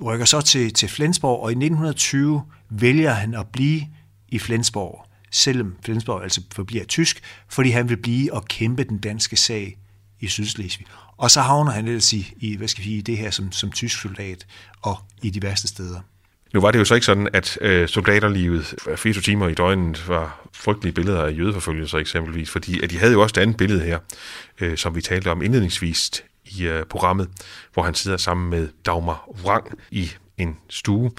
rykker 0.05 0.25
så 0.25 0.41
til, 0.41 0.73
til 0.73 0.89
Flensborg, 0.89 1.43
og 1.43 1.51
i 1.51 1.53
1920 1.53 2.41
vælger 2.69 3.11
han 3.11 3.33
at 3.33 3.47
blive 3.47 3.81
i 4.29 4.39
Flensborg, 4.39 5.05
selvom 5.31 5.75
Flensborg 5.85 6.23
altså 6.23 6.41
forbliver 6.51 6.85
tysk, 6.85 7.21
fordi 7.49 7.69
han 7.69 7.89
vil 7.89 7.97
blive 7.97 8.33
og 8.33 8.45
kæmpe 8.45 8.83
den 8.83 8.97
danske 8.97 9.35
sag 9.35 9.77
i 10.19 10.27
Sydslesvig. 10.27 10.87
Og 11.17 11.31
så 11.31 11.41
havner 11.41 11.71
han 11.71 11.87
ellers 11.87 12.13
i, 12.13 12.33
i 12.37 12.55
hvad 12.55 12.67
skal 12.67 12.83
vi 12.83 12.89
sige, 12.89 13.01
det 13.01 13.17
her 13.17 13.31
som, 13.31 13.51
som 13.51 13.71
tysk 13.71 14.01
soldat 14.01 14.47
og 14.81 14.97
i 15.21 15.29
de 15.29 15.41
værste 15.41 15.67
steder. 15.67 16.01
Nu 16.53 16.61
var 16.61 16.71
det 16.71 16.79
jo 16.79 16.85
så 16.85 16.93
ikke 16.95 17.05
sådan, 17.05 17.27
at 17.33 17.57
øh, 17.61 17.87
soldaterlivet 17.87 18.75
øh, 18.87 18.97
80 18.97 19.23
timer 19.23 19.47
i 19.47 19.53
døgnet 19.53 20.07
var 20.07 20.47
frygtelige 20.53 20.93
billeder 20.93 21.23
af 21.23 21.37
jødeforfølgelser 21.37 21.97
eksempelvis, 21.97 22.49
fordi 22.49 22.81
at 22.81 22.89
de 22.89 22.97
havde 22.97 23.13
jo 23.13 23.21
også 23.21 23.33
et 23.37 23.41
andet 23.41 23.57
billede 23.57 23.81
her, 23.81 23.99
øh, 24.61 24.77
som 24.77 24.95
vi 24.95 25.01
talte 25.01 25.31
om 25.31 25.41
indledningsvis 25.41 26.23
i 26.45 26.63
øh, 26.63 26.85
programmet, 26.85 27.29
hvor 27.73 27.83
han 27.83 27.93
sidder 27.93 28.17
sammen 28.17 28.49
med 28.49 28.67
Dagmar 28.85 29.29
Wrang 29.45 29.67
i 29.91 30.11
en 30.37 30.57
stue, 30.69 31.11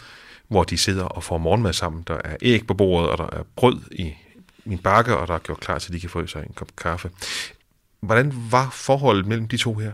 hvor 0.49 0.65
de 0.65 0.79
sidder 0.79 1.05
og 1.05 1.25
får 1.25 1.39
morgenmad 1.39 1.73
sammen. 1.73 2.05
Der 2.07 2.21
er 2.25 2.37
æg 2.43 2.67
på 2.67 2.75
bordet, 2.75 3.11
og 3.11 3.19
der 3.19 3.39
er 3.39 3.43
brød 3.57 3.81
i 3.93 4.15
min 4.65 4.79
bakke, 4.79 5.17
og 5.17 5.29
der 5.29 5.35
er 5.35 5.39
gjort 5.39 5.61
klar 5.61 5.79
til, 5.79 5.89
at 5.89 5.95
de 5.95 6.01
kan 6.01 6.11
få 6.11 6.27
sig 6.27 6.43
en 6.43 6.55
kop 6.55 6.77
kaffe. 6.77 7.11
Hvordan 8.01 8.33
var 8.51 8.71
forholdet 8.71 9.27
mellem 9.27 9.49
de 9.49 9.57
to 9.57 9.75
her? 9.75 9.93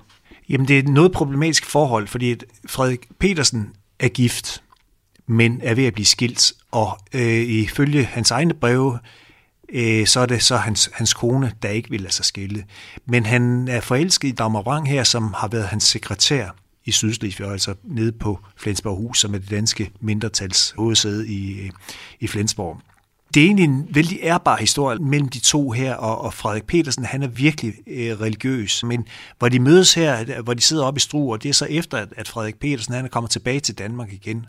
Jamen, 0.49 0.69
det 0.69 0.75
er 0.75 0.79
et 0.79 0.89
noget 0.89 1.13
problematisk 1.13 1.67
forhold, 1.67 2.07
fordi 2.07 2.37
Frederik 2.69 3.09
Petersen 3.19 3.73
er 3.99 4.09
gift, 4.09 4.63
men 5.27 5.61
er 5.63 5.75
ved 5.75 5.85
at 5.85 5.95
blive 5.95 6.07
skilt. 6.07 6.53
Og 6.71 6.99
øh, 7.15 7.43
ifølge 7.43 8.05
hans 8.05 8.31
egne 8.31 8.55
breve 8.55 8.99
øh, 9.69 10.07
så 10.07 10.21
er 10.21 10.27
det 10.27 10.43
så 10.43 10.57
hans, 10.57 10.91
hans 10.93 11.15
kone, 11.15 11.53
der 11.63 11.69
ikke 11.69 11.91
vil 11.91 12.01
lade 12.01 12.13
sig 12.13 12.25
skille. 12.25 12.65
Men 13.07 13.27
han 13.27 13.69
er 13.69 13.81
forelsket 13.81 14.29
i 14.29 14.33
Dagmar 14.33 14.63
Wang 14.63 14.89
her, 14.89 15.05
som 15.05 15.35
har 15.37 15.49
været 15.49 15.67
hans 15.67 15.85
sekretær 15.85 16.49
i 16.85 16.91
Sydslesvig, 16.91 17.51
altså 17.51 17.75
nede 17.85 18.13
på 18.13 18.41
Flensborg 18.57 19.17
som 19.17 19.35
er 19.35 19.39
det 19.39 19.51
danske 19.51 19.91
mindretals 20.01 20.75
hovedsæde 20.77 21.29
i, 21.29 21.61
øh, 21.61 21.71
i 22.21 22.27
Flensborg. 22.27 22.81
Det 23.35 23.43
er 23.43 23.47
egentlig 23.47 23.65
en 23.65 23.89
vældig 23.91 24.19
ærbar 24.23 24.57
historie 24.57 24.99
mellem 24.99 25.29
de 25.29 25.39
to 25.39 25.71
her, 25.71 25.95
og, 25.95 26.21
og 26.21 26.35
Frederik 26.35 26.67
Petersen, 26.67 27.05
han 27.05 27.23
er 27.23 27.29
virkelig 27.29 27.75
øh, 27.87 28.21
religiøs. 28.21 28.85
Men 28.85 29.07
hvor 29.39 29.49
de 29.49 29.59
mødes 29.59 29.95
her, 29.95 30.43
hvor 30.43 30.55
de 30.55 30.63
sidder 30.63 30.85
oppe 30.85 30.99
i 30.99 31.01
Struer, 31.01 31.37
det 31.37 31.49
er 31.49 31.53
så 31.53 31.65
efter, 31.65 31.99
at, 31.99 32.09
at 32.17 32.29
Frederik 32.29 32.59
Petersen 32.61 32.95
han 32.95 33.05
er 33.05 33.09
kommet 33.09 33.31
tilbage 33.31 33.61
til 33.61 33.79
Danmark 33.79 34.13
igen, 34.13 34.47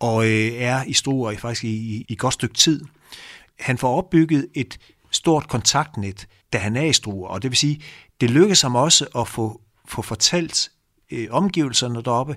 og 0.00 0.24
øh, 0.24 0.52
er 0.52 0.84
i 0.84 0.92
Struer 0.92 1.30
i, 1.30 1.36
faktisk 1.36 1.64
i, 1.64 1.68
i, 1.68 2.04
i 2.08 2.16
godt 2.16 2.34
stykke 2.34 2.54
tid. 2.54 2.84
Han 3.60 3.78
får 3.78 3.96
opbygget 3.96 4.48
et 4.54 4.78
stort 5.10 5.48
kontaktnet, 5.48 6.26
da 6.52 6.58
han 6.58 6.76
er 6.76 6.84
i 6.84 6.92
Struer, 6.92 7.28
og 7.28 7.42
det 7.42 7.50
vil 7.50 7.58
sige, 7.58 7.82
det 8.20 8.30
lykkes 8.30 8.62
ham 8.62 8.74
også 8.74 9.06
at 9.18 9.28
få, 9.28 9.60
få 9.88 10.02
fortalt 10.02 10.70
øh, 11.10 11.26
omgivelserne 11.30 12.02
deroppe, 12.02 12.36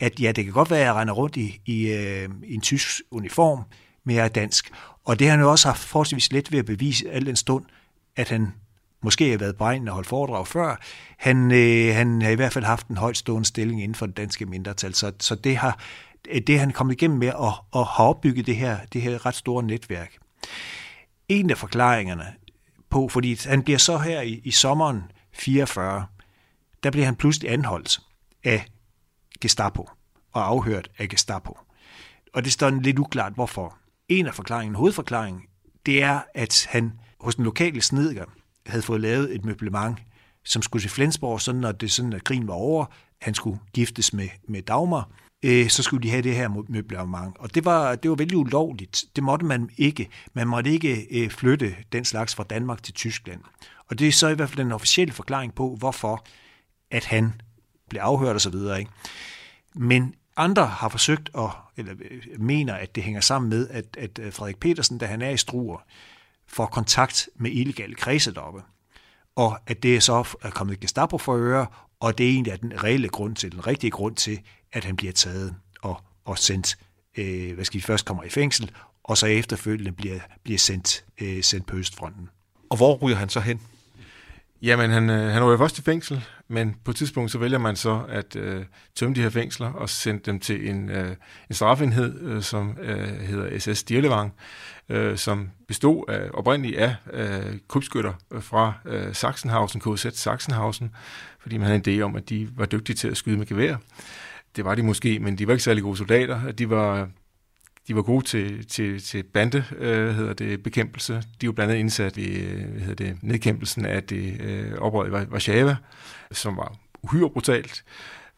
at 0.00 0.20
ja, 0.20 0.32
det 0.32 0.44
kan 0.44 0.52
godt 0.52 0.70
være, 0.70 0.80
at 0.80 0.86
jeg 0.86 0.94
render 0.94 1.14
rundt 1.14 1.36
i, 1.36 1.60
i, 1.66 1.86
øh, 1.90 2.28
i 2.44 2.54
en 2.54 2.60
tysk 2.60 3.00
uniform, 3.10 3.62
men 4.04 4.16
jeg 4.16 4.24
er 4.24 4.28
dansk. 4.28 4.70
Og 5.04 5.18
det 5.18 5.26
har 5.26 5.36
han 5.36 5.44
jo 5.44 5.50
også 5.50 5.68
haft 5.68 5.80
forholdsvis 5.80 6.32
let 6.32 6.52
ved 6.52 6.58
at 6.58 6.64
bevise 6.64 7.10
al 7.10 7.26
den 7.26 7.36
stund, 7.36 7.64
at 8.16 8.28
han 8.28 8.52
måske 9.02 9.30
har 9.30 9.38
været 9.38 9.56
beregnet 9.56 9.88
og 9.88 9.94
holdt 9.94 10.08
foredrag 10.08 10.46
før. 10.46 10.76
Han, 11.18 11.50
øh, 11.52 11.94
han 11.94 12.22
har 12.22 12.30
i 12.30 12.34
hvert 12.34 12.52
fald 12.52 12.64
haft 12.64 12.88
en 12.88 12.96
højt 12.96 13.16
stående 13.16 13.48
stilling 13.48 13.82
inden 13.82 13.94
for 13.94 14.06
det 14.06 14.16
danske 14.16 14.46
mindretal, 14.46 14.94
så, 14.94 15.12
så 15.20 15.34
det 15.34 15.56
har 15.56 15.78
Øh, 16.28 16.42
det 16.46 16.58
han 16.58 16.70
kommet 16.70 16.92
igennem 16.94 17.18
med 17.18 17.28
at, 17.28 17.80
at 17.80 17.86
have 17.86 18.08
opbygget 18.08 18.46
det 18.46 18.56
her, 18.56 18.78
det 18.92 19.02
her 19.02 19.26
ret 19.26 19.34
store 19.34 19.62
netværk. 19.62 20.18
En 21.28 21.50
af 21.50 21.58
forklaringerne 21.58 22.34
på, 22.90 23.08
fordi 23.08 23.38
han 23.44 23.62
bliver 23.62 23.78
så 23.78 23.98
her 23.98 24.20
i, 24.20 24.40
i 24.44 24.50
sommeren 24.50 25.02
44, 25.32 26.06
der 26.82 26.90
bliver 26.90 27.04
han 27.04 27.16
pludselig 27.16 27.52
anholdt 27.52 28.00
af 28.44 28.66
Gestapo 29.40 29.88
og 30.32 30.46
afhørt 30.46 30.90
af 30.98 31.08
Gestapo. 31.08 31.58
Og 32.34 32.44
det 32.44 32.52
står 32.52 32.70
lidt 32.70 32.98
uklart, 32.98 33.32
hvorfor. 33.32 33.78
En 34.08 34.26
af 34.26 34.34
forklaringen, 34.34 34.74
hovedforklaringen, 34.74 35.42
det 35.86 36.02
er, 36.02 36.20
at 36.34 36.66
han 36.70 36.92
hos 37.20 37.34
den 37.34 37.44
lokale 37.44 37.80
snedker 37.80 38.24
havde 38.66 38.82
fået 38.82 39.00
lavet 39.00 39.34
et 39.34 39.44
møblement, 39.44 39.98
som 40.44 40.62
skulle 40.62 40.82
til 40.82 40.90
Flensborg, 40.90 41.40
sådan 41.40 41.60
når 41.60 41.72
det 41.72 41.90
sådan, 41.92 42.12
at 42.12 42.24
krigen 42.24 42.48
var 42.48 42.54
over, 42.54 42.84
han 43.22 43.34
skulle 43.34 43.58
giftes 43.72 44.12
med, 44.12 44.28
med 44.48 44.62
Dagmar, 44.62 45.10
øh, 45.42 45.68
så 45.68 45.82
skulle 45.82 46.02
de 46.02 46.10
have 46.10 46.22
det 46.22 46.34
her 46.34 46.48
møblement. 46.68 47.36
Og 47.38 47.54
det 47.54 47.64
var, 47.64 47.94
det 47.94 48.10
var 48.10 48.16
vældig 48.16 48.38
ulovligt. 48.38 49.04
Det 49.16 49.24
måtte 49.24 49.46
man 49.46 49.70
ikke. 49.76 50.08
Man 50.32 50.48
måtte 50.48 50.70
ikke 50.70 51.06
øh, 51.10 51.30
flytte 51.30 51.76
den 51.92 52.04
slags 52.04 52.34
fra 52.34 52.44
Danmark 52.44 52.82
til 52.82 52.94
Tyskland. 52.94 53.40
Og 53.90 53.98
det 53.98 54.08
er 54.08 54.12
så 54.12 54.28
i 54.28 54.34
hvert 54.34 54.48
fald 54.48 54.64
den 54.64 54.72
officielle 54.72 55.12
forklaring 55.12 55.54
på, 55.54 55.76
hvorfor 55.78 56.24
at 56.90 57.04
han 57.04 57.32
blev 57.88 58.00
afhørt 58.00 58.36
osv. 58.36 58.54
Ikke? 58.54 58.90
Men 59.74 60.14
andre 60.36 60.66
har 60.66 60.88
forsøgt 60.88 61.30
at, 61.38 61.50
eller 61.76 61.94
øh, 62.10 62.40
mener, 62.40 62.74
at 62.74 62.94
det 62.94 63.02
hænger 63.02 63.20
sammen 63.20 63.48
med, 63.48 63.68
at, 63.68 63.96
at 63.98 64.18
øh, 64.18 64.32
Frederik 64.32 64.60
Petersen, 64.60 64.98
da 64.98 65.06
han 65.06 65.22
er 65.22 65.30
i 65.30 65.36
Struer, 65.36 65.78
får 66.46 66.66
kontakt 66.66 67.28
med 67.36 67.50
illegale 67.50 67.94
kredse 67.94 68.34
deroppe. 68.34 68.62
Og 69.36 69.58
at 69.66 69.82
det 69.82 70.02
så 70.02 70.36
er 70.42 70.50
kommet 70.50 70.80
Gestapo 70.80 71.18
for 71.18 71.36
øre, 71.36 71.66
og 72.00 72.18
det 72.18 72.26
er 72.26 72.30
egentlig 72.30 72.62
den 72.62 72.84
reelle 72.84 73.08
grund 73.08 73.36
til, 73.36 73.52
den 73.52 73.66
rigtige 73.66 73.90
grund 73.90 74.16
til, 74.16 74.40
at 74.72 74.84
han 74.84 74.96
bliver 74.96 75.12
taget 75.12 75.54
og, 75.82 76.00
og 76.24 76.38
sendt, 76.38 76.78
øh, 77.16 77.54
hvad 77.54 77.64
skal 77.64 77.78
vi 77.78 77.82
først 77.82 78.04
kommer 78.04 78.24
i 78.24 78.28
fængsel, 78.28 78.70
og 79.04 79.18
så 79.18 79.26
efterfølgende 79.26 79.92
bliver, 79.92 80.18
bliver 80.42 80.58
sendt, 80.58 81.04
øh, 81.20 81.42
sendt 81.42 81.66
på 81.66 81.76
Østfronten. 81.76 82.28
Og 82.70 82.76
hvor 82.76 82.96
ryger 82.96 83.16
han 83.16 83.28
så 83.28 83.40
hen? 83.40 83.60
Jamen, 84.62 84.90
han, 84.90 85.10
øh, 85.10 85.32
han 85.32 85.44
ryger 85.44 85.58
først 85.58 85.78
i 85.78 85.82
fængsel, 85.82 86.24
men 86.48 86.76
på 86.84 86.90
et 86.90 86.96
tidspunkt 86.96 87.30
så 87.30 87.38
vælger 87.38 87.58
man 87.58 87.76
så 87.76 88.04
at 88.08 88.36
øh, 88.36 88.64
tømme 88.94 89.14
de 89.14 89.22
her 89.22 89.30
fængsler 89.30 89.72
og 89.72 89.88
sende 89.88 90.20
dem 90.24 90.40
til 90.40 90.70
en, 90.70 90.90
øh, 90.90 91.16
en 91.48 91.54
strafenhed, 91.54 92.20
øh, 92.20 92.42
som 92.42 92.78
øh, 92.80 93.20
hedder 93.20 93.58
SS 93.58 93.82
Dirlevang, 93.82 94.32
øh, 94.88 95.18
som 95.18 95.50
bestod 95.68 96.04
af, 96.08 96.30
oprindeligt 96.34 96.78
af 96.78 96.94
øh, 97.12 97.58
krybskytter 97.68 98.12
fra 98.40 98.72
øh, 98.84 99.14
Sachsenhausen, 99.14 99.80
KZ 99.80 100.06
Sachsenhausen, 100.12 100.90
fordi 101.40 101.56
man 101.56 101.66
havde 101.66 101.82
en 101.86 102.00
idé 102.00 102.02
om, 102.02 102.16
at 102.16 102.28
de 102.28 102.48
var 102.56 102.66
dygtige 102.66 102.96
til 102.96 103.08
at 103.08 103.16
skyde 103.16 103.38
med 103.38 103.46
gevær. 103.46 103.76
Det 104.56 104.64
var 104.64 104.74
de 104.74 104.82
måske, 104.82 105.18
men 105.18 105.38
de 105.38 105.46
var 105.46 105.52
ikke 105.52 105.64
særlig 105.64 105.82
gode 105.82 105.96
soldater. 105.96 106.52
De 106.52 106.70
var, 106.70 107.08
de 107.88 107.96
var 107.96 108.02
gode 108.02 108.24
til, 108.24 108.66
til, 108.66 109.02
til 109.02 109.22
bande, 109.22 109.64
øh, 109.78 110.14
hedder 110.14 110.32
det, 110.32 110.62
bekæmpelse. 110.62 111.22
De 111.40 111.46
var 111.46 111.52
blandt 111.52 111.70
andet 111.70 111.80
indsat 111.80 112.16
i 112.16 112.40
øh, 112.40 112.70
hvad 112.70 112.80
hedder 112.80 113.06
det, 113.06 113.22
nedkæmpelsen 113.22 113.84
af 113.84 114.02
det 114.02 114.40
øh, 114.40 114.72
oprør 114.78 115.20
i 115.20 115.26
Warszawa, 115.26 115.76
som 116.32 116.56
var 116.56 116.76
uhyre 117.02 117.30
brutalt. 117.30 117.84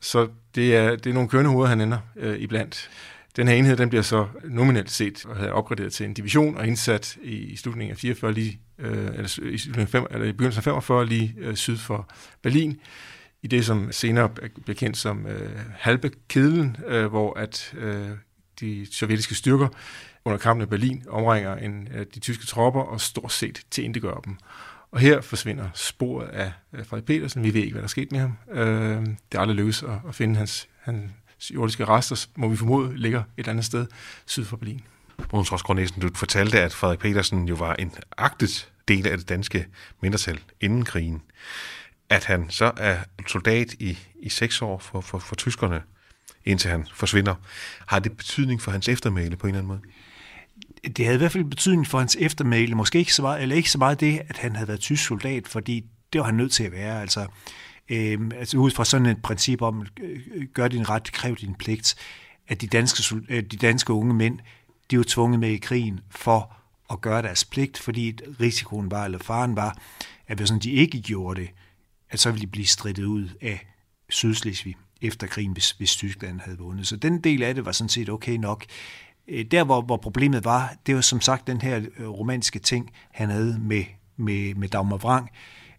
Så 0.01 0.29
det 0.55 0.77
er, 0.77 0.97
det 0.97 1.07
er 1.07 1.15
nogle 1.15 1.29
kørende 1.29 1.51
hoveder, 1.51 1.69
han 1.69 1.81
ender 1.81 1.99
øh, 2.17 2.41
iblandt. 2.41 2.91
Den 3.37 3.49
her 3.49 3.55
enhed 3.55 3.77
den 3.77 3.89
bliver 3.89 4.03
så 4.03 4.27
nominelt 4.45 4.91
set 4.91 5.25
havde 5.37 5.53
opgraderet 5.53 5.93
til 5.93 6.07
en 6.07 6.15
division 6.15 6.57
og 6.57 6.67
indsat 6.67 7.17
i, 7.23 7.35
i 7.35 7.57
slutningen 7.57 7.93
af 7.93 7.99
44 7.99 8.33
lige, 8.33 8.61
øh, 8.79 9.07
eller, 9.07 9.39
i, 9.43 9.59
slutningen 9.59 9.81
af 9.81 9.89
5, 9.89 10.07
eller 10.11 10.27
i 10.27 10.33
begyndelsen 10.33 10.59
af 10.59 10.65
45 10.65 11.07
lige 11.07 11.35
øh, 11.39 11.55
syd 11.55 11.77
for 11.77 12.09
Berlin 12.43 12.81
i 13.45 13.47
det, 13.47 13.67
som 13.67 13.93
senere 13.93 14.29
bliver 14.65 14.75
kendt 14.75 14.97
som 14.97 15.27
øh, 15.27 15.59
Halbekedlen, 15.79 16.77
øh, 16.87 17.07
hvor 17.07 17.39
at 17.39 17.75
øh, 17.77 18.11
de 18.61 18.87
sovjetiske 18.93 19.35
styrker 19.35 19.69
under 20.25 20.39
kampen 20.39 20.63
i 20.63 20.67
Berlin 20.67 21.05
omringer 21.09 21.57
en, 21.57 21.89
øh, 21.95 22.07
de 22.15 22.21
tyske 22.21 22.47
tropper 22.47 22.81
og 22.81 23.01
stort 23.01 23.33
set 23.33 23.63
til 23.71 23.95
dem. 23.95 24.37
Og 24.91 25.01
her 25.01 25.21
forsvinder 25.21 25.69
sporet 25.75 26.29
af 26.29 26.53
øh, 26.73 26.87
Frederik 26.87 27.05
Petersen. 27.05 27.45
Vi 27.45 27.55
ved 27.55 27.61
ikke, 27.61 27.73
hvad 27.73 27.83
der 27.83 27.87
er 27.87 27.89
sket 27.89 28.13
med 28.13 28.21
ham. 28.21 28.37
Øh, 28.53 29.07
det 29.07 29.35
er 29.35 29.41
aldrig 29.41 29.57
lykkedes 29.57 29.83
at, 29.83 29.99
at 30.09 30.15
finde 30.15 30.37
hans, 30.37 30.69
hans 30.81 31.11
jordiske 31.55 31.85
rester, 31.85 32.27
må 32.37 32.49
vi 32.49 32.57
formode, 32.57 32.97
ligger 32.97 33.23
et 33.37 33.49
andet 33.49 33.65
sted 33.65 33.87
syd 34.27 34.45
for 34.45 34.57
Berlin. 34.57 34.81
Bruns 35.29 35.53
Rosgaard 35.53 36.01
du 36.03 36.11
fortalte, 36.15 36.61
at 36.61 36.73
Frederik 36.73 36.99
Petersen 36.99 37.49
jo 37.49 37.55
var 37.55 37.75
en 37.75 37.93
agtet 38.19 38.73
del 38.89 39.07
af 39.07 39.19
det 39.19 39.29
danske 39.29 39.67
mindretal 40.03 40.41
inden 40.61 40.85
krigen 40.85 41.23
at 42.11 42.25
han 42.25 42.51
så 42.51 42.73
er 42.77 42.99
soldat 43.27 43.73
i, 43.73 43.99
i 44.21 44.29
seks 44.29 44.63
år 44.63 44.79
for, 44.79 45.01
for, 45.01 45.19
for 45.19 45.35
tyskerne, 45.35 45.83
indtil 46.45 46.71
han 46.71 46.87
forsvinder. 46.95 47.35
Har 47.87 47.99
det 47.99 48.17
betydning 48.17 48.63
for 48.63 48.71
hans 48.71 48.89
eftermæle 48.89 49.37
på 49.37 49.47
en 49.47 49.55
eller 49.55 49.59
anden 49.59 49.69
måde? 49.69 50.91
Det 50.97 51.05
havde 51.05 51.15
i 51.15 51.19
hvert 51.19 51.33
fald 51.33 51.45
betydning 51.45 51.87
for 51.87 51.99
hans 51.99 52.17
eftermæle. 52.21 52.75
Måske 52.75 52.99
ikke 52.99 53.15
så 53.15 53.23
meget, 53.23 53.43
eller 53.43 53.57
ikke 53.57 53.71
så 53.71 53.79
meget 53.79 54.01
det, 54.01 54.23
at 54.29 54.37
han 54.37 54.57
havde 54.57 54.69
været 54.69 54.81
tysk 54.81 55.07
soldat, 55.07 55.49
fordi 55.49 55.85
det 56.13 56.19
var 56.19 56.25
han 56.25 56.35
nødt 56.35 56.53
til 56.53 56.65
at 56.65 56.73
være. 56.73 57.01
Altså, 57.01 57.27
øh, 57.89 58.19
altså 58.37 58.57
ud 58.57 58.71
fra 58.71 58.85
sådan 58.85 59.07
et 59.07 59.23
princip 59.23 59.63
om, 59.63 59.87
øh, 60.01 60.21
gør 60.55 60.69
din 60.69 60.89
ret, 60.89 61.13
kræv 61.13 61.37
din 61.37 61.55
pligt, 61.55 61.95
at 62.49 62.61
de 62.61 62.67
danske, 62.67 63.17
øh, 63.29 63.43
de 63.43 63.57
danske 63.57 63.93
unge 63.93 64.15
mænd, 64.15 64.39
de 64.91 64.99
var 64.99 65.05
tvunget 65.09 65.41
med 65.41 65.51
i 65.51 65.57
krigen 65.57 66.01
for 66.11 66.57
at 66.91 67.01
gøre 67.01 67.23
deres 67.23 67.45
pligt, 67.45 67.79
fordi 67.79 68.19
risikoen 68.41 68.91
var, 68.91 69.05
eller 69.05 69.19
faren 69.19 69.57
var, 69.57 69.79
at 70.27 70.39
hvis 70.39 70.53
de 70.63 70.71
ikke 70.71 71.01
gjorde 71.01 71.41
det, 71.41 71.51
at 72.15 72.21
så 72.21 72.31
ville 72.31 72.43
de 72.43 72.51
blive 72.51 72.67
strittet 72.67 73.05
ud 73.05 73.29
af 73.41 73.67
Sydslesvig 74.11 74.77
efter 75.03 75.27
krigen, 75.27 75.53
hvis, 75.53 75.71
hvis 75.71 75.97
Tyskland 75.97 76.41
havde 76.41 76.59
vundet. 76.59 76.87
Så 76.87 76.97
den 76.97 77.21
del 77.21 77.43
af 77.43 77.55
det 77.55 77.65
var 77.65 77.73
sådan 77.73 77.89
set 77.89 78.09
okay 78.09 78.37
nok. 78.37 78.65
Øh, 79.29 79.45
der, 79.45 79.65
hvor, 79.65 79.81
hvor 79.81 79.97
problemet 79.97 80.45
var, 80.45 80.75
det 80.87 80.95
var 80.95 81.01
som 81.01 81.21
sagt 81.21 81.47
den 81.47 81.61
her 81.61 81.77
øh, 81.77 81.83
romanske 81.87 82.09
romantiske 82.09 82.59
ting, 82.59 82.91
han 83.13 83.31
havde 83.31 83.59
med, 83.59 83.85
med, 84.17 84.55
med 84.55 84.69
Dagmar 84.69 85.05
Wrang 85.05 85.31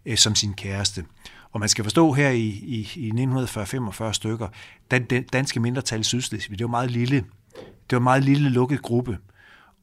øh, 0.06 0.16
som 0.16 0.34
sin 0.34 0.54
kæreste. 0.54 1.04
Og 1.52 1.60
man 1.60 1.68
skal 1.68 1.84
forstå 1.84 2.12
her 2.12 2.30
i, 2.30 2.46
i, 2.46 2.76
i 2.76 3.06
1945 3.06 4.14
stykker, 4.14 4.48
den, 4.90 5.04
den 5.04 5.22
danske 5.22 5.60
mindretal 5.60 6.00
i 6.00 6.04
Sydslesvig, 6.04 6.58
det 6.58 6.64
var 6.64 6.70
meget 6.70 6.90
lille. 6.90 7.16
Det 7.56 7.92
var 7.92 7.98
en 7.98 8.02
meget 8.02 8.24
lille 8.24 8.48
lukket 8.48 8.82
gruppe. 8.82 9.18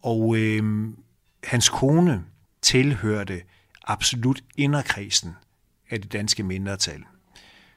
Og 0.04 0.38
øh, 0.38 0.90
hans 1.44 1.70
kone 1.70 2.24
tilhørte 2.62 3.42
absolut 3.88 4.44
inderkredsen 4.58 5.36
af 5.94 6.02
det 6.02 6.14
danske 6.14 6.44
mindretal. 6.44 7.04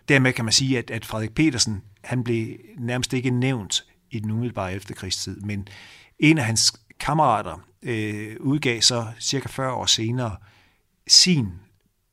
Dermed 0.09 0.33
kan 0.33 0.45
man 0.45 0.53
sige, 0.53 0.79
at, 0.79 0.91
at 0.91 1.05
Frederik 1.05 1.35
Petersen 1.35 1.83
han 2.05 2.25
blev 2.25 2.57
nærmest 2.79 3.12
ikke 3.12 3.31
nævnt 3.31 3.85
i 4.11 4.19
den 4.19 4.31
umiddelbare 4.31 4.75
efterkrigstid, 4.75 5.41
men 5.41 5.69
en 6.19 6.39
af 6.39 6.45
hans 6.45 6.81
kammerater 7.01 7.67
øh, 7.83 8.37
udgav 8.41 8.81
så 8.81 9.07
cirka 9.21 9.49
40 9.49 9.73
år 9.73 9.87
senere 9.87 10.37
sin 11.09 11.53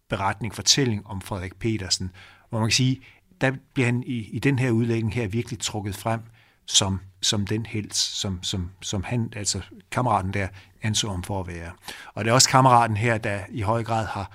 beretning, 0.10 0.56
fortælling 0.56 1.08
om 1.08 1.22
Frederik 1.22 1.56
Petersen, 1.56 2.12
hvor 2.50 2.60
man 2.60 2.68
kan 2.68 2.74
sige, 2.74 3.02
der 3.42 3.52
bliver 3.74 3.86
han 3.86 4.04
i, 4.04 4.30
i 4.30 4.40
den 4.40 4.60
her 4.60 4.72
udlægning 4.72 5.14
her 5.14 5.28
virkelig 5.28 5.60
trukket 5.60 5.96
frem 5.96 6.20
som, 6.66 7.00
som 7.22 7.48
den 7.48 7.66
helt, 7.66 7.96
som, 7.96 8.44
som, 8.44 8.72
som 8.82 9.04
han, 9.04 9.34
altså 9.36 9.62
kammeraten 9.92 10.34
der, 10.34 10.48
anså 10.82 11.08
om 11.08 11.24
for 11.24 11.40
at 11.40 11.48
være. 11.48 11.72
Og 12.14 12.24
det 12.24 12.30
er 12.30 12.34
også 12.34 12.50
kammeraten 12.50 12.98
her, 12.98 13.18
der 13.18 13.40
i 13.50 13.62
høj 13.62 13.84
grad 13.84 14.06
har, 14.06 14.32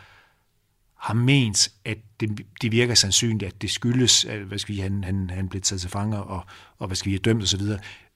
har 0.99 1.15
ment, 1.15 1.69
at 1.85 1.99
det, 2.21 2.47
det 2.63 2.73
virker 2.73 2.95
sandsynligt, 2.95 3.43
at 3.43 3.63
det 3.63 3.71
skyldes, 3.71 4.25
at 4.25 4.41
hvad 4.41 4.59
skal 4.59 4.75
vi, 4.75 4.81
han, 4.81 5.05
han, 5.05 5.31
han 5.31 5.49
blev 5.49 5.63
taget 5.63 5.81
til 5.81 5.91
fanger 5.91 6.19
og, 6.19 6.45
og 6.79 6.87
hvad 6.87 6.97
skal 6.97 7.13
vi, 7.13 7.19
dømt 7.19 7.43
osv., 7.43 7.61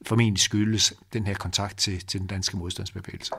formentlig 0.06 0.40
skyldes 0.40 0.94
den 1.12 1.26
her 1.26 1.34
kontakt 1.34 1.78
til, 1.78 2.06
til 2.06 2.20
den 2.20 2.26
danske 2.26 2.56
modstandsbevægelse. 2.56 3.32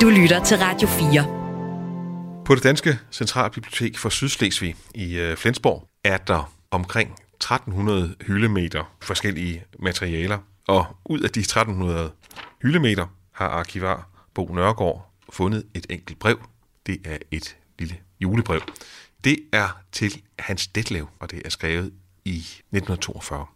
Du 0.00 0.08
lytter 0.08 0.44
til 0.44 0.56
Radio 0.58 0.88
4. 0.88 2.44
På 2.44 2.54
det 2.54 2.62
danske 2.62 2.98
Centralbibliotek 3.12 3.98
for 3.98 4.08
Sydslesvig 4.08 4.74
i 4.94 5.16
øh, 5.16 5.36
Flensborg 5.36 5.88
er 6.04 6.16
der 6.16 6.52
omkring 6.70 7.10
1300 7.10 8.14
hyldemeter 8.26 8.94
forskellige 9.02 9.64
materialer, 9.78 10.38
og 10.68 10.86
ud 11.04 11.20
af 11.20 11.30
de 11.30 11.40
1300 11.40 12.10
hyldemeter 12.62 13.06
har 13.32 13.48
arkivar 13.48 14.08
Bo 14.34 14.54
Nørgaard 14.54 15.14
fundet 15.32 15.64
et 15.74 15.86
enkelt 15.90 16.18
brev. 16.18 16.38
Det 16.86 17.00
er 17.04 17.18
et 17.30 17.56
lille 17.78 18.00
julebrev. 18.20 18.60
Det 19.24 19.38
er 19.52 19.68
til 19.92 20.22
Hans 20.38 20.66
Detlev, 20.66 21.08
og 21.20 21.30
det 21.30 21.42
er 21.44 21.50
skrevet 21.50 21.92
i 22.24 22.36
1942. 22.36 23.46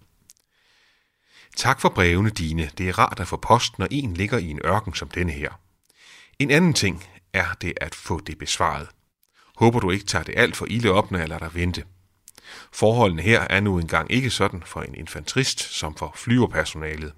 Tak 1.56 1.80
for 1.80 1.88
brevene 1.88 2.30
dine. 2.30 2.70
Det 2.78 2.88
er 2.88 2.98
rart 2.98 3.20
at 3.20 3.28
få 3.28 3.36
post, 3.36 3.78
når 3.78 3.88
en 3.90 4.14
ligger 4.14 4.38
i 4.38 4.50
en 4.50 4.60
ørken 4.64 4.94
som 4.94 5.08
denne 5.08 5.32
her. 5.32 5.60
En 6.38 6.50
anden 6.50 6.74
ting 6.74 7.04
er 7.32 7.54
det 7.60 7.72
at 7.80 7.94
få 7.94 8.20
det 8.20 8.38
besvaret. 8.38 8.88
Håber 9.56 9.80
du 9.80 9.90
ikke 9.90 10.06
tager 10.06 10.24
det 10.24 10.34
alt 10.36 10.56
for 10.56 10.66
ilde 10.70 10.90
op, 10.90 11.10
når 11.10 11.18
jeg 11.18 11.28
lader 11.28 11.48
dig 11.48 11.54
vente. 11.54 11.84
Forholdene 12.72 13.22
her 13.22 13.40
er 13.40 13.60
nu 13.60 13.78
engang 13.78 14.12
ikke 14.12 14.30
sådan 14.30 14.62
for 14.66 14.82
en 14.82 14.94
infanterist 14.94 15.60
som 15.60 15.94
for 15.94 16.12
flyverpersonalet. 16.16 17.12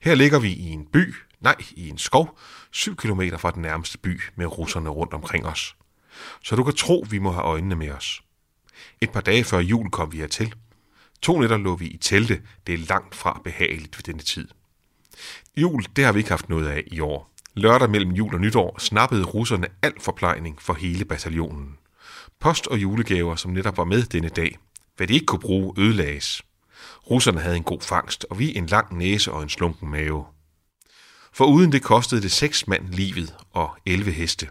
Her 0.00 0.14
ligger 0.14 0.38
vi 0.38 0.52
i 0.52 0.68
en 0.68 0.86
by, 0.86 1.14
nej, 1.40 1.56
i 1.70 1.88
en 1.88 1.98
skov, 1.98 2.38
syv 2.72 2.96
kilometer 2.96 3.38
fra 3.38 3.50
den 3.50 3.62
nærmeste 3.62 3.98
by 3.98 4.20
med 4.36 4.46
russerne 4.46 4.88
rundt 4.88 5.14
omkring 5.14 5.46
os. 5.46 5.76
Så 6.44 6.56
du 6.56 6.64
kan 6.64 6.74
tro, 6.74 7.06
vi 7.10 7.18
må 7.18 7.30
have 7.30 7.44
øjnene 7.44 7.76
med 7.76 7.90
os. 7.90 8.22
Et 9.00 9.10
par 9.10 9.20
dage 9.20 9.44
før 9.44 9.58
jul 9.58 9.90
kom 9.90 10.12
vi 10.12 10.16
hertil. 10.16 10.54
To 11.22 11.40
nætter 11.40 11.56
lå 11.56 11.76
vi 11.76 11.86
i 11.86 11.96
telte. 11.96 12.42
Det 12.66 12.74
er 12.74 12.78
langt 12.88 13.14
fra 13.14 13.40
behageligt 13.44 13.98
ved 13.98 14.02
denne 14.02 14.22
tid. 14.22 14.48
Jul, 15.56 15.84
det 15.96 16.04
har 16.04 16.12
vi 16.12 16.18
ikke 16.18 16.30
haft 16.30 16.48
noget 16.48 16.68
af 16.68 16.82
i 16.86 17.00
år. 17.00 17.30
Lørdag 17.54 17.90
mellem 17.90 18.12
jul 18.12 18.34
og 18.34 18.40
nytår 18.40 18.78
snappede 18.78 19.24
russerne 19.24 19.66
al 19.82 19.92
forplejning 20.00 20.62
for 20.62 20.74
hele 20.74 21.04
bataljonen. 21.04 21.78
Post 22.40 22.66
og 22.66 22.78
julegaver, 22.78 23.36
som 23.36 23.50
netop 23.50 23.76
var 23.76 23.84
med 23.84 24.02
denne 24.02 24.28
dag. 24.28 24.58
Hvad 24.96 25.06
de 25.06 25.14
ikke 25.14 25.26
kunne 25.26 25.40
bruge, 25.40 25.74
ødelagdes. 25.78 26.42
Russerne 27.10 27.40
havde 27.40 27.56
en 27.56 27.62
god 27.62 27.80
fangst, 27.80 28.26
og 28.30 28.38
vi 28.38 28.56
en 28.56 28.66
lang 28.66 28.98
næse 28.98 29.32
og 29.32 29.42
en 29.42 29.48
slunken 29.48 29.90
mave. 29.90 30.24
For 31.32 31.44
uden 31.44 31.72
det 31.72 31.82
kostede 31.82 32.22
det 32.22 32.32
seks 32.32 32.68
mand 32.68 32.88
livet 32.88 33.34
og 33.50 33.76
11 33.86 34.10
heste. 34.10 34.48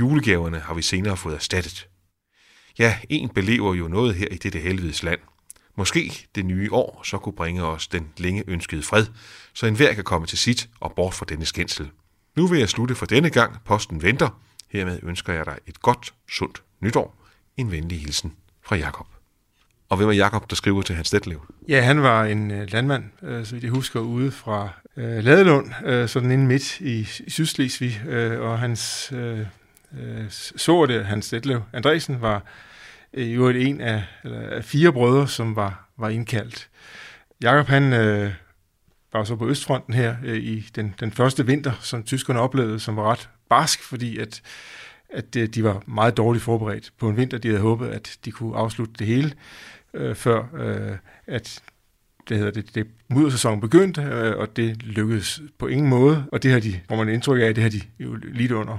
Julegaverne 0.00 0.58
har 0.58 0.74
vi 0.74 0.82
senere 0.82 1.16
fået 1.16 1.34
erstattet. 1.34 1.88
Ja, 2.78 2.98
en 3.10 3.28
belever 3.28 3.74
jo 3.74 3.88
noget 3.88 4.14
her 4.14 4.28
i 4.28 4.36
dette 4.36 4.58
helvedes 4.58 5.02
land. 5.02 5.20
Måske 5.76 6.26
det 6.34 6.44
nye 6.44 6.72
år 6.72 7.00
så 7.04 7.18
kunne 7.18 7.32
bringe 7.36 7.62
os 7.62 7.88
den 7.88 8.08
længe 8.16 8.44
ønskede 8.46 8.82
fred, 8.82 9.06
så 9.54 9.66
enhver 9.66 9.92
kan 9.92 10.04
komme 10.04 10.26
til 10.26 10.38
sit 10.38 10.68
og 10.80 10.92
bort 10.96 11.14
fra 11.14 11.26
denne 11.28 11.46
skændsel. 11.46 11.90
Nu 12.36 12.46
vil 12.46 12.58
jeg 12.58 12.68
slutte 12.68 12.94
for 12.94 13.06
denne 13.06 13.30
gang. 13.30 13.64
Posten 13.64 14.02
venter. 14.02 14.40
Hermed 14.70 14.98
ønsker 15.02 15.32
jeg 15.32 15.46
dig 15.46 15.58
et 15.66 15.82
godt, 15.82 16.14
sundt 16.30 16.62
nytår. 16.80 17.16
En 17.56 17.70
venlig 17.70 18.00
hilsen 18.00 18.32
fra 18.62 18.76
Jakob. 18.76 19.06
Og 19.88 19.96
hvem 19.96 20.08
er 20.08 20.12
Jakob, 20.12 20.50
der 20.50 20.56
skriver 20.56 20.82
til 20.82 20.94
Hans 20.94 21.10
Detlev? 21.10 21.46
Ja, 21.68 21.80
han 21.80 22.02
var 22.02 22.24
en 22.24 22.50
øh, 22.50 22.72
landmand, 22.72 23.04
øh, 23.22 23.46
så 23.46 23.58
jeg 23.62 23.70
husker, 23.70 24.00
ude 24.00 24.30
fra 24.30 24.68
øh, 24.96 25.24
Ladelund, 25.24 25.72
øh, 25.84 26.08
sådan 26.08 26.30
inde 26.30 26.46
midt 26.46 26.80
i, 26.80 27.08
i 27.26 27.30
Sydslesvig, 27.30 28.02
øh, 28.08 28.40
og 28.40 28.58
hans 28.58 29.12
øh, 29.12 29.46
øh, 30.00 30.24
så 30.30 30.86
det, 30.86 31.06
Hans 31.06 31.28
Detlev 31.28 31.62
Andresen, 31.72 32.20
var 32.20 32.42
øh, 33.12 33.34
jo 33.34 33.48
en 33.48 33.80
af, 33.80 34.02
eller, 34.24 34.40
af 34.40 34.64
fire 34.64 34.92
brødre, 34.92 35.28
som 35.28 35.56
var, 35.56 35.88
var 35.96 36.08
indkaldt. 36.08 36.68
Jakob 37.42 37.66
han 37.66 37.92
øh, 37.92 38.32
var 39.12 39.24
så 39.24 39.36
på 39.36 39.48
Østfronten 39.48 39.94
her 39.94 40.16
øh, 40.24 40.36
i 40.36 40.60
den, 40.60 40.94
den 41.00 41.12
første 41.12 41.46
vinter, 41.46 41.72
som 41.80 42.02
tyskerne 42.02 42.40
oplevede, 42.40 42.80
som 42.80 42.96
var 42.96 43.10
ret 43.10 43.28
barsk, 43.48 43.82
fordi 43.82 44.18
at, 44.18 44.42
at 45.08 45.36
øh, 45.36 45.48
de 45.48 45.64
var 45.64 45.82
meget 45.86 46.16
dårligt 46.16 46.44
forberedt 46.44 46.92
på 46.98 47.08
en 47.08 47.16
vinter. 47.16 47.38
De 47.38 47.48
havde 47.48 47.60
håbet, 47.60 47.88
at 47.88 48.18
de 48.24 48.30
kunne 48.30 48.56
afslutte 48.56 48.94
det 48.98 49.06
hele, 49.06 49.32
øh, 49.94 50.14
før 50.14 50.44
øh, 50.54 50.96
at 51.26 51.62
det 52.28 52.36
hedder 52.36 52.52
det, 52.52 52.74
det 52.74 52.86
muddersæsonen 53.10 53.60
begyndte, 53.60 54.02
øh, 54.02 54.36
og 54.38 54.56
det 54.56 54.82
lykkedes 54.82 55.40
på 55.58 55.66
ingen 55.66 55.88
måde, 55.88 56.24
og 56.32 56.42
det 56.42 56.50
har 56.52 56.60
de, 56.60 56.80
hvor 56.86 56.96
man 56.96 57.08
indtryk 57.14 57.42
af, 57.42 57.54
det 57.54 57.62
har 57.62 57.70
de 57.70 57.80
jo 58.00 58.14
lidt 58.22 58.52
under. 58.52 58.78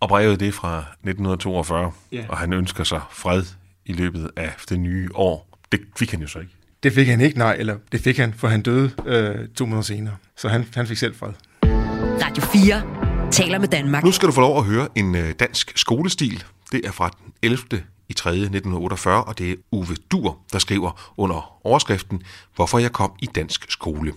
Og 0.00 0.08
brevet 0.08 0.40
det 0.40 0.48
er 0.48 0.52
fra 0.52 0.78
1942, 0.78 1.92
Ja. 2.12 2.24
og 2.28 2.38
han 2.38 2.52
ønsker 2.52 2.84
sig 2.84 3.00
fred 3.10 3.42
i 3.86 3.92
løbet 3.92 4.30
af 4.36 4.50
det 4.68 4.80
nye 4.80 5.08
år. 5.14 5.58
Det 5.72 5.80
fik 5.98 6.10
han 6.10 6.20
jo 6.20 6.26
så 6.26 6.38
ikke. 6.38 6.52
Det 6.82 6.92
fik 6.92 7.06
han 7.08 7.20
ikke, 7.20 7.38
nej, 7.38 7.56
eller 7.58 7.76
det 7.92 8.00
fik 8.00 8.18
han, 8.18 8.34
for 8.34 8.48
han 8.48 8.62
døde 8.62 8.90
øh, 9.06 9.48
to 9.48 9.66
måneder 9.66 9.82
senere. 9.82 10.16
Så 10.36 10.48
han, 10.48 10.64
han 10.74 10.86
fik 10.86 10.96
selv 10.96 11.14
fred. 11.14 11.32
Radio 12.24 12.42
4 12.42 13.30
taler 13.30 13.58
med 13.58 13.68
Danmark. 13.68 14.04
Nu 14.04 14.12
skal 14.12 14.28
du 14.28 14.32
få 14.32 14.40
lov 14.40 14.58
at 14.58 14.64
høre 14.64 14.88
en 14.94 15.14
øh, 15.14 15.32
dansk 15.40 15.72
skolestil. 15.78 16.44
Det 16.72 16.80
er 16.86 16.92
fra 16.92 17.08
den 17.24 17.32
11 17.42 17.58
i 18.08 18.12
3. 18.12 18.30
1948, 18.30 19.24
og 19.24 19.38
det 19.38 19.50
er 19.50 19.56
Uwe 19.72 19.96
Dur, 20.10 20.38
der 20.52 20.58
skriver 20.58 21.12
under 21.16 21.66
overskriften 21.66 22.22
Hvorfor 22.54 22.78
jeg 22.78 22.92
kom 22.92 23.12
i 23.22 23.26
dansk 23.26 23.70
skole. 23.70 24.14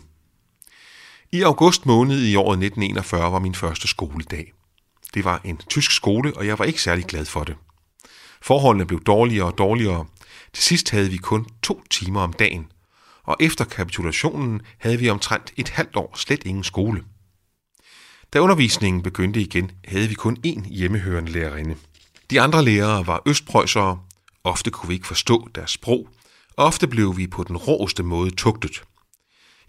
I 1.32 1.42
august 1.42 1.86
måned 1.86 2.24
i 2.24 2.36
året 2.36 2.64
1941 2.64 3.32
var 3.32 3.40
min 3.40 3.56
første 3.56 3.88
skoledag. 3.88 4.54
Det 5.14 5.26
var 5.26 5.42
en 5.44 5.58
tysk 5.70 5.92
skole, 5.92 6.38
og 6.38 6.48
jeg 6.48 6.60
var 6.60 6.66
ikke 6.66 6.82
særlig 6.82 7.06
glad 7.06 7.26
for 7.26 7.44
det. 7.44 7.56
Forholdene 8.42 8.86
blev 8.86 9.04
dårligere 9.04 9.46
og 9.46 9.58
dårligere. 9.58 10.06
Til 10.54 10.64
sidst 10.64 10.90
havde 10.90 11.10
vi 11.10 11.18
kun 11.18 11.46
to 11.64 11.84
timer 11.90 12.22
om 12.22 12.34
dagen, 12.34 12.68
og 13.24 13.38
efter 13.40 13.66
kapitulationen 13.66 14.62
havde 14.78 15.00
vi 15.00 15.10
omtrent 15.10 15.54
et 15.58 15.70
halvt 15.70 15.96
år 15.96 16.18
slet 16.18 16.44
ingen 16.44 16.64
skole. 16.64 17.04
Da 18.34 18.40
undervisningen 18.40 19.04
begyndte 19.04 19.42
igen, 19.42 19.72
havde 19.86 20.08
vi 20.08 20.14
kun 20.14 20.38
én 20.48 20.74
hjemmehørende 20.74 21.32
lærerinde. 21.32 21.76
De 22.32 22.42
andre 22.42 22.66
lærere 22.66 23.08
var 23.08 23.22
østprøjsere, 23.26 24.00
ofte 24.44 24.72
kunne 24.72 24.88
vi 24.88 24.94
ikke 24.94 25.08
forstå 25.08 25.48
deres 25.56 25.72
sprog, 25.72 26.10
og 26.58 26.66
ofte 26.66 26.88
blev 26.88 27.18
vi 27.18 27.28
på 27.28 27.44
den 27.44 27.58
råeste 27.58 28.04
måde 28.04 28.32
tugtet. 28.32 28.84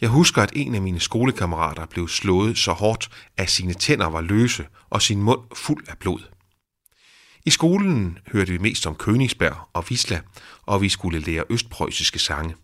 Jeg 0.00 0.08
husker, 0.08 0.42
at 0.42 0.52
en 0.56 0.74
af 0.74 0.82
mine 0.82 1.00
skolekammerater 1.00 1.86
blev 1.86 2.08
slået 2.08 2.58
så 2.58 2.72
hårdt, 2.72 3.08
at 3.36 3.50
sine 3.50 3.74
tænder 3.74 4.06
var 4.06 4.20
løse 4.20 4.66
og 4.90 5.02
sin 5.02 5.22
mund 5.22 5.40
fuld 5.54 5.84
af 5.88 5.98
blod. 5.98 6.20
I 7.46 7.50
skolen 7.50 8.18
hørte 8.32 8.52
vi 8.52 8.58
mest 8.58 8.86
om 8.86 8.96
Königsberg 9.02 9.70
og 9.72 9.84
Wisla, 9.90 10.20
og 10.62 10.82
vi 10.82 10.88
skulle 10.88 11.18
lære 11.18 11.44
østpreussiske 11.50 12.18
sange. 12.18 12.54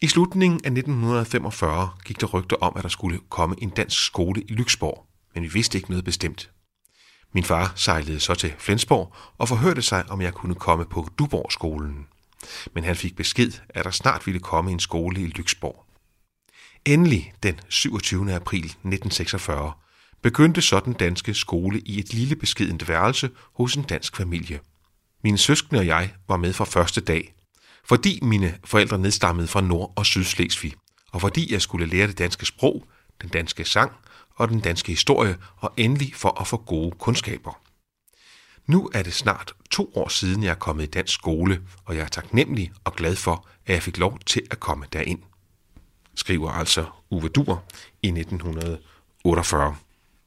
I 0.00 0.06
slutningen 0.06 0.60
af 0.64 0.70
1945 0.70 1.90
gik 2.04 2.20
der 2.20 2.26
rygter 2.26 2.56
om, 2.56 2.72
at 2.76 2.82
der 2.82 2.88
skulle 2.88 3.20
komme 3.30 3.56
en 3.58 3.70
dansk 3.70 4.04
skole 4.04 4.42
i 4.42 4.52
Lyksborg, 4.52 5.06
men 5.34 5.42
vi 5.42 5.48
vidste 5.48 5.78
ikke 5.78 5.90
noget 5.90 6.04
bestemt. 6.04 6.50
Min 7.34 7.44
far 7.44 7.72
sejlede 7.76 8.20
så 8.20 8.34
til 8.34 8.54
Flensborg 8.58 9.14
og 9.38 9.48
forhørte 9.48 9.82
sig, 9.82 10.04
om 10.10 10.20
jeg 10.20 10.34
kunne 10.34 10.54
komme 10.54 10.84
på 10.84 11.08
Duborg-skolen. 11.18 12.06
Men 12.74 12.84
han 12.84 12.96
fik 12.96 13.16
besked, 13.16 13.52
at 13.68 13.84
der 13.84 13.90
snart 13.90 14.26
ville 14.26 14.40
komme 14.40 14.70
en 14.70 14.80
skole 14.80 15.20
i 15.20 15.26
Lyksborg. 15.26 15.84
Endelig 16.84 17.32
den 17.42 17.60
27. 17.68 18.34
april 18.34 18.64
1946 18.64 19.72
begyndte 20.22 20.62
så 20.62 20.80
den 20.80 20.92
danske 20.92 21.34
skole 21.34 21.80
i 21.80 21.98
et 21.98 22.14
lille 22.14 22.36
beskedent 22.36 22.88
værelse 22.88 23.30
hos 23.54 23.74
en 23.74 23.82
dansk 23.82 24.16
familie. 24.16 24.60
Mine 25.24 25.38
søskende 25.38 25.78
og 25.78 25.86
jeg 25.86 26.14
var 26.28 26.36
med 26.36 26.52
fra 26.52 26.64
første 26.64 27.00
dag, 27.00 27.34
fordi 27.84 28.18
mine 28.22 28.58
forældre 28.64 28.98
nedstammede 28.98 29.48
fra 29.48 29.60
Nord- 29.60 29.92
og 29.96 30.06
Sydslesvig, 30.06 30.74
og 31.12 31.20
fordi 31.20 31.52
jeg 31.52 31.62
skulle 31.62 31.86
lære 31.86 32.06
det 32.06 32.18
danske 32.18 32.46
sprog, 32.46 32.84
den 33.22 33.28
danske 33.28 33.64
sang 33.64 33.92
og 34.38 34.48
den 34.48 34.60
danske 34.60 34.92
historie, 34.92 35.36
og 35.56 35.72
endelig 35.76 36.14
for 36.14 36.40
at 36.40 36.46
få 36.46 36.56
gode 36.56 36.90
kundskaber. 36.98 37.60
Nu 38.66 38.90
er 38.94 39.02
det 39.02 39.14
snart 39.14 39.52
to 39.70 39.92
år 39.94 40.08
siden, 40.08 40.42
jeg 40.42 40.50
er 40.50 40.54
kommet 40.54 40.84
i 40.84 40.86
dansk 40.86 41.14
skole, 41.14 41.60
og 41.84 41.96
jeg 41.96 42.02
er 42.02 42.08
taknemmelig 42.08 42.72
og 42.84 42.92
glad 42.92 43.16
for, 43.16 43.46
at 43.66 43.74
jeg 43.74 43.82
fik 43.82 43.98
lov 43.98 44.18
til 44.26 44.42
at 44.50 44.60
komme 44.60 44.86
derind, 44.92 45.18
skriver 46.14 46.50
altså 46.50 46.84
Uwe 47.10 47.28
Dur 47.28 47.64
i 48.02 48.08
1948. 48.08 49.76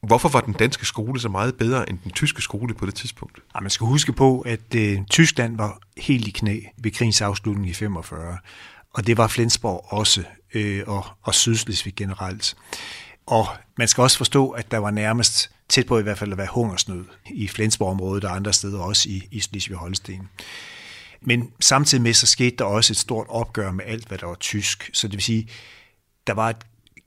Hvorfor 0.02 0.28
var 0.28 0.40
den 0.40 0.54
danske 0.54 0.86
skole 0.86 1.20
så 1.20 1.28
meget 1.28 1.56
bedre 1.56 1.90
end 1.90 1.98
den 2.04 2.12
tyske 2.12 2.42
skole 2.42 2.74
på 2.74 2.86
det 2.86 2.94
tidspunkt? 2.94 3.38
Ja, 3.54 3.60
man 3.60 3.70
skal 3.70 3.86
huske 3.86 4.12
på, 4.12 4.40
at 4.40 4.74
øh, 4.76 4.98
Tyskland 5.10 5.56
var 5.56 5.78
helt 5.96 6.28
i 6.28 6.30
knæ 6.30 6.60
ved 6.78 6.90
krigens 6.90 7.20
afslutning 7.20 7.68
i 7.68 7.72
45, 7.72 8.38
og 8.90 9.06
det 9.06 9.16
var 9.16 9.26
Flensborg 9.26 9.92
også, 9.92 10.24
øh, 10.54 10.82
og, 10.86 11.04
og 11.22 11.34
Sydslesvig 11.34 11.94
generelt. 11.94 12.56
Og 13.26 13.46
man 13.78 13.88
skal 13.88 14.02
også 14.02 14.16
forstå, 14.16 14.50
at 14.50 14.70
der 14.70 14.78
var 14.78 14.90
nærmest 14.90 15.50
tæt 15.68 15.86
på 15.86 15.98
i 15.98 16.02
hvert 16.02 16.18
fald 16.18 16.32
at 16.32 16.38
være 16.38 16.48
hungersnød 16.50 17.04
i 17.30 17.48
Flensborg-området 17.48 18.24
og 18.24 18.36
andre 18.36 18.52
steder, 18.52 18.80
også 18.80 19.08
i, 19.08 19.28
i 19.30 19.40
Slesvig-Holsten. 19.40 20.28
Men 21.20 21.52
samtidig 21.60 22.02
med, 22.02 22.14
så 22.14 22.26
skete 22.26 22.56
der 22.56 22.64
også 22.64 22.92
et 22.92 22.96
stort 22.96 23.26
opgør 23.28 23.70
med 23.70 23.84
alt, 23.84 24.08
hvad 24.08 24.18
der 24.18 24.26
var 24.26 24.34
tysk. 24.34 24.90
Så 24.92 25.08
det 25.08 25.14
vil 25.14 25.22
sige, 25.22 25.48
der 26.26 26.32
var 26.32 26.50
et 26.50 26.56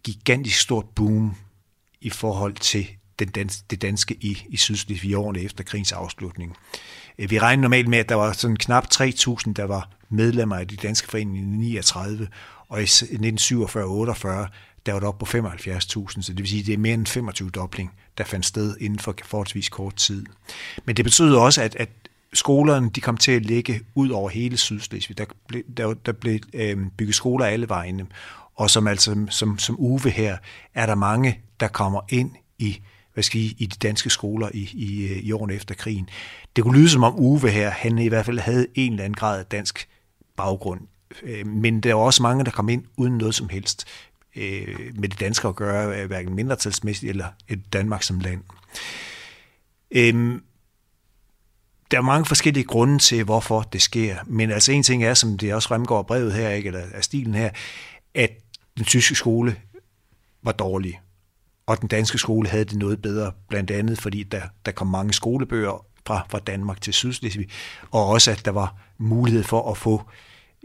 gigantisk 0.04 0.60
stort 0.60 0.86
boom 0.96 1.36
i 2.02 2.10
forhold 2.10 2.54
til 2.54 2.88
den 3.20 3.28
dans, 3.28 3.62
det 3.62 3.82
danske 3.82 4.16
i, 4.22 4.44
i 4.50 4.58
Sydslesvig 4.58 5.10
i 5.10 5.14
årene 5.14 5.40
efter 5.40 5.64
krigens 5.64 5.92
afslutning. 5.92 6.58
Øh, 7.20 7.32
vi 7.32 7.40
regner 7.40 7.62
normalt 7.62 7.88
med, 7.88 8.00
at 8.00 8.10
der 8.10 8.16
var 8.16 8.34
sådan 8.34 8.58
knap 8.58 8.88
3.000, 8.94 9.54
der 9.54 9.64
var 9.64 9.90
medlemmer 10.10 10.56
af 10.56 10.68
de 10.68 10.76
danske 10.76 11.08
foreninger 11.08 11.42
i 11.42 11.46
39, 11.46 12.28
og 12.68 12.82
i 12.82 12.86
1947-48, 12.86 14.28
der 14.86 14.94
var 14.94 15.00
det 15.00 15.08
op 15.08 15.18
på 15.18 15.26
75.000, 15.26 16.22
så 16.22 16.26
det 16.28 16.38
vil 16.38 16.48
sige, 16.48 16.60
at 16.60 16.66
det 16.66 16.74
er 16.74 16.78
mere 16.78 16.94
end 16.94 17.06
25 17.06 17.50
dobling, 17.50 17.92
der 18.18 18.24
fandt 18.24 18.46
sted 18.46 18.78
inden 18.80 19.00
for 19.00 19.16
forholdsvis 19.24 19.70
kort 19.70 19.96
tid. 19.96 20.26
Men 20.86 20.98
det 20.98 21.06
betyder 21.06 21.40
også, 21.40 21.62
at, 21.62 21.76
at 21.76 21.90
skolerne 22.34 22.90
de 22.90 23.02
kom 23.02 23.18
til 23.18 23.32
at 23.32 23.46
ligge 23.46 23.82
ud 23.96 24.10
over 24.10 24.30
hele 24.30 24.58
Sydslesvig. 24.58 25.18
Der 25.18 25.26
blev, 25.48 25.64
der, 25.78 25.94
der 25.94 26.12
blev 26.12 26.40
øh, 26.54 26.78
bygget 26.98 27.16
skoler 27.16 27.46
alle 27.46 27.70
vegne, 27.70 28.06
og 28.56 28.70
som, 28.70 28.88
altså, 28.88 29.26
som, 29.30 29.60
som 29.60 29.76
Uwe 29.80 30.10
her, 30.10 30.38
er 30.74 30.86
der 30.86 30.96
mange, 30.96 31.40
der 31.60 31.68
kommer 31.68 32.02
ind 32.10 32.32
i 32.60 32.82
hvad 33.14 33.24
skal 33.24 33.42
I, 33.42 33.56
i 33.58 33.66
de 33.66 33.78
danske 33.88 34.10
skoler 34.10 34.50
i, 34.54 34.70
i, 34.74 35.08
øh, 35.12 35.18
i 35.18 35.32
årene 35.32 35.54
efter 35.54 35.76
krigen. 35.76 36.10
Det 36.56 36.64
kunne 36.64 36.78
lyde 36.78 36.90
som 36.90 37.04
om 37.04 37.20
Uwe 37.20 37.50
her, 37.50 37.70
han 37.70 37.98
i 37.98 38.08
hvert 38.08 38.26
fald 38.26 38.40
havde 38.40 38.68
en 38.76 38.92
eller 38.92 39.04
anden 39.04 39.16
grad 39.16 39.40
af 39.40 39.46
dansk 39.46 39.88
baggrund. 40.38 40.82
Øh, 41.24 41.48
men 41.48 41.82
der 41.82 41.94
var 41.94 42.02
også 42.02 42.24
mange, 42.24 42.46
der 42.46 42.52
kom 42.52 42.70
ind 42.70 42.84
uden 42.98 43.18
noget 43.18 43.36
som 43.36 43.50
helst 43.50 43.86
øh, 44.36 44.92
med 44.96 45.10
det 45.10 45.20
danske 45.20 45.48
at 45.48 45.56
gøre, 45.56 46.02
øh, 46.02 46.08
hverken 46.08 46.36
mindretalsmæssigt 46.36 47.10
eller 47.10 47.28
et 47.48 47.74
Danmark 47.74 48.04
som 48.04 48.20
land. 48.20 48.42
Øhm, 49.92 50.44
der 51.92 51.98
er 51.98 52.02
mange 52.02 52.26
forskellige 52.26 52.64
grunde 52.64 53.00
til, 53.00 53.24
hvorfor 53.24 53.62
det 53.62 53.82
sker. 53.82 54.18
Men 54.26 54.52
altså 54.52 54.72
en 54.72 54.84
ting 54.84 55.04
er, 55.04 55.14
som 55.14 55.38
det 55.38 55.54
også 55.54 55.68
fremgår 55.68 56.00
af 56.00 56.06
brevet 56.06 56.34
her, 56.34 56.50
ikke, 56.50 56.68
eller 56.68 56.82
af 56.94 57.04
stilen 57.04 57.34
her, 57.34 57.50
at 58.14 58.32
den 58.78 58.86
tyske 58.86 59.16
skole 59.16 59.56
var 60.44 60.52
dårlig. 60.52 61.02
Og 61.66 61.82
den 61.82 61.88
danske 61.88 62.18
skole 62.18 62.50
havde 62.50 62.66
det 62.66 62.78
noget 62.78 63.02
bedre, 63.02 63.32
blandt 63.50 63.72
andet 63.72 64.02
fordi 64.02 64.24
der, 64.24 64.42
der 64.66 64.72
kom 64.72 64.88
mange 64.88 65.14
skolebøger 65.14 65.86
fra, 66.08 66.26
fra 66.30 66.40
Danmark 66.40 66.82
til 66.82 66.94
Sydslesvig, 66.94 67.48
og 67.92 68.08
også 68.08 68.32
at 68.32 68.46
der 68.46 68.52
var 68.52 68.76
mulighed 68.98 69.44
for 69.44 69.72
at 69.72 69.78
få 69.78 70.04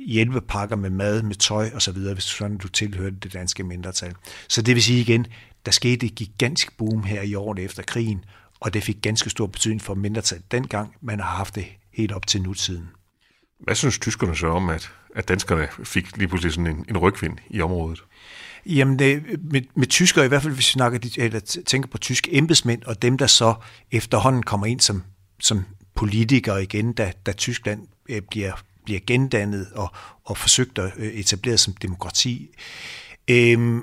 hjælpepakker 0.07 0.76
med 0.76 0.90
mad, 0.90 1.22
med 1.22 1.34
tøj 1.34 1.70
osv., 1.74 1.98
hvis 1.98 2.24
sådan 2.24 2.57
du 2.57 2.68
tilhørte 2.68 3.16
det 3.16 3.32
danske 3.32 3.62
mindretal. 3.62 4.14
Så 4.48 4.62
det 4.62 4.74
vil 4.74 4.82
sige 4.82 5.01
igen, 5.01 5.26
der 5.66 5.72
skete 5.72 6.07
et 6.07 6.14
gigantisk 6.14 6.76
boom 6.76 7.03
her 7.03 7.22
i 7.22 7.34
årene 7.34 7.62
efter 7.62 7.82
krigen, 7.82 8.24
og 8.61 8.74
det 8.74 8.82
fik 8.82 8.96
ganske 9.03 9.30
stor 9.30 9.46
betydning 9.46 9.82
for 9.82 9.94
mindretal 9.94 10.42
dengang, 10.51 10.94
man 11.01 11.20
har 11.20 11.36
haft 11.36 11.55
det 11.55 11.66
helt 11.92 12.12
op 12.12 12.26
til 12.26 12.42
nutiden. 12.42 12.88
Hvad 13.61 13.74
synes 13.74 13.98
tyskerne 13.98 14.36
så 14.36 14.46
om, 14.46 14.68
at, 14.68 14.92
at 15.16 15.28
danskerne 15.28 15.68
fik 15.84 16.16
lige 16.16 16.28
pludselig 16.28 16.53
sådan 16.53 16.66
en, 16.66 16.84
en 16.88 16.98
rygvind 16.98 17.38
i 17.51 17.61
området? 17.61 18.05
Jamen, 18.66 18.98
det, 18.98 19.22
med, 19.53 19.62
med 19.74 19.86
tyskere, 19.86 20.24
i 20.24 20.28
hvert 20.28 20.42
fald 20.42 20.55
hvis 20.55 20.68
vi 20.68 20.72
snakker, 20.72 20.98
eller 21.18 21.61
tænker 21.66 21.88
på 21.88 21.98
tyske 21.98 22.36
embedsmænd, 22.36 22.82
og 22.82 23.03
dem, 23.03 23.18
der 23.18 23.26
så 23.26 23.55
efterhånden 23.90 24.42
kommer 24.42 24.66
ind 24.66 24.80
som, 24.80 25.03
som 25.40 25.64
politikere 25.94 26.62
igen, 26.62 26.92
da, 26.92 27.12
da 27.26 27.32
Tyskland 27.32 27.86
øh, 28.09 28.22
bliver, 28.30 28.53
bliver 28.84 29.00
gendannet 29.06 29.72
og, 29.72 29.92
og 30.24 30.36
forsøgt 30.36 30.78
at 30.78 30.92
øh, 30.96 31.12
etablere 31.12 31.58
som 31.58 31.74
demokrati, 31.74 32.50
øhm, 33.28 33.82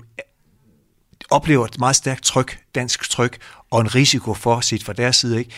oplever 1.30 1.66
et 1.66 1.80
meget 1.80 1.96
stærkt 1.96 2.24
tryk, 2.24 2.60
dansk 2.76 3.10
tryk, 3.10 3.38
og 3.70 3.82
en 3.82 3.96
risiko 3.96 4.34
for, 4.34 4.60
set 4.60 4.84
fra 4.84 4.94
deres 4.94 5.16
side, 5.16 5.40
ikke, 5.40 5.52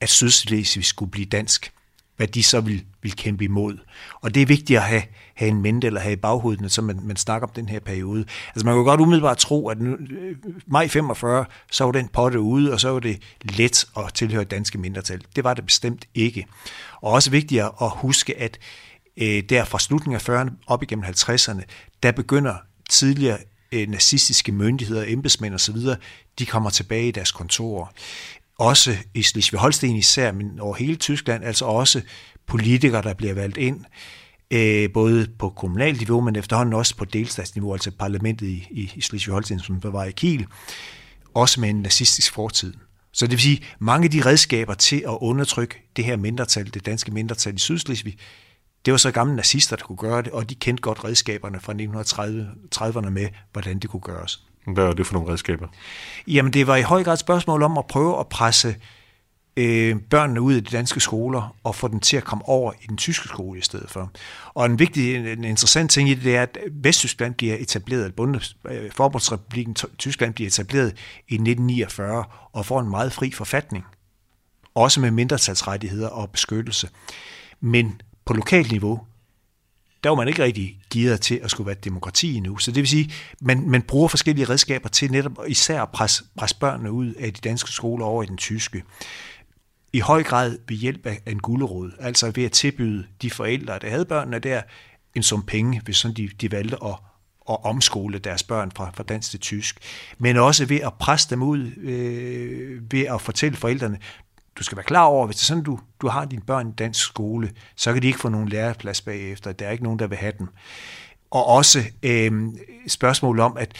at 0.00 0.08
Sydslesvig 0.08 0.84
skulle 0.84 1.10
blive 1.10 1.26
dansk 1.26 1.72
hvad 2.20 2.28
de 2.28 2.42
så 2.42 2.60
vil, 2.60 2.84
vil 3.02 3.16
kæmpe 3.16 3.44
imod. 3.44 3.78
Og 4.20 4.34
det 4.34 4.42
er 4.42 4.46
vigtigt 4.46 4.76
at 4.76 4.82
have, 4.82 5.02
have 5.34 5.48
en 5.48 5.62
mente 5.62 5.86
eller 5.86 6.00
have 6.00 6.12
i 6.12 6.16
baghovedet, 6.16 6.72
så 6.72 6.82
man, 6.82 7.00
man 7.02 7.16
snakker 7.16 7.48
om 7.48 7.54
den 7.54 7.68
her 7.68 7.80
periode. 7.80 8.24
Altså 8.48 8.66
man 8.66 8.74
kan 8.74 8.84
godt 8.84 9.00
umiddelbart 9.00 9.38
tro, 9.38 9.68
at 9.68 9.80
nu, 9.80 9.90
øh, 9.90 10.36
maj 10.66 10.88
45, 10.88 11.44
så 11.70 11.84
var 11.84 11.92
den 11.92 12.08
potte 12.08 12.40
ude, 12.40 12.72
og 12.72 12.80
så 12.80 12.88
var 12.88 13.00
det 13.00 13.22
let 13.42 13.86
at 13.96 14.14
tilhøre 14.14 14.44
danske 14.44 14.78
mindretal. 14.78 15.22
Det 15.36 15.44
var 15.44 15.54
det 15.54 15.66
bestemt 15.66 16.04
ikke. 16.14 16.46
Og 17.00 17.12
også 17.12 17.30
vigtigt 17.30 17.62
at 17.62 17.90
huske, 17.96 18.38
at 18.38 18.58
øh, 19.16 19.42
der 19.48 19.64
fra 19.64 19.78
slutningen 19.78 20.20
af 20.26 20.28
40'erne 20.28 20.50
op 20.66 20.82
igennem 20.82 21.04
50'erne, 21.04 21.62
der 22.02 22.12
begynder 22.12 22.54
tidligere 22.90 23.38
øh, 23.72 23.88
nazistiske 23.88 24.52
myndigheder, 24.52 25.04
embedsmænd 25.06 25.54
osv., 25.54 25.76
de 26.38 26.46
kommer 26.46 26.70
tilbage 26.70 27.08
i 27.08 27.10
deres 27.10 27.32
kontorer 27.32 27.86
også 28.60 28.96
i 29.14 29.22
Slesvig-Holsten 29.22 29.96
især, 29.96 30.32
men 30.32 30.60
over 30.60 30.74
hele 30.74 30.96
Tyskland, 30.96 31.44
altså 31.44 31.64
også 31.64 32.02
politikere, 32.46 33.02
der 33.02 33.14
bliver 33.14 33.34
valgt 33.34 33.56
ind, 33.56 33.84
øh, 34.50 34.92
både 34.92 35.28
på 35.38 35.48
kommunalt 35.48 35.98
niveau, 35.98 36.20
men 36.20 36.36
efterhånden 36.36 36.74
også 36.74 36.96
på 36.96 37.04
delstatsniveau, 37.04 37.72
altså 37.72 37.90
parlamentet 37.90 38.46
i, 38.46 38.68
i, 38.70 38.92
i 38.94 39.00
Slesvig-Holsten, 39.00 39.58
som 39.58 39.80
var 39.82 40.04
i 40.04 40.10
Kiel, 40.10 40.46
også 41.34 41.60
med 41.60 41.70
en 41.70 41.82
nazistisk 41.82 42.32
fortid. 42.32 42.74
Så 43.12 43.26
det 43.26 43.32
vil 43.32 43.40
sige, 43.40 43.64
mange 43.78 44.04
af 44.04 44.10
de 44.10 44.26
redskaber 44.26 44.74
til 44.74 44.96
at 44.96 45.18
undertrykke 45.20 45.90
det 45.96 46.04
her 46.04 46.16
mindretal, 46.16 46.74
det 46.74 46.86
danske 46.86 47.10
mindretal 47.10 47.54
i 47.54 47.58
Sydslesvig, 47.58 48.18
det 48.84 48.92
var 48.92 48.98
så 48.98 49.10
gamle 49.10 49.36
nazister, 49.36 49.76
der 49.76 49.84
kunne 49.84 49.98
gøre 49.98 50.22
det, 50.22 50.32
og 50.32 50.50
de 50.50 50.54
kendte 50.54 50.80
godt 50.80 51.04
redskaberne 51.04 51.60
fra 51.60 51.72
1930'erne 51.72 53.10
med, 53.10 53.28
hvordan 53.52 53.78
det 53.78 53.90
kunne 53.90 54.00
gøres. 54.00 54.49
Hvad 54.66 54.84
er 54.84 54.92
det 54.92 55.06
for 55.06 55.14
nogle 55.14 55.32
redskaber? 55.32 55.68
Jamen, 56.26 56.52
det 56.52 56.66
var 56.66 56.76
i 56.76 56.82
høj 56.82 57.04
grad 57.04 57.12
et 57.12 57.18
spørgsmål 57.18 57.62
om 57.62 57.78
at 57.78 57.86
prøve 57.86 58.20
at 58.20 58.28
presse 58.28 58.76
øh, 59.56 59.96
børnene 60.10 60.40
ud 60.40 60.54
af 60.54 60.64
de 60.64 60.76
danske 60.76 61.00
skoler 61.00 61.56
og 61.64 61.74
få 61.74 61.88
dem 61.88 62.00
til 62.00 62.16
at 62.16 62.24
komme 62.24 62.48
over 62.48 62.72
i 62.82 62.86
den 62.86 62.96
tyske 62.96 63.28
skole 63.28 63.58
i 63.58 63.62
stedet 63.62 63.90
for. 63.90 64.10
Og 64.54 64.66
en 64.66 64.78
vigtig, 64.78 65.16
en 65.32 65.44
interessant 65.44 65.90
ting 65.90 66.08
i 66.08 66.14
det, 66.14 66.24
det 66.24 66.36
er, 66.36 66.42
at 66.42 66.58
Vesttyskland 66.72 67.34
bliver 67.34 67.56
etableret, 67.58 68.12
Forbundsrepublikken 68.16 68.84
øh, 68.84 68.92
Forbundsrepubliken 68.92 69.76
Tyskland 69.98 70.34
bliver 70.34 70.48
etableret 70.48 70.88
i 71.28 71.34
1949 71.34 72.24
og 72.52 72.66
får 72.66 72.80
en 72.80 72.90
meget 72.90 73.12
fri 73.12 73.30
forfatning. 73.30 73.84
Også 74.74 75.00
med 75.00 75.10
mindretalsrettigheder 75.10 76.08
og 76.08 76.30
beskyttelse. 76.30 76.88
Men 77.60 78.00
på 78.24 78.32
lokalt 78.32 78.70
niveau, 78.70 79.00
der 80.04 80.10
var 80.10 80.16
man 80.16 80.28
ikke 80.28 80.42
rigtig 80.42 80.78
gearet 80.92 81.20
til 81.20 81.40
at 81.42 81.50
skulle 81.50 81.66
være 81.66 81.76
demokrati 81.84 82.34
endnu. 82.34 82.58
Så 82.58 82.70
det 82.70 82.80
vil 82.80 82.88
sige, 82.88 83.12
man, 83.40 83.70
man 83.70 83.82
bruger 83.82 84.08
forskellige 84.08 84.48
redskaber 84.48 84.88
til 84.88 85.12
netop 85.12 85.38
især 85.48 85.82
at 85.82 85.88
presse, 85.88 86.24
presse 86.36 86.56
børnene 86.60 86.92
ud 86.92 87.14
af 87.14 87.34
de 87.34 87.40
danske 87.48 87.70
skoler 87.70 88.04
over 88.04 88.22
i 88.22 88.26
den 88.26 88.36
tyske. 88.36 88.82
I 89.92 90.00
høj 90.00 90.22
grad 90.22 90.58
ved 90.68 90.76
hjælp 90.76 91.06
af 91.06 91.20
en 91.26 91.38
gulderåd, 91.38 91.90
altså 91.98 92.32
ved 92.34 92.44
at 92.44 92.52
tilbyde 92.52 93.06
de 93.22 93.30
forældre, 93.30 93.78
der 93.78 93.90
havde 93.90 94.04
børnene 94.04 94.38
der, 94.38 94.62
en 95.14 95.22
sum 95.22 95.42
penge, 95.42 95.80
hvis 95.84 95.96
sådan 95.96 96.16
de, 96.16 96.28
de 96.40 96.52
valgte 96.52 96.76
at, 96.84 96.94
at 97.50 97.64
omskole 97.64 98.18
deres 98.18 98.42
børn 98.42 98.70
fra, 98.76 98.90
fra 98.94 99.02
dansk 99.02 99.30
til 99.30 99.40
tysk. 99.40 99.78
Men 100.18 100.36
også 100.36 100.64
ved 100.64 100.80
at 100.80 100.94
presse 100.94 101.30
dem 101.30 101.42
ud, 101.42 101.70
øh, 101.76 102.92
ved 102.92 103.00
at 103.06 103.20
fortælle 103.20 103.56
forældrene, 103.56 103.98
du 104.60 104.64
skal 104.64 104.76
være 104.76 104.84
klar 104.84 105.04
over, 105.04 105.26
hvis 105.26 105.36
det 105.36 105.42
er 105.42 105.46
sådan, 105.46 105.62
du, 105.62 105.78
du 106.00 106.08
har 106.08 106.24
dine 106.24 106.42
børn 106.42 106.68
i 106.68 106.72
dansk 106.78 107.04
skole, 107.04 107.52
så 107.76 107.92
kan 107.92 108.02
de 108.02 108.06
ikke 108.06 108.18
få 108.18 108.28
nogen 108.28 108.48
læreplads 108.48 109.00
bagefter. 109.00 109.52
Der 109.52 109.66
er 109.66 109.70
ikke 109.70 109.84
nogen, 109.84 109.98
der 109.98 110.06
vil 110.06 110.18
have 110.18 110.32
dem. 110.38 110.48
Og 111.30 111.46
også 111.46 111.80
øh, 112.02 112.48
spørgsmål 112.88 113.40
om, 113.40 113.56
at, 113.56 113.74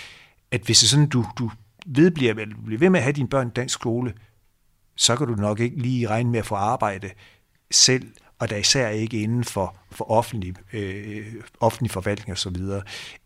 at 0.50 0.60
hvis 0.60 0.78
det 0.78 0.86
er 0.86 0.88
sådan, 0.88 1.08
du, 1.08 1.26
du 1.38 1.50
vedbliver, 1.86 2.34
eller 2.34 2.56
bliver 2.66 2.78
ved 2.78 2.90
med 2.90 3.00
at 3.00 3.04
have 3.04 3.12
dine 3.12 3.28
børn 3.28 3.48
i 3.48 3.50
dansk 3.50 3.74
skole, 3.74 4.14
så 4.96 5.16
kan 5.16 5.26
du 5.26 5.34
nok 5.34 5.60
ikke 5.60 5.78
lige 5.78 6.08
regne 6.08 6.30
med 6.30 6.38
at 6.38 6.46
få 6.46 6.54
arbejde 6.54 7.10
selv, 7.70 8.12
og 8.38 8.50
der 8.50 8.56
især 8.56 8.88
ikke 8.88 9.22
inden 9.22 9.44
for, 9.44 9.76
for 9.90 10.10
offentlig, 10.10 10.54
øh, 10.72 11.26
offentlig 11.60 11.90
forvaltning 11.90 12.32
osv. 12.32 12.56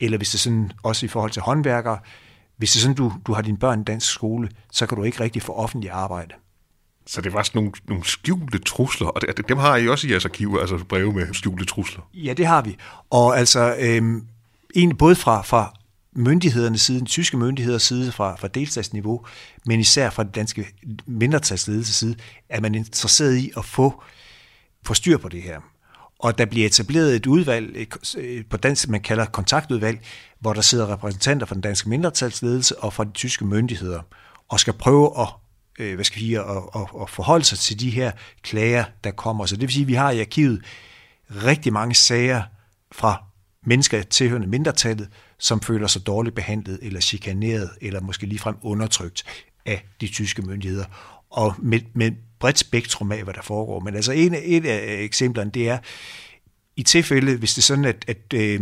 Eller 0.01 0.17
hvis 0.17 0.31
det 0.31 0.35
er 0.35 0.39
sådan, 0.39 0.73
også 0.83 1.07
i 1.07 1.09
forhold 1.09 1.31
til 1.31 1.43
håndværkere, 1.43 1.99
hvis 2.57 2.73
det 2.73 2.79
er 2.79 2.83
sådan, 2.83 2.97
du, 2.97 3.13
du 3.27 3.33
har 3.33 3.43
dine 3.43 3.59
børn 3.59 3.81
i 3.81 3.85
dansk 3.85 4.13
skole, 4.13 4.49
så 4.73 4.87
kan 4.87 4.99
du 4.99 5.05
ikke 5.05 5.21
rigtig 5.21 5.43
få 5.43 5.53
offentlig 5.53 5.91
arbejde. 5.91 6.35
Så 7.07 7.21
det 7.21 7.33
var 7.33 7.43
sådan 7.43 7.59
nogle, 7.59 7.73
nogle 7.89 8.05
skjulte 8.05 8.59
trusler, 8.59 9.07
og 9.07 9.21
det, 9.21 9.49
dem 9.49 9.59
har 9.59 9.77
I 9.77 9.89
også 9.89 10.07
i 10.07 10.11
jeres 10.11 10.25
arkiv, 10.25 10.59
altså 10.61 10.85
breve 10.89 11.13
med 11.13 11.35
skjulte 11.35 11.65
trusler. 11.65 12.09
Ja, 12.15 12.33
det 12.33 12.47
har 12.47 12.63
vi. 12.63 12.77
Og 13.11 13.39
altså, 13.39 13.77
øhm, 13.79 14.27
egentlig 14.75 14.99
både 14.99 15.17
fra, 15.17 15.43
fra 15.43 15.75
myndighedernes 16.13 16.81
side, 16.81 16.99
den 16.99 17.07
tyske 17.07 17.37
myndigheders 17.37 17.83
side, 17.83 18.13
fra, 18.13 18.37
fra 18.37 18.49
delstatsniveau, 18.49 19.27
men 19.67 19.81
især 19.81 20.11
fra 20.11 20.23
den 20.23 20.33
danske 20.33 20.67
mindretalsledelses 21.07 21.97
side, 21.97 22.17
er 22.49 22.61
man 22.61 22.75
interesseret 22.75 23.37
i 23.37 23.53
at 23.57 23.65
få, 23.65 24.03
få 24.87 24.95
styr 24.95 25.19
på 25.19 25.29
det 25.29 25.43
her. 25.43 25.61
Og 26.19 26.39
der 26.39 26.45
bliver 26.45 26.67
etableret 26.67 27.17
et 27.17 27.27
udvalg, 27.27 27.95
øh, 28.19 28.45
på 28.51 28.57
dansk 28.57 28.89
man 28.89 29.01
kalder 29.01 29.25
kontaktudvalg, 29.25 30.01
hvor 30.41 30.53
der 30.53 30.61
sidder 30.61 30.93
repræsentanter 30.93 31.47
fra 31.47 31.55
den 31.55 31.63
danske 31.63 31.89
mindretalsledelse 31.89 32.79
og 32.79 32.93
fra 32.93 33.05
de 33.05 33.11
tyske 33.11 33.45
myndigheder, 33.45 34.01
og 34.49 34.61
skal 34.61 34.73
prøve 34.73 35.21
at 35.21 35.29
øh, 35.79 35.95
hvad 35.95 36.05
skal 36.05 36.17
vi 36.17 36.21
sige, 36.21 36.41
at, 36.41 36.63
at, 36.75 36.87
at 37.03 37.11
forholde 37.11 37.45
sig 37.45 37.59
til 37.59 37.81
de 37.81 37.91
her 37.91 38.13
klager, 38.43 38.85
der 39.05 39.11
kommer. 39.11 39.47
Så 39.47 39.57
det 39.57 39.63
vil 39.63 39.73
sige, 39.73 39.83
at 39.83 39.89
vi 39.89 39.95
har 39.95 40.11
i 40.11 40.21
arkivet 40.21 40.65
rigtig 41.31 41.73
mange 41.73 41.95
sager 41.95 42.43
fra 42.93 43.25
mennesker 43.67 44.03
tilhørende 44.03 44.47
mindretallet, 44.47 45.09
som 45.39 45.61
føler 45.61 45.87
sig 45.87 46.07
dårligt 46.07 46.35
behandlet 46.35 46.79
eller 46.83 47.01
chikaneret 47.01 47.71
eller 47.81 48.01
måske 48.01 48.27
ligefrem 48.27 48.57
undertrykt 48.63 49.25
af 49.67 49.87
de 50.01 50.09
tyske 50.09 50.43
myndigheder. 50.43 50.85
Og 51.31 51.55
med, 51.59 51.81
med 51.95 52.13
bredt 52.39 52.59
spektrum 52.59 53.13
af, 53.13 53.25
hvad 53.25 53.35
der 53.35 53.43
foregår. 53.43 53.81
Men 53.81 53.95
altså 53.95 54.13
en, 54.13 54.35
et 54.43 54.67
af 54.67 55.03
eksemplerne, 55.03 55.51
det 55.51 55.69
er 55.69 55.79
i 56.77 56.83
tilfælde, 56.83 57.37
hvis 57.37 57.55
det 57.55 57.59
er 57.59 57.63
sådan, 57.63 57.85
at, 57.85 58.05
at, 58.09 58.33
øh, 58.35 58.61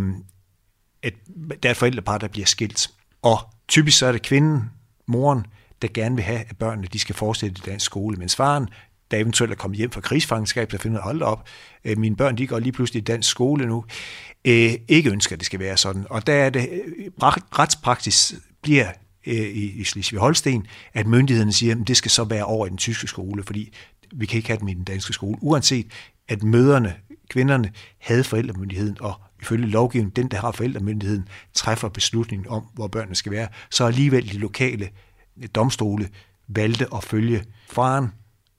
at 1.03 1.15
der 1.63 1.69
er 1.69 1.71
et 1.71 1.77
forældrepar, 1.77 2.19
der 2.19 2.29
bliver 2.29 2.47
skilt, 2.47 2.91
og 3.23 3.39
typisk 3.69 3.99
så 3.99 4.07
er 4.07 4.13
det 4.13 4.23
kvinden, 4.23 4.71
moren, 5.07 5.47
der 5.83 5.89
gerne 5.95 6.15
vil 6.15 6.25
have, 6.25 6.41
at 6.41 6.57
børnene 6.59 6.87
de 6.93 6.99
skal 6.99 7.15
fortsætte 7.15 7.63
i 7.65 7.71
dansk 7.71 7.87
skole, 7.87 8.17
mens 8.17 8.37
faren 8.37 8.69
der 9.13 9.19
eventuelt 9.19 9.53
er 9.53 9.57
kommet 9.57 9.79
hjem 9.79 9.91
fra 9.91 10.01
krigsfangenskab, 10.01 10.71
der 10.71 10.79
finder, 10.79 11.03
hold 11.03 11.23
op, 11.23 11.49
øh, 11.85 11.99
mine 11.99 12.17
børn 12.17 12.39
de 12.39 12.47
går 12.47 12.59
lige 12.59 12.73
pludselig 12.73 13.01
i 13.01 13.05
dansk 13.05 13.31
skole 13.31 13.67
nu, 13.67 13.85
øh, 14.45 14.73
ikke 14.89 15.11
ønsker, 15.11 15.37
at 15.37 15.41
det 15.41 15.47
skal 15.47 15.61
være 15.61 15.77
sådan. 15.77 16.07
Og 16.11 16.27
der 16.27 16.35
er 16.35 16.51
det, 16.51 16.69
øh, 16.69 17.11
retspraksis 17.59 18.35
bliver 18.63 18.89
øh, 19.27 19.35
i, 19.35 19.81
i 19.81 19.85
Slesvig-Holsten, 19.85 20.67
at 20.95 21.07
myndighederne 21.07 21.53
siger, 21.53 21.81
at 21.81 21.89
det 21.89 21.97
skal 21.97 22.11
så 22.11 22.25
være 22.25 22.45
over 22.45 22.67
i 22.67 22.71
den 22.71 22.79
tyske 22.79 23.07
skole, 23.07 23.43
fordi 23.43 23.73
vi 24.13 24.27
kan 24.27 24.37
ikke 24.37 24.49
have 24.49 24.61
dem 24.61 24.69
i 24.69 24.75
den 24.75 24.85
danske 24.85 25.13
skole, 25.13 25.39
uanset 25.41 25.87
at 26.29 26.43
møderne, 26.43 26.95
kvinderne, 27.31 27.73
havde 27.99 28.25
forældremyndigheden, 28.25 28.97
og 29.01 29.15
ifølge 29.43 29.67
lovgivningen, 29.67 30.13
den, 30.17 30.31
der 30.31 30.37
har 30.41 30.53
forældremyndigheden, 30.53 31.29
træffer 31.55 31.89
beslutningen 31.89 32.49
om, 32.49 32.67
hvor 32.75 32.89
børnene 32.89 33.15
skal 33.15 33.33
være, 33.33 33.49
så 33.71 33.85
alligevel 33.85 34.33
de 34.33 34.39
lokale 34.39 34.89
domstole 35.55 36.09
valgte 36.49 36.87
at 36.95 37.05
følge 37.05 37.45
faren 37.71 38.13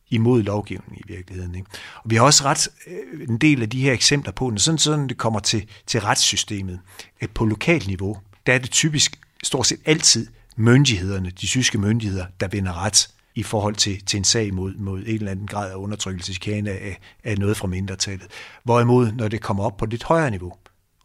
imod 0.09 0.43
lovgivningen 0.43 0.97
i 0.97 1.13
virkeligheden. 1.13 1.55
Ikke? 1.55 1.67
Og 1.95 2.09
vi 2.09 2.15
har 2.15 2.23
også 2.23 2.43
ret 2.45 2.67
øh, 2.87 3.29
en 3.29 3.37
del 3.37 3.61
af 3.61 3.69
de 3.69 3.81
her 3.81 3.93
eksempler 3.93 4.31
på, 4.31 4.49
når 4.49 4.57
sådan, 4.57 4.77
sådan 4.77 5.09
det 5.09 5.17
kommer 5.17 5.39
til, 5.39 5.67
til 5.87 6.01
retssystemet, 6.01 6.79
at 7.21 7.31
på 7.31 7.45
lokalt 7.45 7.87
niveau, 7.87 8.17
der 8.45 8.53
er 8.53 8.57
det 8.57 8.71
typisk 8.71 9.19
stort 9.43 9.67
set 9.67 9.79
altid 9.85 10.27
myndighederne, 10.55 11.29
de 11.29 11.45
tyske 11.45 11.77
myndigheder, 11.77 12.25
der 12.39 12.47
vinder 12.47 12.83
ret 12.85 13.09
i 13.35 13.43
forhold 13.43 13.75
til, 13.75 14.05
til 14.05 14.17
en 14.17 14.23
sag 14.23 14.53
mod, 14.53 14.75
mod 14.75 14.99
en 14.99 15.07
eller 15.07 15.31
anden 15.31 15.47
grad 15.47 15.71
af 15.71 15.75
undertrykkelse, 15.75 16.39
af, 16.67 16.99
af 17.23 17.37
noget 17.37 17.57
fra 17.57 17.67
mindretallet. 17.67 18.27
Hvorimod, 18.63 19.11
når 19.11 19.27
det 19.27 19.41
kommer 19.41 19.63
op 19.63 19.77
på 19.77 19.85
lidt 19.85 20.03
højere 20.03 20.31
niveau, 20.31 20.53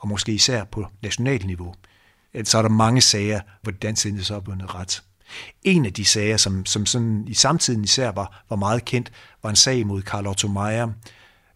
og 0.01 0.09
måske 0.09 0.33
især 0.33 0.65
på 0.65 0.87
nationalt 1.03 1.47
niveau, 1.47 1.75
så 2.45 2.59
er 2.59 2.63
der 2.63 2.69
mange 2.69 3.01
sager, 3.01 3.41
hvor 3.63 3.73
det 3.73 3.83
danske 3.83 4.25
så 4.25 4.37
er 4.37 4.41
bundet 4.41 4.75
ret. 4.75 5.03
En 5.63 5.87
af 5.87 5.93
de 5.93 6.05
sager, 6.05 6.37
som, 6.37 6.67
som 6.67 6.87
sådan 6.87 7.25
i 7.29 7.35
samtiden 7.35 7.85
især 7.85 8.11
var, 8.11 8.45
var 8.51 8.57
meget 8.57 8.85
kendt, 8.85 9.13
var 9.43 9.51
en 9.51 9.57
sag 9.57 9.87
mod 9.87 10.03
Carl 10.03 10.27
Otto 10.27 10.49
Meyer. 10.49 10.89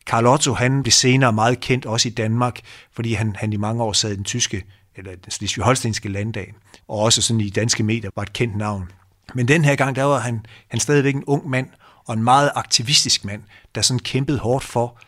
Carl 0.07 0.27
Otto 0.27 0.55
han 0.55 0.83
blev 0.83 0.93
senere 0.93 1.33
meget 1.33 1.61
kendt 1.61 1.87
også 1.87 2.09
i 2.09 2.11
Danmark, 2.11 2.61
fordi 2.93 3.13
han, 3.13 3.37
han 3.37 3.53
i 3.53 3.57
mange 3.57 3.83
år 3.83 3.93
sad 3.93 4.13
i 4.13 4.17
den 4.17 4.25
tyske, 4.25 4.65
eller 4.97 5.11
den 5.11 5.31
slesvig-holstenske 5.31 6.09
landdag, 6.09 6.55
og 6.89 6.99
også 6.99 7.23
sådan 7.23 7.41
i 7.41 7.51
danske 7.51 7.83
medier 7.83 8.11
var 8.17 8.23
et 8.23 8.33
kendt 8.33 8.57
navn. 8.57 8.91
Men 9.35 9.49
den 9.49 9.65
her 9.65 9.77
gang, 9.77 9.97
der 9.97 10.05
var 10.05 10.19
han, 10.19 10.47
han 10.69 10.81
stadigvæk 10.81 11.15
en 11.15 11.25
ung 11.25 11.51
mand, 11.51 11.69
og 12.05 12.15
en 12.15 12.25
meget 12.25 12.51
aktivistisk 12.55 13.25
mand, 13.25 13.43
der 13.75 13.83
sådan 13.83 13.99
kæmpede 13.99 14.39
hårdt 14.39 14.65
for, 14.65 14.99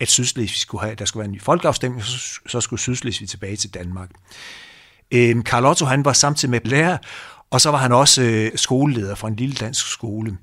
at 0.00 0.08
Sydslesvig 0.08 0.60
skulle 0.60 0.82
have, 0.82 0.94
der 0.94 1.04
skulle 1.04 1.20
være 1.20 1.28
en 1.28 1.32
ny 1.32 1.42
folkeafstemning, 1.42 2.04
så, 2.04 2.40
så 2.46 2.60
skulle 2.60 2.80
Sydslesvig 2.80 3.28
tilbage 3.28 3.56
til 3.56 3.74
Danmark. 3.74 4.10
Øhm, 5.10 5.42
Carl 5.42 5.66
Otto, 5.66 5.86
han 5.86 6.04
var 6.04 6.12
samtidig 6.12 6.50
med 6.50 6.60
lærer, 6.64 6.98
og 7.50 7.60
så 7.60 7.70
var 7.70 7.78
han 7.78 7.92
også 7.92 8.22
øh, 8.22 8.50
skoleleder 8.56 9.14
for 9.14 9.28
en 9.28 9.36
lille 9.36 9.54
dansk 9.54 9.92
skole. 9.92 10.38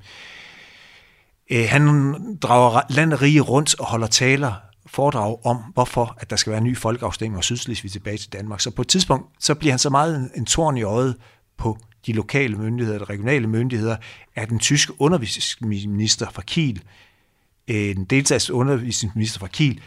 Øh, 1.51 1.65
han 1.69 2.13
drager 2.41 2.81
landet 2.89 3.21
rige 3.21 3.41
rundt 3.41 3.79
og 3.79 3.85
holder 3.85 4.07
taler, 4.07 4.53
foredrag 4.85 5.45
om, 5.45 5.57
hvorfor 5.57 6.17
at 6.17 6.29
der 6.29 6.35
skal 6.35 6.51
være 6.51 6.57
en 6.57 6.63
ny 6.63 6.77
folkeafstemning 6.77 7.37
og 7.37 7.43
Sydslesvig 7.43 7.91
tilbage 7.91 8.17
til 8.17 8.33
Danmark. 8.33 8.61
Så 8.61 8.71
på 8.71 8.81
et 8.81 8.87
tidspunkt, 8.87 9.29
så 9.39 9.55
bliver 9.55 9.71
han 9.71 9.79
så 9.79 9.89
meget 9.89 10.15
en, 10.15 10.31
en 10.35 10.45
torn 10.45 10.77
i 10.77 10.83
øjet 10.83 11.15
på 11.57 11.77
de 12.05 12.13
lokale 12.13 12.55
myndigheder, 12.55 12.99
de 12.99 13.03
regionale 13.03 13.47
myndigheder, 13.47 13.97
at 14.35 14.49
den 14.49 14.59
tyske 14.59 15.01
undervisningsminister 15.01 16.29
fra 16.31 16.41
Kiel, 16.41 16.81
øh, 17.67 17.89
en 17.89 18.05
deltags 18.05 18.49
undervisningsminister 18.49 19.39
fra 19.39 19.47
Kiel, 19.47 19.81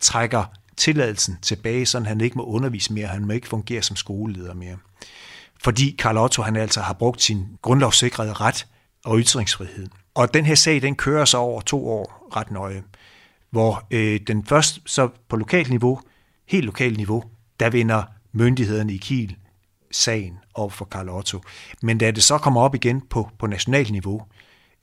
trækker 0.00 0.44
tilladelsen 0.76 1.38
tilbage, 1.42 1.86
så 1.86 2.00
han 2.00 2.20
ikke 2.20 2.38
må 2.38 2.44
undervise 2.44 2.92
mere, 2.92 3.06
han 3.06 3.26
må 3.26 3.32
ikke 3.32 3.48
fungere 3.48 3.82
som 3.82 3.96
skoleleder 3.96 4.54
mere 4.54 4.76
fordi 5.64 5.96
Karl 5.98 6.16
Otto 6.16 6.42
han 6.42 6.56
altså 6.56 6.80
har 6.80 6.92
brugt 6.92 7.22
sin 7.22 7.46
grundlovssikrede 7.62 8.32
ret 8.32 8.66
og 9.04 9.18
ytringsfrihed. 9.18 9.86
Og 10.14 10.34
den 10.34 10.46
her 10.46 10.54
sag, 10.54 10.82
den 10.82 10.96
kører 10.96 11.24
så 11.24 11.38
over 11.38 11.60
to 11.60 11.88
år 11.88 12.28
ret 12.36 12.50
nøje, 12.50 12.82
hvor 13.50 13.86
øh, 13.90 14.20
den 14.26 14.46
først 14.46 14.80
så 14.86 15.08
på 15.28 15.36
lokalt 15.36 15.70
niveau, 15.70 16.00
helt 16.48 16.64
lokalt 16.64 16.96
niveau, 16.96 17.24
der 17.60 17.70
vinder 17.70 18.02
myndighederne 18.32 18.92
i 18.92 18.96
Kiel 18.96 19.36
sagen 19.90 20.38
over 20.54 20.68
for 20.68 20.84
Karl 20.84 21.08
Otto. 21.08 21.40
Men 21.82 21.98
da 21.98 22.10
det 22.10 22.22
så 22.22 22.38
kommer 22.38 22.60
op 22.60 22.74
igen 22.74 23.00
på, 23.00 23.30
på 23.38 23.46
nationalt 23.46 23.90
niveau, 23.90 24.22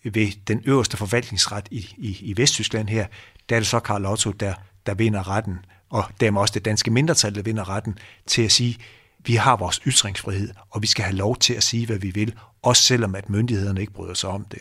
øh, 0.05 0.15
ved 0.15 0.27
den 0.47 0.61
øverste 0.65 0.97
forvaltningsret 0.97 1.67
i, 1.71 1.95
i, 1.97 2.17
i 2.21 2.33
Vesttyskland 2.37 2.89
her, 2.89 3.07
der 3.49 3.55
er 3.55 3.59
det 3.59 3.67
så 3.67 3.79
Karl 3.79 4.05
Otto, 4.05 4.31
der, 4.31 4.53
der 4.85 4.93
vinder 4.93 5.29
retten, 5.29 5.57
og 5.89 6.03
dermed 6.19 6.41
også 6.41 6.53
det 6.53 6.65
danske 6.65 6.91
mindretal, 6.91 7.35
der 7.35 7.41
vinder 7.41 7.69
retten 7.69 7.97
til 8.27 8.41
at 8.41 8.51
sige, 8.51 8.77
vi 9.25 9.35
har 9.35 9.55
vores 9.55 9.79
ytringsfrihed, 9.87 10.49
og 10.69 10.81
vi 10.81 10.87
skal 10.87 11.05
have 11.05 11.15
lov 11.15 11.37
til 11.37 11.53
at 11.53 11.63
sige, 11.63 11.85
hvad 11.85 11.97
vi 11.97 12.11
vil, 12.11 12.33
også 12.61 12.83
selvom 12.83 13.15
at 13.15 13.29
myndighederne 13.29 13.81
ikke 13.81 13.93
bryder 13.93 14.13
sig 14.13 14.29
om 14.29 14.45
det. 14.45 14.59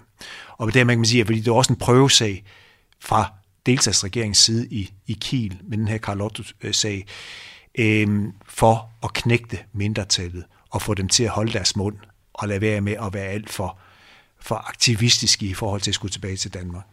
Og 0.58 0.74
det 0.74 0.86
man 0.86 0.98
kan 0.98 1.04
sige, 1.04 1.20
at 1.20 1.28
det 1.28 1.48
er 1.48 1.52
også 1.52 1.72
en 1.72 1.78
prøvesag 1.78 2.44
fra 3.00 3.32
delstatsregeringens 3.66 4.38
side 4.38 4.66
i, 4.70 4.92
i 5.06 5.18
Kiel 5.20 5.58
med 5.62 5.78
den 5.78 5.88
her 5.88 5.98
Carlotto-sag, 5.98 7.06
øh, 7.78 8.22
for 8.48 8.90
at 9.02 9.12
knægte 9.12 9.58
mindretallet 9.72 10.44
og 10.70 10.82
få 10.82 10.94
dem 10.94 11.08
til 11.08 11.24
at 11.24 11.30
holde 11.30 11.52
deres 11.52 11.76
mund 11.76 11.96
og 12.34 12.48
lade 12.48 12.60
være 12.60 12.80
med 12.80 12.96
at 13.02 13.14
være 13.14 13.26
alt 13.26 13.50
for, 13.50 13.78
for 14.40 14.54
aktivistiske 14.54 15.46
i 15.46 15.54
forhold 15.54 15.80
til 15.80 15.90
at 15.90 15.94
skulle 15.94 16.12
tilbage 16.12 16.36
til 16.36 16.54
Danmark. 16.54 16.84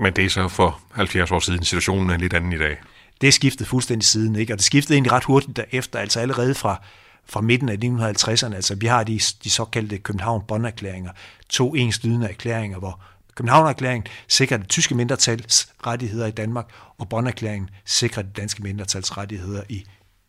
Men 0.00 0.12
det 0.12 0.24
er 0.24 0.30
så 0.30 0.48
for 0.48 0.80
70 0.92 1.30
år 1.30 1.38
siden. 1.38 1.64
Situationen 1.64 2.10
er 2.10 2.16
lidt 2.16 2.32
anden 2.32 2.52
i 2.52 2.58
dag. 2.58 2.76
Det 3.20 3.34
skiftet 3.34 3.66
fuldstændig 3.66 4.06
siden, 4.06 4.36
ikke? 4.36 4.52
og 4.52 4.58
det 4.58 4.64
skiftede 4.64 4.94
egentlig 4.94 5.12
ret 5.12 5.24
hurtigt 5.24 5.56
derefter, 5.56 5.98
altså 5.98 6.20
allerede 6.20 6.54
fra 6.54 6.82
fra 7.26 7.40
midten 7.40 7.68
af 7.68 7.76
1950'erne. 7.84 8.54
Altså, 8.54 8.74
vi 8.74 8.86
har 8.86 9.04
de, 9.04 9.20
de 9.44 9.50
såkaldte 9.50 9.98
København-Bonn-erklæringer, 9.98 11.10
to 11.48 11.74
enslydende 11.74 12.28
erklæringer, 12.28 12.78
hvor 12.78 13.00
København-erklæringen 13.34 14.06
sikrer 14.28 14.56
det 14.56 14.68
tyske 14.68 14.94
mindretals 14.94 15.68
rettigheder 15.86 16.26
i 16.26 16.30
Danmark, 16.30 16.66
og 16.98 17.08
Bonn-erklæringen 17.08 17.70
sikrer 17.84 18.22
det 18.22 18.36
danske 18.36 18.62
mindretals 18.62 19.18
rettigheder 19.18 19.62
i, 19.68 19.84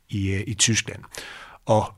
i, 0.10 0.28
øh, 0.28 0.44
i 0.48 0.54
Tyskland. 0.54 1.00
Og 1.66 1.94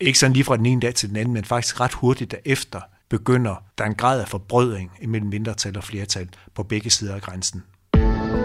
ikke 0.00 0.18
sådan 0.18 0.32
lige 0.32 0.44
fra 0.44 0.56
den 0.56 0.66
ene 0.66 0.80
dag 0.80 0.94
til 0.94 1.08
den 1.08 1.16
anden, 1.16 1.34
men 1.34 1.44
faktisk 1.44 1.80
ret 1.80 1.92
hurtigt 1.92 2.30
derefter 2.30 2.80
begynder 3.08 3.62
der 3.78 3.84
en 3.84 3.94
grad 3.94 4.20
af 4.20 4.28
forbrødring 4.28 4.90
imellem 5.02 5.28
mindretal 5.28 5.76
og 5.76 5.84
flertal 5.84 6.28
på 6.54 6.62
begge 6.62 6.90
sider 6.90 7.14
af 7.14 7.22
grænsen. 7.22 7.62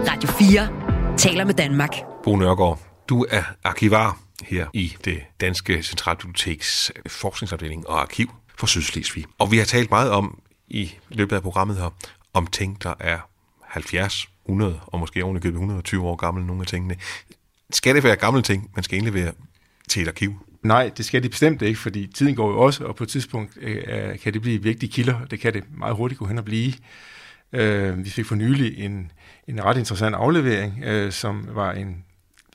Radio 0.10 0.30
4 0.30 1.18
taler 1.18 1.46
med 1.46 1.54
Danmark. 1.54 1.96
Bo 2.24 2.36
Nørgaard, 2.36 2.80
du 3.10 3.26
er 3.30 3.44
arkivar 3.64 4.23
her 4.42 4.68
i 4.74 4.96
det 5.06 5.24
Danske 5.42 5.84
Centralbiblioteks 5.84 6.92
forskningsafdeling 7.08 7.88
og 7.88 8.02
arkiv 8.02 8.32
for 8.58 8.68
Sydslesvig. 8.68 9.26
Og 9.40 9.52
vi 9.52 9.58
har 9.58 9.66
talt 9.66 9.90
meget 9.90 10.12
om 10.12 10.42
i 10.68 10.92
løbet 11.10 11.36
af 11.36 11.42
programmet 11.42 11.78
her, 11.78 11.96
om 12.34 12.48
ting, 12.48 12.84
der 12.84 12.94
er 13.00 13.20
70, 13.62 14.30
100 14.46 14.80
og 14.88 15.00
måske 15.00 15.24
ovenikøbet 15.24 15.56
120 15.56 16.08
år 16.08 16.16
gamle, 16.16 16.48
nogle 16.48 16.62
af 16.62 16.68
tingene. 16.68 16.96
Skal 17.70 17.96
det 17.96 18.04
være 18.04 18.16
gamle 18.16 18.42
ting, 18.42 18.72
man 18.76 18.84
skal 18.84 18.96
egentlig 18.96 19.14
være 19.14 19.32
til 19.90 20.02
et 20.02 20.08
arkiv? 20.08 20.34
Nej, 20.64 20.92
det 20.98 21.06
skal 21.06 21.24
de 21.24 21.30
bestemt 21.30 21.62
ikke, 21.62 21.80
fordi 21.80 22.08
tiden 22.08 22.36
går 22.36 22.52
jo 22.52 22.60
også, 22.60 22.86
og 22.86 22.96
på 22.96 23.04
et 23.04 23.10
tidspunkt 23.10 23.58
øh, 23.62 23.84
øh 23.88 24.20
kan 24.20 24.34
det 24.34 24.42
blive 24.42 24.64
vigtige 24.64 24.92
kilder. 24.92 25.26
Det 25.26 25.40
kan 25.40 25.54
det 25.54 25.64
meget 25.78 25.96
hurtigt 25.96 26.20
gå 26.20 26.26
hen 26.26 26.38
og 26.38 26.46
blive. 26.46 26.74
Øh, 27.54 28.06
vi 28.06 28.10
fik 28.10 28.26
for 28.26 28.36
nylig 28.36 28.86
en, 28.86 29.12
en 29.48 29.64
ret 29.64 29.78
interessant 29.78 30.16
aflevering, 30.16 30.84
øh, 30.84 31.12
som 31.12 31.48
var 31.52 31.72
en 31.72 32.04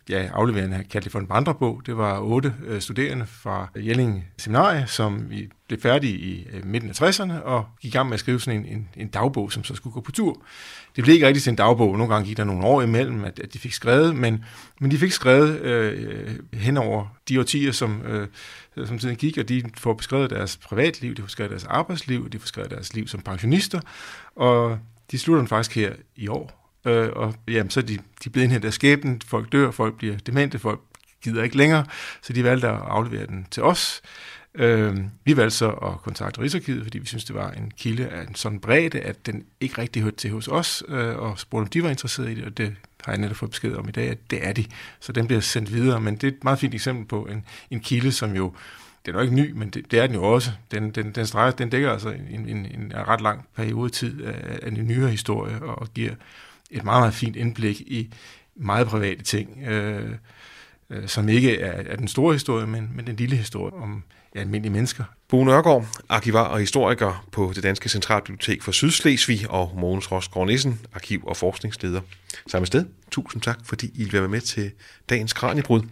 ja, 0.09 0.29
afleverende 0.33 0.77
kaldte 0.77 1.05
det 1.05 1.13
for 1.13 1.19
en 1.19 1.29
vandrebog. 1.29 1.83
Det 1.87 1.97
var 1.97 2.21
otte 2.21 2.55
øh, 2.67 2.81
studerende 2.81 3.27
fra 3.27 3.69
Jelling 3.77 4.25
Seminarie, 4.39 4.87
som 4.87 5.31
vi 5.31 5.49
blev 5.69 5.81
færdige 5.81 6.19
i 6.19 6.47
øh, 6.53 6.67
midten 6.67 6.91
af 6.91 7.03
60'erne 7.03 7.43
og 7.43 7.67
gik 7.81 7.95
i 7.95 7.97
gang 7.97 8.09
med 8.09 8.15
at 8.15 8.21
skrive 8.21 8.41
sådan 8.41 8.61
en, 8.61 8.67
en, 8.67 8.89
en 8.97 9.09
dagbog, 9.09 9.53
som 9.53 9.65
så 9.65 9.75
skulle 9.75 9.95
gå 9.95 10.01
på 10.01 10.13
tur. 10.13 10.43
Det 10.97 11.05
blev 11.05 11.15
ikke 11.15 11.27
rigtig 11.27 11.43
til 11.43 11.51
en 11.51 11.57
dagbog. 11.57 11.99
Nogle 11.99 12.15
gange 12.15 12.29
gik 12.29 12.37
der 12.37 12.45
nogle 12.45 12.67
år 12.67 12.83
imellem, 12.83 13.25
at, 13.25 13.39
at 13.39 13.53
de 13.53 13.59
fik 13.59 13.73
skrevet, 13.73 14.17
men, 14.17 14.45
men 14.81 14.91
de 14.91 14.99
fik 14.99 15.13
skrevet 15.13 15.61
øh, 15.61 16.39
hen 16.53 16.77
over 16.77 17.07
de 17.29 17.41
årtier, 17.41 17.73
som, 17.73 18.03
øh, 18.03 18.29
som 18.87 18.99
tiden 18.99 19.17
gik, 19.17 19.39
og 19.39 19.49
de 19.49 19.63
får 19.77 19.95
beskrevet 19.95 20.31
deres 20.31 20.57
privatliv, 20.57 21.15
de 21.15 21.23
får 21.23 21.27
beskrevet 21.27 21.51
deres 21.51 21.65
arbejdsliv, 21.65 22.31
de 22.31 22.39
får 22.39 22.43
beskrevet 22.43 22.71
deres 22.71 22.95
liv 22.95 23.09
som 23.09 23.21
pensionister, 23.21 23.81
og 24.37 24.79
de 25.11 25.19
slutter 25.19 25.41
den 25.41 25.49
faktisk 25.49 25.77
her 25.77 25.93
i 26.17 26.29
år, 26.29 26.68
øh, 26.85 27.09
og 27.13 27.35
jamen, 27.49 27.71
så 27.71 27.81
er 27.81 27.85
de, 27.85 27.99
de 28.25 28.31
blevet 28.31 28.45
indhentet 28.45 28.69
af 28.69 28.73
skæbnen, 28.73 29.23
folk 29.27 29.53
dør, 29.53 29.71
folk 29.71 29.97
bliver 29.97 30.17
demente, 30.17 30.59
folk 30.59 30.81
gider 31.23 31.43
ikke 31.43 31.57
længere, 31.57 31.85
så 32.23 32.33
de 32.33 32.45
valgte 32.45 32.69
at 32.69 32.75
aflevere 32.75 33.27
den 33.27 33.47
til 33.51 33.63
os. 33.63 34.03
Øh, 34.55 34.97
vi 35.25 35.37
valgte 35.37 35.57
så 35.57 35.71
at 35.71 36.03
kontakte 36.03 36.41
Rigsarkivet, 36.41 36.83
fordi 36.83 36.99
vi 36.99 37.07
synes 37.07 37.25
det 37.25 37.35
var 37.35 37.51
en 37.51 37.73
kilde 37.77 38.09
af 38.09 38.23
en 38.23 38.35
sådan 38.35 38.61
bredde, 38.61 39.01
at 39.01 39.27
den 39.27 39.45
ikke 39.61 39.79
rigtig 39.79 40.03
hørte 40.03 40.17
til 40.17 40.31
hos 40.31 40.49
os, 40.49 40.83
øh, 40.89 41.17
og 41.17 41.39
spurgte, 41.39 41.63
om 41.63 41.69
de 41.69 41.83
var 41.83 41.91
interesserede 41.91 42.33
i 42.33 42.35
det, 42.35 42.45
og 42.45 42.59
det 42.59 42.77
har 43.05 43.13
jeg 43.13 43.21
netop 43.21 43.37
fået 43.37 43.51
besked 43.51 43.75
om 43.75 43.89
i 43.89 43.93
dag, 43.93 44.09
at 44.09 44.19
det 44.31 44.47
er 44.47 44.53
de. 44.53 44.65
Så 45.01 45.13
den 45.13 45.27
bliver 45.27 45.41
sendt 45.41 45.73
videre, 45.73 46.01
men 46.01 46.15
det 46.15 46.25
er 46.25 46.29
et 46.29 46.45
meget 46.45 46.59
fint 46.59 46.75
eksempel 46.75 47.07
på 47.07 47.27
en, 47.27 47.45
en 47.71 47.81
kilde, 47.81 48.13
som 48.13 48.37
jo 48.37 48.53
det 49.07 49.15
er 49.15 49.19
nok 49.19 49.25
ikke 49.25 49.37
ny, 49.37 49.51
men 49.51 49.71
det, 49.71 49.91
det 49.91 49.99
er 49.99 50.07
den 50.07 50.17
jo 50.17 50.23
også. 50.23 50.51
Den, 50.71 50.91
den, 50.91 51.13
den, 51.13 51.27
streger, 51.27 51.51
den 51.51 51.71
dækker 51.71 51.93
altså 51.93 52.09
en, 52.09 52.49
en, 52.49 52.67
en 52.67 52.93
ret 52.95 53.21
lang 53.21 53.47
periode 53.57 53.91
tid 53.91 54.23
af, 54.23 54.59
af 54.63 54.69
en 54.69 54.87
nyere 54.87 55.11
historie 55.11 55.63
og 55.63 55.89
giver 55.95 56.15
et 56.71 56.85
meget, 56.85 57.01
meget 57.01 57.15
fint 57.15 57.37
indblik 57.37 57.81
i 57.81 58.15
meget 58.57 58.87
private 58.87 59.23
ting. 59.23 59.63
Øh, 59.67 60.13
øh, 60.91 61.09
som 61.09 61.29
ikke 61.29 61.61
er, 61.61 61.93
er 61.93 61.97
den 61.97 62.09
store 62.09 62.33
historie, 62.33 62.67
men, 62.67 62.91
men 62.95 63.07
den 63.07 63.17
lille 63.17 63.37
historie 63.37 63.75
om 63.75 64.03
ja, 64.35 64.41
almindelige 64.41 64.73
mennesker. 64.73 65.05
Bo 65.29 65.45
Nørgaard, 65.45 65.87
arkivar 66.09 66.45
og 66.45 66.59
historiker 66.59 67.27
på 67.33 67.53
det 67.55 67.63
Danske 67.63 67.89
Centralbibliotek 67.89 68.63
for 68.63 68.73
Sydslesvig, 68.73 69.51
og 69.51 69.73
Mogens 69.77 70.13
Rosgaard 70.13 70.47
Nissen, 70.47 70.81
arkiv- 70.93 71.25
og 71.27 71.37
forskningsleder. 71.37 72.01
Samme 72.47 72.67
sted. 72.67 72.85
Tusind 73.11 73.43
tak, 73.43 73.59
fordi 73.65 73.91
I 73.95 74.05
vil 74.05 74.13
være 74.13 74.29
med 74.29 74.41
til 74.41 74.71
dagens 75.09 75.33
Kranjebrud. 75.33 75.83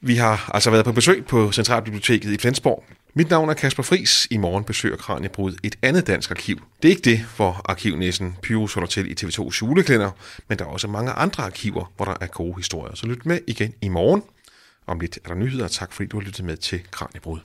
Vi 0.00 0.16
har 0.16 0.50
altså 0.54 0.70
været 0.70 0.84
på 0.84 0.92
besøg 0.92 1.26
på 1.26 1.52
Centralbiblioteket 1.52 2.32
i 2.32 2.38
Flensborg. 2.38 2.84
Mit 3.14 3.30
navn 3.30 3.48
er 3.48 3.54
Kasper 3.54 3.82
Fris. 3.82 4.26
I 4.30 4.36
morgen 4.36 4.64
besøger 4.64 4.96
Kranjebrud 4.96 5.56
et 5.62 5.76
andet 5.82 6.06
dansk 6.06 6.30
arkiv. 6.30 6.62
Det 6.82 6.88
er 6.88 6.90
ikke 6.90 7.10
det, 7.10 7.26
hvor 7.36 7.62
arkivnæsen 7.64 8.36
Pyrus 8.42 8.74
holder 8.74 8.88
til 8.88 9.10
i 9.10 9.14
TV2's 9.20 9.58
juleklænder, 9.62 10.10
men 10.48 10.58
der 10.58 10.64
er 10.64 10.68
også 10.68 10.88
mange 10.88 11.12
andre 11.12 11.44
arkiver, 11.44 11.92
hvor 11.96 12.04
der 12.04 12.14
er 12.20 12.26
gode 12.26 12.56
historier. 12.56 12.94
Så 12.94 13.06
lyt 13.06 13.26
med 13.26 13.40
igen 13.46 13.74
i 13.82 13.88
morgen. 13.88 14.22
Om 14.86 15.00
lidt 15.00 15.18
er 15.24 15.28
der 15.28 15.34
nyheder. 15.34 15.68
Tak 15.68 15.92
fordi 15.92 16.08
du 16.08 16.18
har 16.18 16.24
lyttet 16.24 16.44
med 16.44 16.56
til 16.56 16.82
Kranjebrud. 16.90 17.38